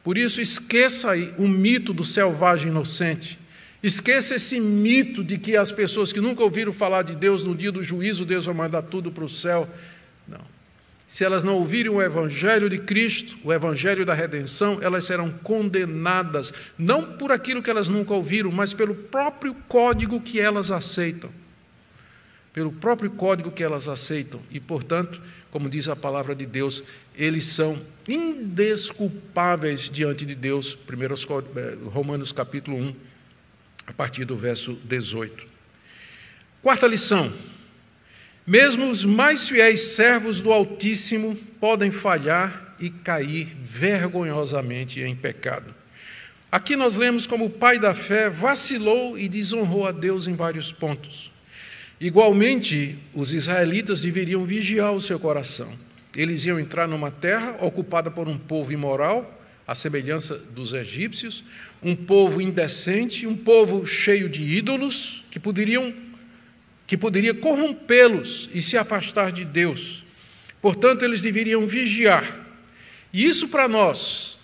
Por 0.03 0.15
isso, 0.15 0.39
esqueça 0.39 1.09
aí 1.09 1.33
o 1.39 1.47
mito 1.47 1.91
do 1.91 2.05
selvagem 2.05 2.67
inocente. 2.67 3.40
Esqueça 3.83 4.35
esse 4.35 4.59
mito 4.59 5.23
de 5.23 5.37
que 5.37 5.57
as 5.57 5.71
pessoas 5.71 6.11
que 6.11 6.21
nunca 6.21 6.43
ouviram 6.43 6.71
falar 6.71 7.01
de 7.01 7.15
Deus 7.15 7.43
no 7.43 7.55
dia 7.55 7.71
do 7.71 7.83
juízo, 7.83 8.25
Deus 8.25 8.45
vai 8.45 8.53
mandar 8.53 8.83
tudo 8.83 9.11
para 9.11 9.23
o 9.23 9.29
céu. 9.29 9.67
Não. 10.27 10.41
Se 11.09 11.25
elas 11.25 11.43
não 11.43 11.55
ouvirem 11.55 11.91
o 11.91 12.01
Evangelho 12.01 12.69
de 12.69 12.77
Cristo, 12.77 13.37
o 13.43 13.51
Evangelho 13.51 14.05
da 14.05 14.13
redenção, 14.13 14.79
elas 14.81 15.03
serão 15.03 15.29
condenadas, 15.29 16.53
não 16.77 17.03
por 17.17 17.33
aquilo 17.33 17.61
que 17.61 17.69
elas 17.69 17.89
nunca 17.89 18.13
ouviram, 18.13 18.49
mas 18.49 18.71
pelo 18.71 18.95
próprio 18.95 19.53
código 19.67 20.21
que 20.21 20.39
elas 20.39 20.71
aceitam. 20.71 21.29
Pelo 22.53 22.71
próprio 22.71 23.09
código 23.11 23.51
que 23.51 23.63
elas 23.63 23.87
aceitam. 23.87 24.39
E, 24.49 24.59
portanto, 24.59 25.19
como 25.49 25.69
diz 25.69 25.89
a 25.89 25.95
palavra 25.95 26.33
de 26.35 26.45
Deus, 26.45 26.83
eles 27.13 27.45
são 27.45 27.81
indesculpáveis 28.07 29.89
diante 29.89 30.25
de 30.25 30.35
Deus. 30.35 30.77
1 30.87 31.59
eh, 31.59 31.77
Romanos 31.91 32.31
capítulo 32.31 32.77
1, 32.77 32.95
a 33.91 33.93
partir 33.93 34.23
do 34.23 34.37
verso 34.37 34.79
18. 34.85 35.45
Quarta 36.61 36.87
lição: 36.87 37.31
mesmo 38.47 38.89
os 38.89 39.03
mais 39.03 39.49
fiéis 39.49 39.81
servos 39.81 40.41
do 40.41 40.51
Altíssimo 40.51 41.35
podem 41.59 41.91
falhar 41.91 42.75
e 42.79 42.89
cair 42.89 43.53
vergonhosamente 43.61 45.01
em 45.01 45.13
pecado. 45.13 45.75
Aqui 46.49 46.77
nós 46.77 46.95
lemos 46.95 47.27
como 47.27 47.45
o 47.45 47.49
pai 47.49 47.77
da 47.77 47.93
fé 47.93 48.29
vacilou 48.29 49.17
e 49.17 49.27
desonrou 49.27 49.85
a 49.85 49.91
Deus 49.91 50.25
em 50.25 50.35
vários 50.35 50.71
pontos. 50.71 51.29
Igualmente, 51.99 52.97
os 53.13 53.33
israelitas 53.33 54.01
deveriam 54.01 54.45
vigiar 54.45 54.93
o 54.93 55.01
seu 55.01 55.19
coração. 55.19 55.71
Eles 56.15 56.45
iam 56.45 56.59
entrar 56.59 56.87
numa 56.87 57.11
terra 57.11 57.57
ocupada 57.59 58.09
por 58.09 58.27
um 58.27 58.37
povo 58.37 58.71
imoral, 58.71 59.39
à 59.67 59.75
semelhança 59.75 60.37
dos 60.37 60.73
egípcios, 60.73 61.43
um 61.81 61.95
povo 61.95 62.41
indecente, 62.41 63.25
um 63.25 63.35
povo 63.35 63.85
cheio 63.85 64.29
de 64.29 64.41
ídolos 64.43 65.23
que 65.31 65.39
poderiam 65.39 65.93
que 66.85 66.97
poderia 66.97 67.33
corrompê-los 67.33 68.49
e 68.53 68.61
se 68.61 68.77
afastar 68.77 69.31
de 69.31 69.45
Deus. 69.45 70.03
Portanto, 70.61 71.05
eles 71.05 71.21
deveriam 71.21 71.65
vigiar. 71.65 72.45
E 73.13 73.25
isso 73.25 73.47
para 73.47 73.65
nós 73.69 74.37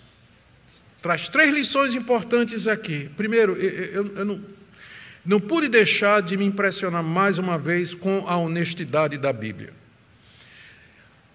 traz 1.02 1.28
três 1.28 1.52
lições 1.52 1.94
importantes 1.94 2.66
aqui. 2.66 3.10
Primeiro, 3.18 3.52
eu, 3.52 3.68
eu, 3.68 4.16
eu 4.16 4.24
não, 4.24 4.44
não 5.26 5.38
pude 5.38 5.68
deixar 5.68 6.22
de 6.22 6.38
me 6.38 6.46
impressionar 6.46 7.02
mais 7.02 7.38
uma 7.38 7.58
vez 7.58 7.94
com 7.94 8.26
a 8.26 8.38
honestidade 8.38 9.18
da 9.18 9.30
Bíblia. 9.30 9.74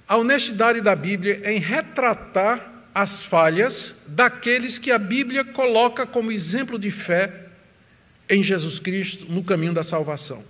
A 0.08 0.18
honestidade 0.18 0.82
da 0.82 0.96
Bíblia 0.96 1.42
em 1.46 1.60
retratar 1.60 2.73
as 2.94 3.24
falhas 3.24 3.96
daqueles 4.08 4.78
que 4.78 4.92
a 4.92 5.00
Bíblia 5.00 5.44
coloca 5.44 6.06
como 6.06 6.32
exemplo 6.32 6.78
de 6.78 6.92
fé 6.92 7.32
em 8.30 8.44
Jesus 8.44 8.80
Cristo 8.80 9.26
no 9.28 9.44
caminho 9.44 9.74
da 9.74 9.84
salvação. 9.84 10.44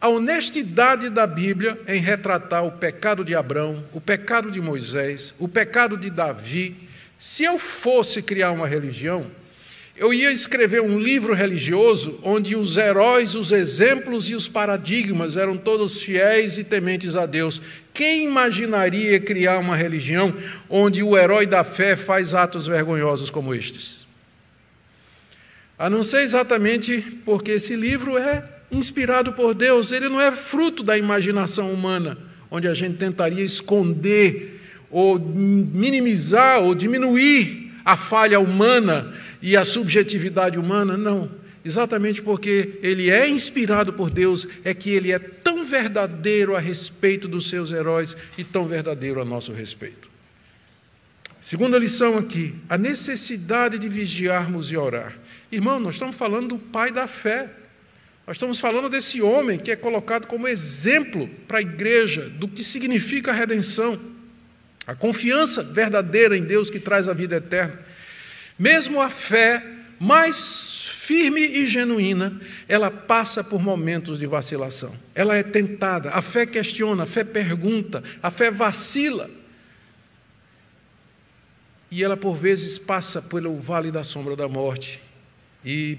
A 0.00 0.08
honestidade 0.08 1.10
da 1.10 1.26
Bíblia 1.26 1.78
em 1.86 2.00
retratar 2.00 2.64
o 2.64 2.72
pecado 2.72 3.22
de 3.24 3.34
Abraão, 3.34 3.84
o 3.92 4.00
pecado 4.00 4.50
de 4.50 4.60
Moisés, 4.60 5.34
o 5.38 5.46
pecado 5.46 5.96
de 5.96 6.08
Davi. 6.08 6.88
Se 7.18 7.44
eu 7.44 7.58
fosse 7.58 8.22
criar 8.22 8.50
uma 8.52 8.66
religião, 8.66 9.30
eu 9.96 10.14
ia 10.14 10.32
escrever 10.32 10.80
um 10.80 10.98
livro 10.98 11.34
religioso 11.34 12.18
onde 12.22 12.56
os 12.56 12.76
heróis, 12.76 13.34
os 13.34 13.52
exemplos 13.52 14.30
e 14.30 14.34
os 14.34 14.48
paradigmas 14.48 15.36
eram 15.36 15.56
todos 15.56 16.02
fiéis 16.02 16.56
e 16.56 16.64
tementes 16.64 17.16
a 17.16 17.26
Deus. 17.26 17.60
Quem 17.92 18.24
imaginaria 18.24 19.20
criar 19.20 19.58
uma 19.58 19.76
religião 19.76 20.34
onde 20.68 21.02
o 21.02 21.18
herói 21.18 21.44
da 21.44 21.64
fé 21.64 21.96
faz 21.96 22.32
atos 22.32 22.66
vergonhosos 22.66 23.28
como 23.28 23.54
estes? 23.54 24.06
A 25.78 25.90
não 25.90 26.02
ser 26.02 26.20
exatamente 26.20 27.00
porque 27.24 27.52
esse 27.52 27.74
livro 27.74 28.16
é 28.16 28.44
inspirado 28.70 29.32
por 29.32 29.54
Deus, 29.54 29.92
ele 29.92 30.08
não 30.08 30.20
é 30.20 30.30
fruto 30.30 30.82
da 30.82 30.96
imaginação 30.96 31.72
humana, 31.72 32.16
onde 32.50 32.68
a 32.68 32.74
gente 32.74 32.96
tentaria 32.96 33.44
esconder 33.44 34.60
ou 34.90 35.18
minimizar 35.18 36.60
ou 36.60 36.74
diminuir 36.74 37.72
a 37.84 37.96
falha 37.96 38.38
humana 38.38 39.12
e 39.42 39.56
a 39.56 39.64
subjetividade 39.64 40.58
humana, 40.58 40.96
não. 40.96 41.30
Exatamente 41.64 42.22
porque 42.22 42.78
ele 42.82 43.10
é 43.10 43.28
inspirado 43.28 43.92
por 43.92 44.10
Deus, 44.10 44.46
é 44.64 44.72
que 44.72 44.90
ele 44.90 45.12
é 45.12 45.18
tão 45.18 45.64
verdadeiro 45.64 46.56
a 46.56 46.60
respeito 46.60 47.28
dos 47.28 47.48
seus 47.48 47.70
heróis 47.70 48.16
e 48.38 48.44
tão 48.44 48.66
verdadeiro 48.66 49.20
a 49.20 49.24
nosso 49.24 49.52
respeito. 49.52 50.08
Segunda 51.40 51.78
lição 51.78 52.18
aqui, 52.18 52.54
a 52.68 52.76
necessidade 52.76 53.78
de 53.78 53.88
vigiarmos 53.88 54.70
e 54.70 54.76
orar. 54.76 55.18
Irmão, 55.50 55.80
nós 55.80 55.94
estamos 55.94 56.16
falando 56.16 56.48
do 56.48 56.58
pai 56.58 56.92
da 56.92 57.06
fé. 57.06 57.48
Nós 58.26 58.36
estamos 58.36 58.60
falando 58.60 58.88
desse 58.88 59.22
homem 59.22 59.58
que 59.58 59.70
é 59.70 59.76
colocado 59.76 60.26
como 60.26 60.46
exemplo 60.46 61.28
para 61.48 61.58
a 61.58 61.62
igreja 61.62 62.28
do 62.28 62.46
que 62.46 62.62
significa 62.62 63.30
a 63.30 63.34
redenção. 63.34 63.98
A 64.86 64.94
confiança 64.94 65.62
verdadeira 65.62 66.36
em 66.36 66.44
Deus 66.44 66.68
que 66.70 66.78
traz 66.78 67.08
a 67.08 67.14
vida 67.14 67.36
eterna. 67.36 67.78
Mesmo 68.60 69.00
a 69.00 69.08
fé 69.08 69.64
mais 69.98 70.86
firme 71.00 71.40
e 71.40 71.66
genuína, 71.66 72.38
ela 72.68 72.90
passa 72.90 73.42
por 73.42 73.62
momentos 73.62 74.18
de 74.18 74.26
vacilação. 74.26 74.94
Ela 75.14 75.34
é 75.34 75.42
tentada, 75.42 76.10
a 76.10 76.20
fé 76.20 76.44
questiona, 76.44 77.04
a 77.04 77.06
fé 77.06 77.24
pergunta, 77.24 78.04
a 78.22 78.30
fé 78.30 78.50
vacila. 78.50 79.30
E 81.90 82.04
ela 82.04 82.18
por 82.18 82.36
vezes 82.36 82.78
passa 82.78 83.22
pelo 83.22 83.58
vale 83.58 83.90
da 83.90 84.04
sombra 84.04 84.36
da 84.36 84.46
morte 84.46 85.00
e 85.64 85.96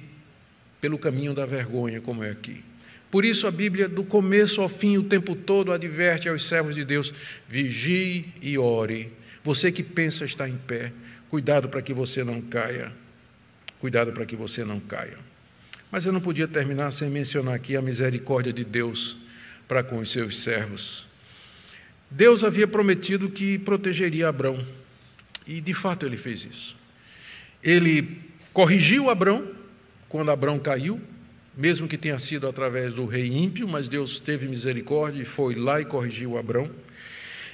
pelo 0.80 1.00
caminho 1.00 1.34
da 1.34 1.48
vergonha, 1.48 2.00
como 2.00 2.24
é 2.24 2.30
aqui. 2.30 2.64
Por 3.10 3.26
isso 3.26 3.48
a 3.48 3.52
Bíblia, 3.52 3.90
do 3.90 4.04
começo 4.04 4.62
ao 4.62 4.70
fim, 4.70 4.98
o 4.98 5.04
tempo 5.04 5.36
todo, 5.36 5.72
adverte 5.72 6.30
aos 6.30 6.46
servos 6.46 6.76
de 6.76 6.86
Deus: 6.86 7.12
vigie 7.50 8.28
e 8.40 8.56
ore. 8.56 9.12
Você 9.44 9.72
que 9.72 9.82
pensa 9.82 10.26
estar 10.26 10.48
em 10.48 10.58
pé, 10.58 10.94
cuidado 11.32 11.70
para 11.70 11.82
que 11.82 11.94
você 11.94 12.26
não 12.26 12.42
caia. 12.42 12.92
Cuidado 13.80 14.12
para 14.12 14.26
que 14.26 14.36
você 14.36 14.66
não 14.66 14.82
caia. 14.82 15.18
Mas 15.90 16.06
eu 16.06 16.12
não 16.12 16.20
podia 16.20 16.46
terminar 16.46 16.92
sem 16.92 17.10
mencionar 17.10 17.56
aqui 17.56 17.78
a 17.78 17.82
misericórdia 17.82 18.52
de 18.52 18.66
Deus 18.66 19.16
para 19.66 19.82
com 19.82 20.00
os 20.00 20.12
seus 20.12 20.42
servos. 20.42 21.06
Deus 22.10 22.44
havia 22.44 22.68
prometido 22.68 23.30
que 23.30 23.58
protegeria 23.58 24.28
Abrão, 24.28 24.62
e 25.48 25.62
de 25.62 25.74
fato 25.74 26.06
ele 26.06 26.18
fez 26.18 26.44
isso. 26.44 26.76
Ele 27.64 28.20
corrigiu 28.52 29.10
Abrão 29.10 29.48
quando 30.10 30.32
Abrão 30.32 30.60
caiu, 30.60 31.00
mesmo 31.56 31.88
que 31.88 31.98
tenha 31.98 32.20
sido 32.20 32.46
através 32.46 32.94
do 32.94 33.06
rei 33.06 33.28
ímpio, 33.28 33.70
mas 33.70 33.88
Deus 33.88 34.20
teve 34.20 34.50
misericórdia 34.50 35.22
e 35.22 35.26
foi 35.26 35.56
lá 35.56 35.80
e 35.80 35.86
corrigiu 35.86 36.38
Abrão. 36.38 36.70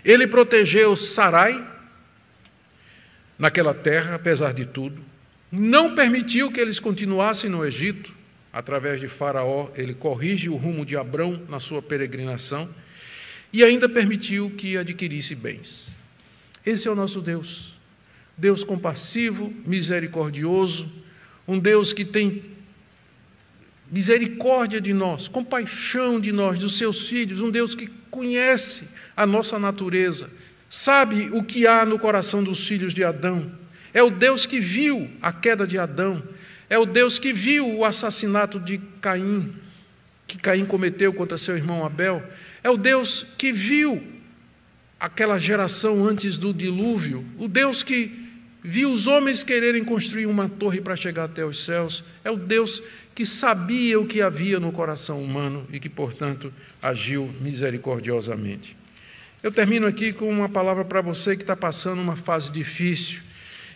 Ele 0.04 0.26
protegeu 0.26 0.96
Sarai 0.96 1.77
naquela 3.38 3.74
terra, 3.74 4.16
apesar 4.16 4.54
de 4.54 4.66
tudo. 4.66 5.02
Não 5.52 5.96
permitiu 5.96 6.52
que 6.52 6.60
eles 6.60 6.80
continuassem 6.80 7.50
no 7.50 7.66
Egito. 7.66 8.14
Através 8.52 9.00
de 9.00 9.08
Faraó, 9.08 9.70
ele 9.76 9.94
corrige 9.94 10.50
o 10.50 10.56
rumo 10.56 10.86
de 10.86 10.98
Abrão 10.98 11.42
na 11.48 11.60
sua 11.60 11.82
peregrinação 11.82 12.70
e 13.54 13.64
ainda 13.64 13.88
permitiu 13.88 14.52
que 14.52 14.78
adquirisse 14.78 15.36
bens. 15.36 15.96
Esse 16.66 16.88
é 16.88 16.92
o 16.92 16.96
nosso 16.96 17.22
Deus. 17.22 17.78
Deus 18.38 18.64
compassivo, 18.64 19.54
misericordioso, 19.66 20.92
um 21.48 21.58
Deus 21.58 21.94
que 21.94 22.04
tem 22.04 22.44
misericórdia 23.90 24.82
de 24.82 24.94
nós, 24.94 25.28
compaixão 25.28 26.20
de 26.20 26.32
nós, 26.32 26.60
dos 26.60 26.78
seus 26.78 27.08
filhos, 27.08 27.42
um 27.42 27.50
Deus 27.50 27.74
que 27.74 27.88
conhece 28.12 28.88
a 29.16 29.26
nossa 29.26 29.58
natureza, 29.58 30.30
sabe 30.70 31.30
o 31.32 31.44
que 31.44 31.66
há 31.66 31.86
no 31.86 32.00
coração 32.00 32.44
dos 32.44 32.68
filhos 32.68 32.94
de 32.94 33.04
Adão. 33.04 33.52
É 33.94 34.04
o 34.04 34.10
Deus 34.10 34.46
que 34.46 34.60
viu 34.60 35.10
a 35.22 35.32
queda 35.32 35.66
de 35.66 35.78
Adão, 35.78 36.22
é 36.70 36.78
o 36.78 36.86
Deus 36.86 37.18
que 37.18 37.34
viu 37.34 37.78
o 37.78 37.86
assassinato 37.86 38.60
de 38.60 38.78
Caim, 39.02 39.54
que 40.28 40.38
Caim 40.38 40.66
cometeu 40.66 41.14
contra 41.14 41.38
seu 41.38 41.56
irmão 41.56 41.86
Abel, 41.86 42.22
é 42.64 42.70
o 42.70 42.78
Deus 42.78 43.26
que 43.38 43.52
viu 43.52 44.04
aquela 45.00 45.38
geração 45.38 46.06
antes 46.06 46.38
do 46.38 46.54
dilúvio, 46.54 47.26
o 47.38 47.48
Deus 47.48 47.84
que 47.84 48.28
viu 48.64 48.92
os 48.92 49.08
homens 49.08 49.44
quererem 49.44 49.84
construir 49.84 50.26
uma 50.26 50.50
torre 50.50 50.82
para 50.82 50.96
chegar 50.96 51.24
até 51.24 51.46
os 51.46 51.64
céus. 51.64 52.04
É 52.22 52.30
o 52.30 52.36
Deus 52.36 52.84
que 53.16 53.26
sabia 53.26 53.98
o 54.00 54.06
que 54.06 54.22
havia 54.22 54.60
no 54.60 54.74
coração 54.74 55.24
humano 55.24 55.66
e 55.72 55.80
que, 55.80 55.88
portanto, 55.88 56.54
agiu 56.82 57.34
misericordiosamente. 57.40 58.76
Eu 59.44 59.52
termino 59.52 59.86
aqui 59.86 60.12
com 60.12 60.30
uma 60.30 60.50
palavra 60.50 60.84
para 60.84 61.02
você 61.02 61.36
que 61.36 61.44
está 61.44 61.56
passando 61.56 62.02
uma 62.02 62.16
fase 62.16 62.52
difícil 62.52 63.22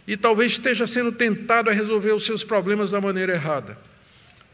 e 0.07 0.18
talvez 0.18 0.53
esteja 0.53 0.88
sendo 0.88 1.12
tentado 1.12 1.70
a 1.70 1.74
resolver 1.74 2.12
os 2.12 2.26
seus 2.26 2.43
problemas 2.43 2.89
da 2.89 2.99
maneira 2.99 3.34
errada. 3.34 3.78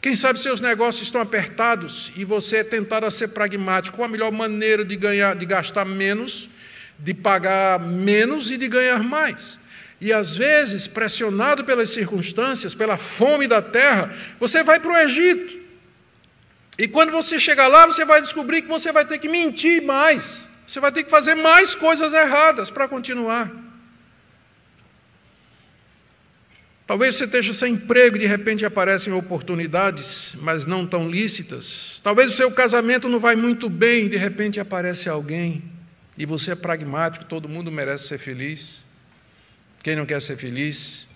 Quem 0.01 0.15
sabe 0.15 0.39
seus 0.39 0.61
negócios 0.61 1.07
estão 1.07 1.21
apertados 1.21 2.11
e 2.15 2.23
você 2.23 2.57
é 2.57 2.63
tentado 2.63 3.05
a 3.05 3.11
ser 3.11 3.29
pragmático. 3.29 3.97
Qual 3.97 4.07
a 4.07 4.11
melhor 4.11 4.31
maneira 4.31 4.85
de 4.85 4.95
ganhar, 4.95 5.35
de 5.35 5.45
gastar 5.45 5.85
menos, 5.85 6.49
de 6.99 7.13
pagar 7.13 7.79
menos 7.79 8.51
e 8.51 8.57
de 8.57 8.67
ganhar 8.67 9.01
mais? 9.01 9.59
E 9.99 10.13
às 10.13 10.35
vezes, 10.35 10.87
pressionado 10.87 11.63
pelas 11.63 11.89
circunstâncias, 11.89 12.75
pela 12.75 12.97
fome 12.97 13.47
da 13.47 13.61
terra, 13.61 14.15
você 14.39 14.61
vai 14.61 14.79
para 14.79 14.91
o 14.91 14.97
Egito. 14.97 15.57
E 16.77 16.87
quando 16.87 17.11
você 17.11 17.39
chegar 17.39 17.67
lá, 17.67 17.87
você 17.87 18.05
vai 18.05 18.21
descobrir 18.21 18.61
que 18.61 18.67
você 18.67 18.91
vai 18.91 19.05
ter 19.05 19.17
que 19.17 19.27
mentir 19.27 19.81
mais. 19.81 20.46
Você 20.67 20.81
vai 20.81 20.91
ter 20.91 21.05
que 21.05 21.09
fazer 21.09 21.33
mais 21.33 21.73
coisas 21.73 22.11
erradas 22.11 22.69
para 22.69 22.89
continuar. 22.89 23.49
Talvez 26.85 27.15
você 27.15 27.23
esteja 27.23 27.53
sem 27.53 27.73
emprego 27.73 28.17
e 28.17 28.19
de 28.19 28.27
repente 28.27 28.65
aparecem 28.65 29.13
oportunidades, 29.13 30.35
mas 30.41 30.65
não 30.65 30.85
tão 30.85 31.09
lícitas. 31.09 32.01
Talvez 32.03 32.33
o 32.33 32.35
seu 32.35 32.51
casamento 32.51 33.07
não 33.07 33.19
vai 33.19 33.35
muito 33.35 33.69
bem 33.69 34.05
e 34.05 34.09
de 34.09 34.17
repente 34.17 34.59
aparece 34.59 35.07
alguém 35.09 35.63
e 36.17 36.25
você 36.25 36.51
é 36.51 36.55
pragmático, 36.55 37.25
todo 37.25 37.47
mundo 37.47 37.71
merece 37.71 38.07
ser 38.07 38.17
feliz. 38.17 38.85
Quem 39.83 39.95
não 39.95 40.05
quer 40.05 40.21
ser 40.21 40.35
feliz? 40.35 41.07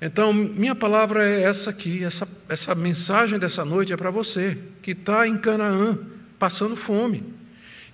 Então, 0.00 0.32
minha 0.32 0.74
palavra 0.74 1.28
é 1.28 1.42
essa 1.42 1.68
aqui, 1.68 2.04
essa, 2.04 2.26
essa 2.48 2.74
mensagem 2.74 3.38
dessa 3.38 3.66
noite 3.66 3.92
é 3.92 3.96
para 3.96 4.10
você, 4.10 4.56
que 4.80 4.92
está 4.92 5.28
em 5.28 5.36
Canaã, 5.36 5.98
passando 6.38 6.74
fome. 6.74 7.39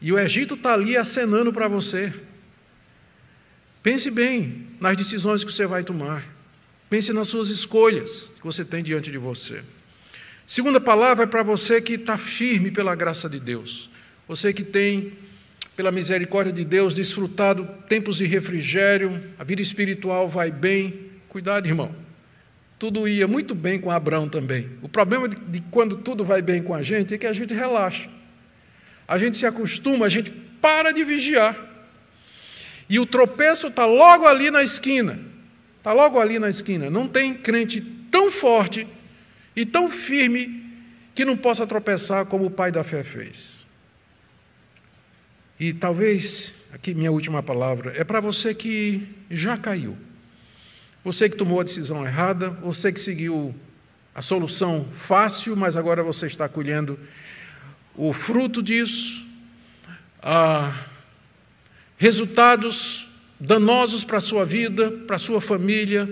E 0.00 0.12
o 0.12 0.18
Egito 0.18 0.54
está 0.54 0.74
ali 0.74 0.96
acenando 0.96 1.52
para 1.52 1.68
você. 1.68 2.12
Pense 3.82 4.10
bem 4.10 4.66
nas 4.80 4.96
decisões 4.96 5.44
que 5.44 5.52
você 5.52 5.66
vai 5.66 5.84
tomar. 5.84 6.24
Pense 6.90 7.12
nas 7.12 7.28
suas 7.28 7.48
escolhas 7.48 8.30
que 8.36 8.44
você 8.44 8.64
tem 8.64 8.82
diante 8.82 9.10
de 9.10 9.18
você. 9.18 9.62
Segunda 10.46 10.80
palavra 10.80 11.24
é 11.24 11.26
para 11.26 11.42
você 11.42 11.80
que 11.80 11.94
está 11.94 12.16
firme 12.16 12.70
pela 12.70 12.94
graça 12.94 13.28
de 13.28 13.40
Deus. 13.40 13.90
Você 14.28 14.52
que 14.52 14.62
tem, 14.62 15.12
pela 15.76 15.90
misericórdia 15.90 16.52
de 16.52 16.64
Deus, 16.64 16.94
desfrutado 16.94 17.68
tempos 17.88 18.16
de 18.16 18.26
refrigério, 18.26 19.20
a 19.38 19.44
vida 19.44 19.60
espiritual 19.60 20.28
vai 20.28 20.50
bem. 20.50 21.10
Cuidado, 21.28 21.66
irmão. 21.66 21.94
Tudo 22.78 23.08
ia 23.08 23.26
muito 23.26 23.54
bem 23.54 23.80
com 23.80 23.90
Abraão 23.90 24.28
também. 24.28 24.68
O 24.82 24.88
problema 24.88 25.28
de, 25.28 25.60
quando 25.70 25.96
tudo 25.96 26.24
vai 26.24 26.42
bem 26.42 26.62
com 26.62 26.74
a 26.74 26.82
gente 26.82 27.14
é 27.14 27.18
que 27.18 27.26
a 27.26 27.32
gente 27.32 27.54
relaxa. 27.54 28.08
A 29.06 29.18
gente 29.18 29.36
se 29.36 29.46
acostuma, 29.46 30.06
a 30.06 30.08
gente 30.08 30.30
para 30.60 30.92
de 30.92 31.04
vigiar. 31.04 31.56
E 32.88 32.98
o 32.98 33.06
tropeço 33.06 33.68
está 33.68 33.84
logo 33.84 34.26
ali 34.26 34.50
na 34.50 34.62
esquina. 34.62 35.18
Está 35.78 35.92
logo 35.92 36.20
ali 36.20 36.38
na 36.38 36.48
esquina. 36.48 36.90
Não 36.90 37.06
tem 37.06 37.34
crente 37.34 37.80
tão 38.10 38.30
forte 38.30 38.86
e 39.54 39.64
tão 39.64 39.88
firme 39.88 40.64
que 41.14 41.24
não 41.24 41.36
possa 41.36 41.66
tropeçar 41.66 42.26
como 42.26 42.46
o 42.46 42.50
pai 42.50 42.70
da 42.70 42.84
fé 42.84 43.02
fez. 43.02 43.64
E 45.58 45.72
talvez, 45.72 46.52
aqui 46.72 46.94
minha 46.94 47.10
última 47.10 47.42
palavra, 47.42 47.92
é 47.96 48.04
para 48.04 48.20
você 48.20 48.54
que 48.54 49.08
já 49.30 49.56
caiu. 49.56 49.96
Você 51.02 51.30
que 51.30 51.36
tomou 51.36 51.60
a 51.60 51.64
decisão 51.64 52.04
errada, 52.04 52.50
você 52.50 52.92
que 52.92 53.00
seguiu 53.00 53.54
a 54.14 54.20
solução 54.20 54.86
fácil, 54.92 55.56
mas 55.56 55.76
agora 55.76 56.02
você 56.02 56.26
está 56.26 56.48
colhendo 56.48 56.98
o 57.96 58.12
fruto 58.12 58.62
disso. 58.62 59.24
Ah, 60.22 60.86
resultados 61.96 63.08
danosos 63.38 64.04
para 64.04 64.18
a 64.18 64.20
sua 64.20 64.44
vida, 64.44 64.90
para 64.90 65.16
a 65.16 65.18
sua 65.18 65.40
família, 65.40 66.08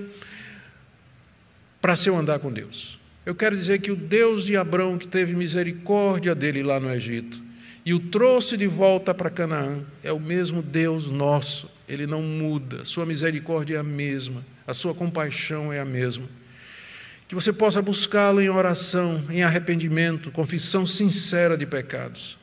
para 1.81 1.97
seu 1.97 2.17
andar 2.17 2.39
com 2.39 2.53
Deus. 2.53 2.99
Eu 3.27 3.35
quero 3.35 3.57
dizer 3.57 3.81
que 3.81 3.91
o 3.91 3.97
Deus 3.97 4.45
de 4.45 4.57
Abraão, 4.57 4.99
que 4.99 5.07
teve 5.07 5.35
misericórdia 5.35 6.35
dele 6.35 6.63
lá 6.63 6.79
no 6.79 6.91
Egito, 6.91 7.43
e 7.85 7.93
o 7.93 8.01
trouxe 8.01 8.57
de 8.57 8.67
volta 8.67 9.13
para 9.13 9.31
Canaã, 9.31 9.83
é 10.03 10.13
o 10.13 10.21
mesmo 10.21 10.63
Deus 10.63 11.11
nosso, 11.11 11.71
ele 11.89 12.07
não 12.07 12.23
muda, 12.23 12.85
sua 12.85 13.05
misericórdia 13.05 13.77
é 13.77 13.79
a 13.81 13.83
mesma, 13.83 14.45
a 14.67 14.73
sua 14.73 14.95
compaixão 14.95 15.73
é 15.73 15.81
a 15.81 15.85
mesma. 15.85 16.27
Que 17.35 17.43
você 17.43 17.53
possa 17.53 17.83
buscá-lo 17.83 18.41
em 18.41 18.49
oração, 18.49 19.25
em 19.29 19.43
arrependimento, 19.43 20.31
confissão 20.31 20.87
sincera 20.87 21.57
de 21.57 21.67
pecados 21.67 22.39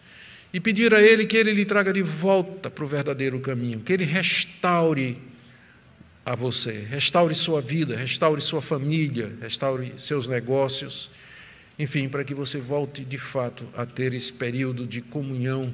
e 0.51 0.59
pedir 0.59 0.93
a 0.93 1.01
Ele 1.01 1.25
que 1.25 1.37
Ele 1.37 1.53
lhe 1.53 1.63
traga 1.63 1.93
de 1.93 2.01
volta 2.01 2.69
para 2.69 2.83
o 2.83 2.87
verdadeiro 2.87 3.39
caminho, 3.39 3.79
que 3.79 3.93
Ele 3.93 4.03
restaure 4.03 5.17
a 6.25 6.35
você, 6.35 6.73
restaure 6.89 7.33
sua 7.33 7.61
vida, 7.61 7.95
restaure 7.95 8.41
sua 8.41 8.61
família, 8.61 9.31
restaure 9.41 9.93
seus 9.97 10.27
negócios, 10.27 11.09
enfim, 11.79 12.09
para 12.09 12.25
que 12.25 12.33
você 12.33 12.59
volte 12.59 13.05
de 13.05 13.17
fato 13.17 13.65
a 13.77 13.85
ter 13.85 14.13
esse 14.13 14.33
período 14.33 14.85
de 14.85 14.99
comunhão 14.99 15.73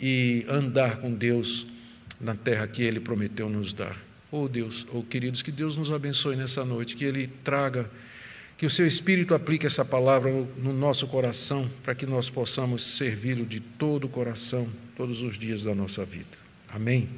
e 0.00 0.46
andar 0.48 1.02
com 1.02 1.12
Deus 1.12 1.66
na 2.18 2.34
terra 2.34 2.66
que 2.66 2.82
Ele 2.82 2.98
prometeu 2.98 3.50
nos 3.50 3.74
dar. 3.74 3.98
Oh 4.32 4.48
Deus, 4.48 4.86
oh 4.90 5.02
queridos, 5.02 5.42
que 5.42 5.52
Deus 5.52 5.76
nos 5.76 5.92
abençoe 5.92 6.34
nessa 6.34 6.64
noite, 6.64 6.96
que 6.96 7.04
Ele 7.04 7.26
traga 7.44 7.90
que 8.58 8.66
o 8.66 8.70
seu 8.70 8.86
Espírito 8.86 9.34
aplique 9.34 9.64
essa 9.64 9.84
palavra 9.84 10.32
no 10.56 10.72
nosso 10.72 11.06
coração, 11.06 11.70
para 11.84 11.94
que 11.94 12.04
nós 12.04 12.28
possamos 12.28 12.82
servi-lo 12.82 13.46
de 13.46 13.60
todo 13.60 14.04
o 14.04 14.08
coração, 14.08 14.68
todos 14.96 15.22
os 15.22 15.38
dias 15.38 15.62
da 15.62 15.76
nossa 15.76 16.04
vida. 16.04 16.36
Amém. 16.68 17.08